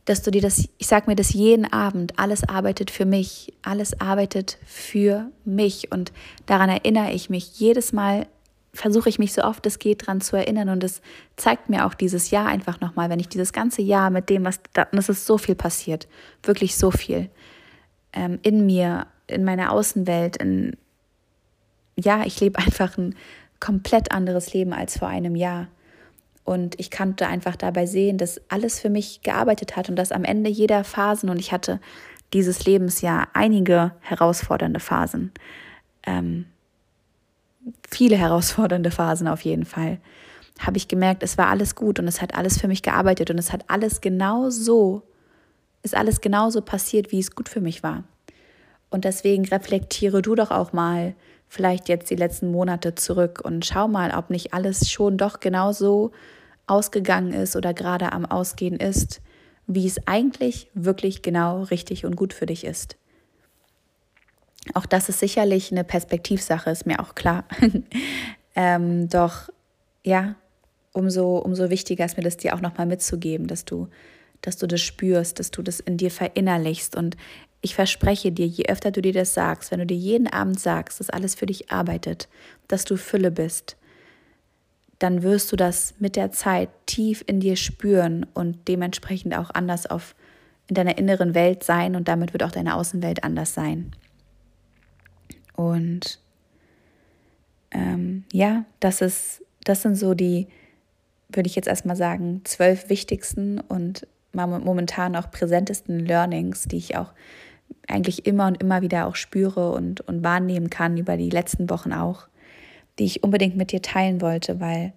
dass 0.07 0.21
du 0.21 0.31
dir 0.31 0.41
das, 0.41 0.69
ich 0.77 0.87
sag 0.87 1.05
mir 1.07 1.17
das 1.17 1.33
jeden 1.33 1.71
Abend, 1.71 2.17
alles 2.17 2.47
arbeitet 2.47 2.91
für 2.91 3.05
mich, 3.05 3.53
alles 3.61 3.99
arbeitet 3.99 4.57
für 4.65 5.29
mich. 5.43 5.91
Und 5.91 6.13
daran 6.45 6.69
erinnere 6.69 7.11
ich 7.11 7.29
mich. 7.29 7.59
Jedes 7.59 7.91
Mal, 7.91 8.25
versuche 8.73 9.09
ich 9.09 9.19
mich 9.19 9.33
so 9.33 9.43
oft 9.43 9.65
es 9.65 9.79
geht 9.79 10.03
daran 10.03 10.21
zu 10.21 10.37
erinnern. 10.37 10.69
Und 10.69 10.83
es 10.83 11.01
zeigt 11.35 11.69
mir 11.69 11.85
auch 11.85 11.93
dieses 11.93 12.31
Jahr 12.31 12.47
einfach 12.47 12.79
nochmal, 12.79 13.09
wenn 13.09 13.19
ich 13.19 13.27
dieses 13.27 13.51
ganze 13.51 13.81
Jahr 13.81 14.09
mit 14.09 14.29
dem, 14.29 14.45
was 14.45 14.61
da, 14.71 14.83
und 14.91 14.97
es 14.97 15.09
ist 15.09 15.25
so 15.25 15.37
viel 15.37 15.55
passiert, 15.55 16.07
wirklich 16.43 16.77
so 16.77 16.89
viel 16.89 17.29
ähm, 18.13 18.39
in 18.43 18.65
mir, 18.65 19.07
in 19.27 19.43
meiner 19.43 19.73
Außenwelt, 19.73 20.37
in, 20.37 20.77
ja, 21.97 22.25
ich 22.25 22.39
lebe 22.39 22.59
einfach 22.59 22.97
ein 22.97 23.13
komplett 23.59 24.13
anderes 24.13 24.53
Leben 24.53 24.71
als 24.71 24.99
vor 24.99 25.09
einem 25.09 25.35
Jahr. 25.35 25.67
Und 26.47 26.79
ich 26.79 26.91
konnte 26.91 27.27
einfach 27.27 27.57
dabei 27.57 27.85
sehen, 27.85 28.17
dass 28.17 28.39
alles 28.47 28.79
für 28.79 28.89
mich 28.89 29.21
gearbeitet 29.21 29.75
hat 29.75 29.89
und 29.89 29.97
dass 29.97 30.13
am 30.13 30.23
Ende 30.23 30.49
jeder 30.49 30.85
Phasen, 30.85 31.29
und 31.29 31.39
ich 31.39 31.51
hatte 31.51 31.81
dieses 32.31 32.63
Lebensjahr 32.65 33.27
einige 33.33 33.91
herausfordernde 33.99 34.79
Phasen, 34.79 35.33
ähm, 36.03 36.45
viele 37.89 38.15
herausfordernde 38.15 38.91
Phasen 38.91 39.27
auf 39.27 39.41
jeden 39.41 39.65
Fall, 39.65 39.99
habe 40.57 40.77
ich 40.77 40.87
gemerkt, 40.87 41.21
es 41.21 41.37
war 41.37 41.47
alles 41.47 41.75
gut 41.75 41.99
und 41.99 42.07
es 42.07 42.21
hat 42.21 42.33
alles 42.33 42.57
für 42.61 42.69
mich 42.69 42.81
gearbeitet 42.81 43.29
und 43.29 43.37
es 43.37 43.51
hat 43.51 43.65
alles 43.67 43.99
genau 43.99 44.49
so, 44.49 45.01
ist 45.83 45.97
alles 45.97 46.21
genauso 46.21 46.61
passiert, 46.61 47.11
wie 47.11 47.19
es 47.19 47.35
gut 47.35 47.49
für 47.49 47.59
mich 47.59 47.83
war. 47.83 48.05
Und 48.89 49.03
deswegen 49.03 49.43
reflektiere 49.43 50.21
du 50.21 50.33
doch 50.33 50.51
auch 50.51 50.71
mal 50.71 51.13
vielleicht 51.49 51.89
jetzt 51.89 52.09
die 52.09 52.15
letzten 52.15 52.53
Monate 52.53 52.95
zurück 52.95 53.41
und 53.43 53.65
schau 53.65 53.89
mal, 53.89 54.11
ob 54.17 54.29
nicht 54.29 54.53
alles 54.53 54.89
schon 54.89 55.17
doch 55.17 55.41
genauso 55.41 56.13
ausgegangen 56.67 57.33
ist 57.33 57.55
oder 57.55 57.73
gerade 57.73 58.11
am 58.11 58.25
Ausgehen 58.25 58.77
ist, 58.77 59.21
wie 59.65 59.87
es 59.87 60.07
eigentlich 60.07 60.69
wirklich 60.73 61.21
genau 61.21 61.63
richtig 61.63 62.05
und 62.05 62.15
gut 62.15 62.33
für 62.33 62.45
dich 62.45 62.63
ist. 62.63 62.97
Auch 64.73 64.85
das 64.85 65.09
ist 65.09 65.19
sicherlich 65.19 65.71
eine 65.71 65.83
Perspektivsache, 65.83 66.69
ist 66.69 66.85
mir 66.85 66.99
auch 66.99 67.15
klar. 67.15 67.45
ähm, 68.55 69.09
doch 69.09 69.49
ja, 70.03 70.35
umso, 70.93 71.37
umso 71.37 71.69
wichtiger 71.69 72.05
ist 72.05 72.17
mir 72.17 72.23
das 72.23 72.37
dir 72.37 72.55
auch 72.55 72.61
nochmal 72.61 72.87
mitzugeben, 72.87 73.47
dass 73.47 73.65
du, 73.65 73.87
dass 74.41 74.57
du 74.57 74.67
das 74.67 74.81
spürst, 74.81 75.39
dass 75.39 75.51
du 75.51 75.61
das 75.61 75.79
in 75.79 75.97
dir 75.97 76.11
verinnerlichst. 76.11 76.95
Und 76.95 77.17
ich 77.61 77.75
verspreche 77.75 78.31
dir, 78.31 78.47
je 78.47 78.65
öfter 78.67 78.91
du 78.91 79.01
dir 79.01 79.13
das 79.13 79.33
sagst, 79.33 79.71
wenn 79.71 79.79
du 79.79 79.85
dir 79.85 79.97
jeden 79.97 80.27
Abend 80.27 80.59
sagst, 80.59 80.99
dass 80.99 81.09
alles 81.09 81.35
für 81.35 81.45
dich 81.45 81.71
arbeitet, 81.71 82.27
dass 82.67 82.85
du 82.85 82.97
Fülle 82.97 83.31
bist, 83.31 83.76
dann 84.99 85.21
wirst 85.21 85.51
du 85.51 85.55
das 85.55 85.93
mit 85.99 86.15
der 86.15 86.31
Zeit 86.31 86.69
tief 86.85 87.23
in 87.27 87.39
dir 87.39 87.55
spüren 87.55 88.25
und 88.33 88.67
dementsprechend 88.67 89.35
auch 89.35 89.49
anders 89.51 89.85
auf 89.85 90.15
in 90.67 90.75
deiner 90.75 90.97
inneren 90.97 91.33
Welt 91.33 91.63
sein 91.63 91.95
und 91.95 92.07
damit 92.07 92.33
wird 92.33 92.43
auch 92.43 92.51
deine 92.51 92.75
Außenwelt 92.75 93.23
anders 93.23 93.53
sein. 93.53 93.91
Und 95.55 96.19
ähm, 97.71 98.25
ja, 98.33 98.65
das 98.79 99.01
ist, 99.01 99.43
das 99.63 99.81
sind 99.81 99.95
so 99.95 100.13
die, 100.13 100.47
würde 101.29 101.47
ich 101.47 101.55
jetzt 101.55 101.67
erstmal 101.67 101.95
sagen, 101.95 102.41
zwölf 102.43 102.89
wichtigsten 102.89 103.59
und 103.59 104.07
momentan 104.33 105.15
auch 105.15 105.31
präsentesten 105.31 105.99
Learnings, 106.05 106.65
die 106.65 106.77
ich 106.77 106.97
auch 106.97 107.13
eigentlich 107.87 108.25
immer 108.25 108.47
und 108.47 108.61
immer 108.61 108.81
wieder 108.81 109.07
auch 109.07 109.15
spüre 109.15 109.71
und, 109.71 110.01
und 110.01 110.23
wahrnehmen 110.23 110.69
kann 110.69 110.97
über 110.97 111.17
die 111.17 111.29
letzten 111.29 111.69
Wochen 111.69 111.93
auch 111.93 112.27
die 112.99 113.05
ich 113.05 113.23
unbedingt 113.23 113.55
mit 113.55 113.71
dir 113.71 113.81
teilen 113.81 114.21
wollte, 114.21 114.59
weil 114.59 114.93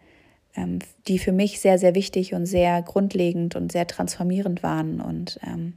ähm, 0.57 0.80
die 1.07 1.18
für 1.18 1.32
mich 1.32 1.61
sehr, 1.61 1.78
sehr 1.78 1.94
wichtig 1.94 2.34
und 2.34 2.46
sehr 2.46 2.82
grundlegend 2.82 3.57
und 3.57 3.72
sehr 3.72 3.86
transformierend 3.86 4.62
waren. 4.62 5.01
Und, 5.01 5.38
ähm, 5.46 5.74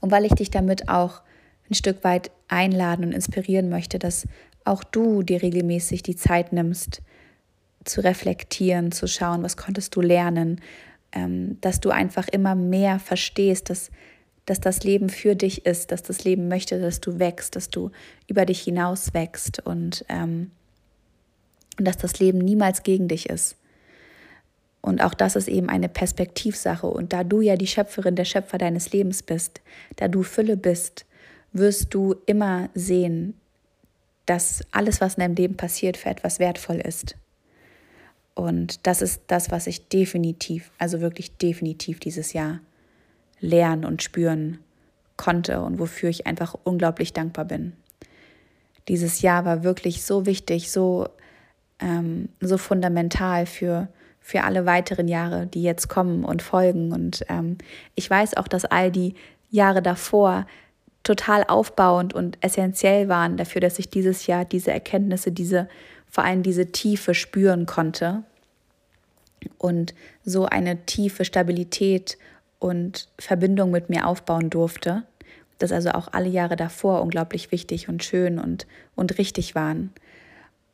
und 0.00 0.10
weil 0.10 0.24
ich 0.24 0.32
dich 0.32 0.50
damit 0.50 0.88
auch 0.88 1.22
ein 1.70 1.74
Stück 1.74 2.02
weit 2.02 2.30
einladen 2.48 3.04
und 3.04 3.12
inspirieren 3.12 3.68
möchte, 3.68 3.98
dass 3.98 4.26
auch 4.64 4.82
du 4.84 5.22
dir 5.22 5.42
regelmäßig 5.42 6.02
die 6.02 6.16
Zeit 6.16 6.52
nimmst, 6.52 7.02
zu 7.84 8.02
reflektieren, 8.02 8.92
zu 8.92 9.06
schauen, 9.06 9.42
was 9.42 9.56
konntest 9.56 9.96
du 9.96 10.00
lernen, 10.00 10.60
ähm, 11.12 11.58
dass 11.60 11.80
du 11.80 11.90
einfach 11.90 12.28
immer 12.28 12.54
mehr 12.54 12.98
verstehst, 12.98 13.70
dass, 13.70 13.90
dass 14.50 14.58
das 14.58 14.82
Leben 14.82 15.10
für 15.10 15.36
dich 15.36 15.64
ist, 15.64 15.92
dass 15.92 16.02
das 16.02 16.24
Leben 16.24 16.48
möchte, 16.48 16.80
dass 16.80 17.00
du 17.00 17.20
wächst, 17.20 17.54
dass 17.54 17.70
du 17.70 17.92
über 18.26 18.44
dich 18.44 18.60
hinaus 18.60 19.14
wächst 19.14 19.64
und, 19.64 20.04
ähm, 20.08 20.50
dass 21.76 21.96
das 21.98 22.18
Leben 22.18 22.38
niemals 22.38 22.82
gegen 22.82 23.06
dich 23.06 23.30
ist. 23.30 23.54
Und 24.80 25.04
auch 25.04 25.14
das 25.14 25.36
ist 25.36 25.46
eben 25.46 25.68
eine 25.68 25.88
Perspektivsache. 25.88 26.88
Und 26.88 27.12
da 27.12 27.22
du 27.22 27.40
ja 27.40 27.54
die 27.54 27.68
Schöpferin, 27.68 28.16
der 28.16 28.24
Schöpfer 28.24 28.58
deines 28.58 28.92
Lebens 28.92 29.22
bist, 29.22 29.60
da 29.94 30.08
du 30.08 30.24
Fülle 30.24 30.56
bist, 30.56 31.06
wirst 31.52 31.94
du 31.94 32.16
immer 32.26 32.70
sehen, 32.74 33.34
dass 34.26 34.64
alles, 34.72 35.00
was 35.00 35.14
in 35.14 35.20
deinem 35.20 35.36
Leben 35.36 35.56
passiert, 35.56 35.96
für 35.96 36.08
etwas 36.08 36.40
wertvoll 36.40 36.80
ist. 36.80 37.14
Und 38.34 38.84
das 38.84 39.00
ist 39.00 39.22
das, 39.28 39.52
was 39.52 39.68
ich 39.68 39.86
definitiv, 39.86 40.72
also 40.76 41.00
wirklich 41.00 41.36
definitiv 41.36 42.00
dieses 42.00 42.32
Jahr 42.32 42.58
lernen 43.40 43.84
und 43.84 44.02
spüren 44.02 44.58
konnte 45.16 45.60
und 45.60 45.78
wofür 45.78 46.08
ich 46.08 46.26
einfach 46.26 46.54
unglaublich 46.64 47.12
dankbar 47.12 47.44
bin. 47.44 47.74
Dieses 48.88 49.22
Jahr 49.22 49.44
war 49.44 49.62
wirklich 49.62 50.02
so 50.02 50.26
wichtig, 50.26 50.70
so, 50.70 51.08
ähm, 51.78 52.28
so 52.40 52.58
fundamental 52.58 53.46
für, 53.46 53.88
für 54.20 54.44
alle 54.44 54.66
weiteren 54.66 55.08
Jahre, 55.08 55.46
die 55.46 55.62
jetzt 55.62 55.88
kommen 55.88 56.24
und 56.24 56.42
folgen. 56.42 56.92
Und 56.92 57.24
ähm, 57.28 57.58
ich 57.94 58.08
weiß 58.08 58.36
auch, 58.36 58.48
dass 58.48 58.64
all 58.64 58.90
die 58.90 59.14
Jahre 59.50 59.82
davor 59.82 60.46
total 61.02 61.44
aufbauend 61.44 62.14
und 62.14 62.38
essentiell 62.40 63.08
waren 63.08 63.36
dafür, 63.36 63.60
dass 63.60 63.78
ich 63.78 63.90
dieses 63.90 64.26
Jahr 64.26 64.44
diese 64.44 64.70
Erkenntnisse, 64.70 65.32
diese 65.32 65.68
vor 66.08 66.24
allem 66.24 66.42
diese 66.42 66.72
Tiefe 66.72 67.14
spüren 67.14 67.66
konnte 67.66 68.24
und 69.58 69.94
so 70.24 70.46
eine 70.46 70.84
tiefe 70.84 71.24
Stabilität 71.24 72.18
und 72.60 73.08
Verbindung 73.18 73.72
mit 73.72 73.90
mir 73.90 74.06
aufbauen 74.06 74.50
durfte. 74.50 75.02
Das 75.58 75.72
also 75.72 75.90
auch 75.90 76.08
alle 76.12 76.28
Jahre 76.28 76.54
davor 76.54 77.02
unglaublich 77.02 77.50
wichtig 77.50 77.88
und 77.88 78.04
schön 78.04 78.38
und, 78.38 78.66
und 78.94 79.18
richtig 79.18 79.56
waren. 79.56 79.92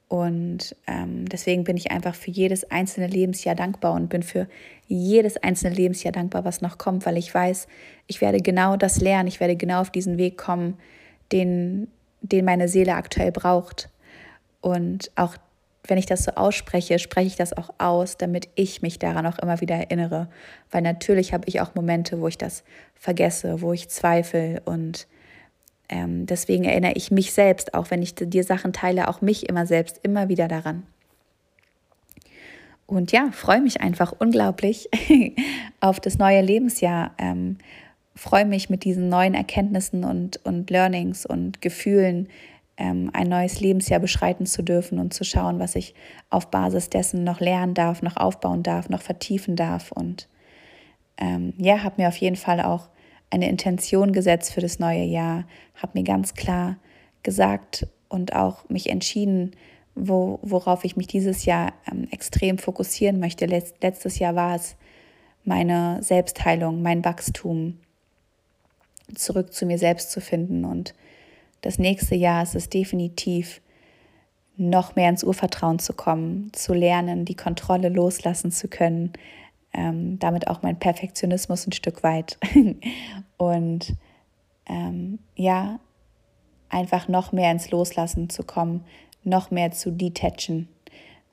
Und 0.09 0.77
ähm, 0.87 1.29
deswegen 1.29 1.65
bin 1.65 1.77
ich 1.77 1.91
einfach 1.91 2.15
für 2.15 2.31
jedes 2.31 2.71
einzelne 2.71 3.09
Lebensjahr 3.09 3.57
dankbar 3.57 3.95
und 3.95 4.09
bin 4.09 4.23
für 4.23 4.47
jedes 4.87 5.37
einzelne 5.39 5.75
Lebensjahr 5.75 6.13
dankbar, 6.13 6.45
was 6.45 6.61
noch 6.61 6.79
kommt, 6.79 7.07
weil 7.07 7.17
ich 7.17 7.35
weiß, 7.35 7.67
ich 8.07 8.21
werde 8.21 8.41
genau 8.41 8.77
das 8.77 9.01
lernen, 9.01 9.27
ich 9.27 9.41
werde 9.41 9.57
genau 9.57 9.81
auf 9.81 9.91
diesen 9.91 10.17
Weg 10.17 10.39
kommen, 10.39 10.79
den, 11.33 11.89
den 12.21 12.45
meine 12.45 12.69
Seele 12.69 12.95
aktuell 12.95 13.33
braucht. 13.33 13.91
Und 14.61 15.11
auch 15.17 15.37
wenn 15.89 15.99
ich 15.99 16.07
das 16.07 16.25
so 16.25 16.33
ausspreche, 16.33 16.99
spreche 16.99 17.29
ich 17.29 17.37
das 17.37 17.57
auch 17.57 17.71
aus, 17.79 18.17
damit 18.17 18.49
ich 18.55 18.83
mich 18.83 18.99
daran 18.99 19.27
auch 19.27 19.39
immer 19.39 19.61
wieder 19.61 19.75
erinnere. 19.75 20.29
Weil 20.71 20.83
natürlich 20.83 21.33
habe 21.33 21.45
ich 21.49 21.61
auch 21.61 21.75
Momente, 21.75 22.21
wo 22.21 22.29
ich 22.29 22.39
das 22.39 22.65
vergesse, 22.95 23.61
wo 23.61 23.73
ich 23.73 23.89
zweifle 23.89 24.63
und 24.65 25.07
ähm, 25.89 26.27
deswegen 26.27 26.65
erinnere 26.65 26.93
ich 26.95 27.11
mich 27.11 27.33
selbst, 27.33 27.75
auch 27.75 27.91
wenn 27.91 28.03
ich 28.03 28.15
dir 28.17 28.45
Sachen 28.45 28.73
teile, 28.73 29.09
auch 29.09 29.21
mich 29.21 29.49
immer 29.49 29.67
selbst 29.67 30.01
immer 30.03 30.29
wieder 30.29 30.49
daran. 30.49 30.83
Und 32.87 33.13
ja, 33.13 33.31
freue 33.33 33.61
mich 33.61 33.81
einfach 33.81 34.13
unglaublich 34.19 34.89
auf 35.81 36.01
das 36.01 36.19
neue 36.19 36.41
Lebensjahr. 36.41 37.13
Ähm, 37.19 37.59
freue 38.15 38.47
mich 38.47 38.71
mit 38.71 38.85
diesen 38.85 39.09
neuen 39.09 39.35
Erkenntnissen 39.35 40.05
und, 40.05 40.45
und 40.45 40.71
Learnings 40.71 41.27
und 41.27 41.61
Gefühlen 41.61 42.29
ähm, 42.77 43.11
ein 43.13 43.29
neues 43.29 43.61
Lebensjahr 43.61 44.01
beschreiten 44.01 44.47
zu 44.47 44.63
dürfen 44.63 44.99
und 44.99 45.15
zu 45.15 45.25
schauen, 45.25 45.59
was 45.59 45.77
ich 45.77 45.95
auf 46.31 46.51
Basis 46.51 46.91
dessen 46.91 47.25
noch 47.25 47.41
lernen 47.41 47.75
darf, 47.75 48.03
noch 48.03 48.17
aufbauen 48.17 48.63
darf, 48.63 48.89
noch 48.89 49.03
vertiefen 49.03 49.57
darf. 49.57 49.93
Und 49.93 50.29
ähm, 51.19 51.55
ja, 51.57 51.83
habe 51.83 52.03
mir 52.03 52.09
auf 52.09 52.17
jeden 52.17 52.37
Fall 52.37 52.61
auch 52.61 52.89
eine 53.31 53.49
Intention 53.49 54.13
gesetzt 54.13 54.53
für 54.53 54.61
das 54.61 54.79
neue 54.79 55.05
Jahr, 55.05 55.45
habe 55.75 55.99
mir 55.99 56.05
ganz 56.05 56.35
klar 56.35 56.77
gesagt 57.23 57.87
und 58.09 58.35
auch 58.35 58.69
mich 58.69 58.91
entschieden, 58.91 59.53
wo, 59.95 60.39
worauf 60.43 60.85
ich 60.85 60.97
mich 60.97 61.07
dieses 61.07 61.45
Jahr 61.47 61.73
ähm, 61.91 62.07
extrem 62.11 62.59
fokussieren 62.59 63.19
möchte. 63.19 63.47
Letzt, 63.47 63.83
letztes 63.83 64.19
Jahr 64.19 64.35
war 64.35 64.55
es 64.55 64.77
meine 65.45 66.03
Selbstheilung, 66.03 66.83
mein 66.83 67.05
Wachstum, 67.05 67.79
zurück 69.15 69.53
zu 69.53 69.65
mir 69.67 69.79
selbst 69.79 70.11
zu 70.11 70.21
finden. 70.21 70.65
Und 70.65 70.95
das 71.67 71.81
nächste 71.81 72.15
Jahr 72.15 72.45
ist 72.45 72.55
es 72.55 72.69
definitiv, 72.69 73.61
noch 74.57 74.95
mehr 74.95 75.09
ins 75.09 75.25
Urvertrauen 75.25 75.81
zu 75.81 75.95
kommen, 75.95 76.53
zu 76.53 76.73
lernen, 76.73 77.25
die 77.25 77.35
Kontrolle 77.35 77.89
loslassen 77.89 78.53
zu 78.53 78.69
können, 78.69 79.13
ähm, 79.75 80.17
damit 80.21 80.47
auch 80.47 80.63
mein 80.63 80.79
Perfektionismus 80.79 81.67
ein 81.67 81.73
Stück 81.73 82.05
weit. 82.05 82.39
und 83.37 83.97
ähm, 84.69 85.19
ja, 85.35 85.81
einfach 86.69 87.09
noch 87.09 87.33
mehr 87.33 87.51
ins 87.51 87.73
Loslassen 87.73 88.31
zu 88.31 88.45
kommen, 88.45 88.85
noch 89.25 89.51
mehr 89.51 89.73
zu 89.73 89.91
detachen. 89.91 90.69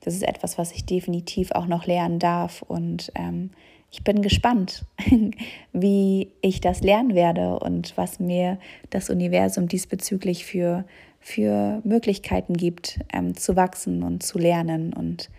Das 0.02 0.16
ist 0.16 0.24
etwas, 0.24 0.58
was 0.58 0.72
ich 0.72 0.86
definitiv 0.86 1.52
auch 1.52 1.68
noch 1.68 1.86
lernen 1.86 2.18
darf. 2.18 2.64
Und 2.64 3.12
ähm, 3.14 3.52
ich 3.94 4.04
bin 4.04 4.24
gespannt, 4.24 4.86
wie 5.72 6.32
ich 6.42 6.62
das 6.62 6.82
lernen 6.82 7.14
werde 7.14 7.60
und 7.60 7.96
was 7.96 8.20
mir 8.20 8.58
das 8.90 9.12
Universum 9.12 9.68
diesbezüglich 9.68 10.46
für, 10.46 10.84
für 11.20 11.80
Möglichkeiten 11.84 12.58
gibt, 12.58 13.00
ähm, 13.14 13.38
zu 13.38 13.56
wachsen 13.56 14.02
und 14.02 14.24
zu 14.24 14.40
lernen. 14.40 14.94
Und 14.94 15.30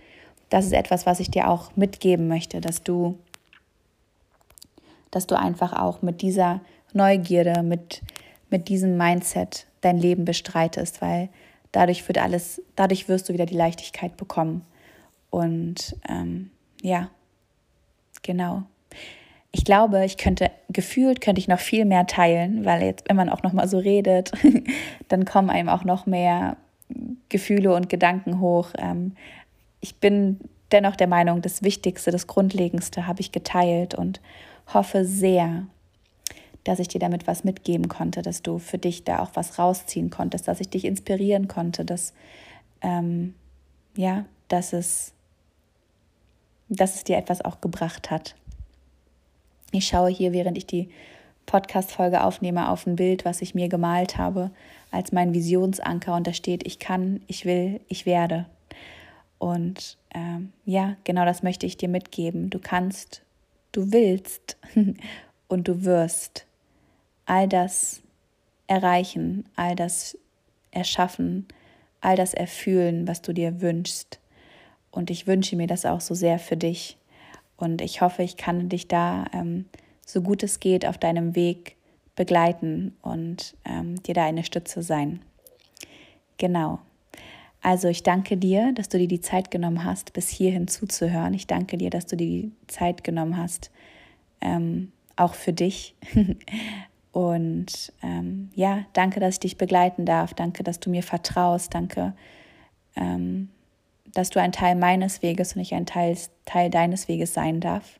das 0.51 0.67
ist 0.67 0.73
etwas, 0.73 1.05
was 1.05 1.19
ich 1.19 1.33
dir 1.33 1.49
auch 1.51 1.75
mitgeben 1.75 2.29
möchte, 2.29 2.61
dass 2.61 2.85
du, 2.85 3.19
dass 5.11 5.27
du 5.27 5.37
einfach 5.37 5.73
auch 5.73 6.01
mit 6.03 6.23
dieser 6.23 6.61
Neugierde, 6.93 7.65
mit, 7.65 8.03
mit 8.51 8.69
diesem 8.69 8.97
Mindset 8.97 9.67
dein 9.81 9.99
Leben 9.99 10.25
bestreitest, 10.25 11.03
weil 11.03 11.29
dadurch 11.73 12.07
wird 12.07 12.19
alles, 12.19 12.63
dadurch 12.77 13.09
wirst 13.09 13.29
du 13.29 13.33
wieder 13.33 13.47
die 13.47 13.57
Leichtigkeit 13.57 14.17
bekommen. 14.17 14.65
Und 15.31 15.97
ähm, 16.09 16.51
ja, 16.83 17.11
genau. 18.25 18.65
Ich 19.53 19.65
glaube, 19.65 20.05
ich 20.05 20.17
könnte 20.17 20.51
gefühlt 20.69 21.21
könnte 21.21 21.39
ich 21.39 21.47
noch 21.47 21.61
viel 21.61 21.85
mehr 21.85 22.09
teilen, 22.09 22.65
weil 22.65 22.83
jetzt, 22.83 23.09
wenn 23.09 23.15
man 23.15 23.29
auch 23.29 23.45
noch 23.45 23.53
mal 23.53 23.69
so 23.69 23.79
redet, 23.79 24.33
dann 25.09 25.25
kommen 25.25 25.49
einem 25.49 25.69
auch 25.69 25.85
noch 25.85 26.07
mehr 26.07 26.57
Gefühle 27.29 27.73
und 27.73 27.89
Gedanken 27.89 28.41
hoch. 28.41 28.71
Ähm, 28.77 29.13
ich 29.81 29.97
bin 29.97 30.41
dennoch 30.73 30.97
der 30.97 31.07
Meinung, 31.07 31.41
das 31.41 31.63
Wichtigste, 31.63 32.11
das 32.11 32.27
Grundlegendste 32.27 33.07
habe 33.07 33.21
ich 33.21 33.31
geteilt 33.31 33.95
und 33.95 34.21
hoffe 34.73 35.05
sehr, 35.05 35.67
dass 36.65 36.81
ich 36.81 36.89
dir 36.89 36.99
damit 36.99 37.27
was 37.29 37.45
mitgeben 37.45 37.89
konnte, 37.89 38.23
dass 38.23 38.43
du 38.43 38.59
für 38.59 38.79
dich 38.79 39.05
da 39.05 39.21
auch 39.21 39.31
was 39.35 39.59
rausziehen 39.59 40.11
konntest, 40.11 40.49
dass 40.49 40.61
ich 40.61 40.71
dich 40.71 40.85
inspirieren 40.85 41.47
konnte, 41.47 41.85
dass 41.85 42.13
ähm, 42.81 43.35
ja, 43.97 44.25
dass 44.49 44.73
es, 44.73 45.14
dass 46.69 46.97
es 46.97 47.05
dir 47.05 47.17
etwas 47.17 47.43
auch 47.43 47.61
gebracht 47.61 48.11
hat. 48.11 48.35
Ich 49.73 49.87
schaue 49.87 50.11
hier, 50.11 50.33
während 50.33 50.57
ich 50.57 50.67
die 50.67 50.89
Podcast-Folge 51.47 52.23
aufnehme, 52.23 52.69
auf 52.71 52.87
ein 52.87 52.97
Bild, 52.97 53.25
was 53.25 53.43
ich 53.43 53.55
mir 53.55 53.69
gemalt 53.69 54.17
habe, 54.17 54.51
als 54.91 55.13
mein 55.13 55.35
Visionsanker 55.35 56.15
und 56.15 56.27
da 56.27 56.33
steht, 56.33 56.67
ich 56.67 56.79
kann, 56.79 57.21
ich 57.27 57.45
will, 57.45 57.81
ich 57.89 58.07
werde. 58.07 58.47
Und 59.39 59.99
ähm, 60.15 60.53
ja, 60.65 60.97
genau 61.05 61.25
das 61.25 61.43
möchte 61.43 61.67
ich 61.67 61.77
dir 61.77 61.89
mitgeben. 61.89 62.51
Du 62.51 62.59
kannst, 62.59 63.23
du 63.73 63.93
willst 63.93 64.57
und 65.49 65.69
du 65.69 65.85
wirst 65.85 66.47
all 67.27 67.49
das 67.49 68.01
erreichen, 68.67 69.45
all 69.57 69.75
das 69.75 70.17
erschaffen, 70.71 71.47
all 72.01 72.17
das 72.17 72.35
erfüllen, 72.35 73.09
was 73.09 73.23
du 73.23 73.33
dir 73.33 73.61
wünschst. 73.61 74.19
Und 74.95 75.11
ich 75.11 75.27
wünsche 75.27 75.57
mir 75.57 75.67
das 75.67 75.87
auch 75.87 76.01
so 76.01 76.15
sehr 76.15 76.39
für 76.39 76.57
dich. 76.57 76.97
Und 77.57 77.81
ich 77.81 78.01
hoffe, 78.01 78.23
ich 78.23 78.37
kann 78.37 78.69
dich 78.69 78.89
da 78.89 79.27
ähm, 79.33 79.67
so 80.07 80.23
gut 80.23 80.43
es 80.43 80.61
geht 80.61 80.87
auf 80.87 80.99
deinem 80.99 81.35
Weg 81.35 81.77
begleiten 82.15 82.97
und 83.03 83.57
ähm, 83.65 84.01
dir 84.03 84.15
da 84.15 84.25
eine 84.25 84.45
Stütze 84.45 84.83
sein. 84.83 85.21
Genau. 86.39 86.79
Also 87.61 87.89
ich 87.89 88.03
danke 88.03 88.37
dir, 88.37 88.73
dass 88.73 88.89
du 88.89 88.99
dir 88.99 89.09
die 89.09 89.21
Zeit 89.21 89.51
genommen 89.51 89.85
hast, 89.85 90.13
bis 90.13 90.29
hierhin 90.29 90.69
zuzuhören. 90.69 91.35
Ich 91.35 91.47
danke 91.47 91.79
dir, 91.79 91.91
dass 91.91 92.07
du 92.07 92.17
dir 92.17 92.27
die 92.27 92.53
Zeit 92.67 93.03
genommen 93.03 93.37
hast, 93.37 93.71
ähm, 94.41 94.93
auch 95.17 95.35
für 95.35 95.53
dich. 95.53 95.95
Und 97.13 97.93
ähm, 98.03 98.51
ja, 98.55 98.85
danke, 98.93 99.19
dass 99.19 99.35
ich 99.35 99.41
dich 99.41 99.57
begleiten 99.57 100.05
darf. 100.05 100.35
Danke, 100.35 100.63
dass 100.63 100.79
du 100.79 100.91
mir 100.91 101.03
vertraust. 101.03 101.73
Danke, 101.73 102.13
ähm, 102.97 103.49
dass 104.15 104.31
du 104.31 104.41
ein 104.41 104.53
Teil 104.53 104.77
meines 104.77 105.23
Weges 105.23 105.55
und 105.55 105.63
ich 105.63 105.75
ein 105.75 105.87
Teil, 105.87 106.17
Teil 106.45 106.71
deines 106.71 107.09
Weges 107.09 107.35
sein 107.35 107.61
darf. 107.61 107.99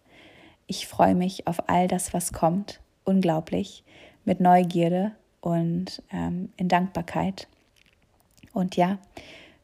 Ich 0.67 0.87
freue 0.87 1.15
mich 1.15 1.47
auf 1.47 1.69
all 1.69 1.89
das, 1.89 2.15
was 2.15 2.33
kommt. 2.33 2.81
Unglaublich. 3.05 3.85
Mit 4.25 4.41
Neugierde 4.41 5.13
und 5.41 6.03
ähm, 6.11 6.51
in 6.57 6.69
Dankbarkeit. 6.69 7.49
Und 8.55 8.77
ja, 8.77 8.99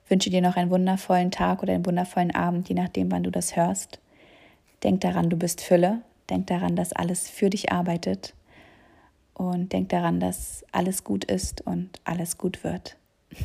wünsche 0.08 0.28
dir 0.28 0.42
noch 0.42 0.56
einen 0.56 0.70
wundervollen 0.70 1.30
Tag 1.30 1.62
oder 1.62 1.72
einen 1.72 1.86
wundervollen 1.86 2.34
Abend, 2.34 2.68
je 2.68 2.74
nachdem, 2.74 3.10
wann 3.10 3.22
du 3.22 3.30
das 3.30 3.56
hörst. 3.56 4.00
Denk 4.82 5.00
daran, 5.00 5.30
du 5.30 5.36
bist 5.36 5.62
Fülle. 5.62 6.02
Denk 6.28 6.48
daran, 6.48 6.76
dass 6.76 6.92
alles 6.92 7.30
für 7.30 7.48
dich 7.48 7.72
arbeitet. 7.72 8.34
Und 9.34 9.72
denk 9.72 9.88
daran, 9.88 10.20
dass 10.20 10.64
alles 10.72 11.04
gut 11.04 11.24
ist 11.24 11.62
und 11.62 12.00
alles 12.04 12.36
gut 12.36 12.62
wird. 12.62 12.96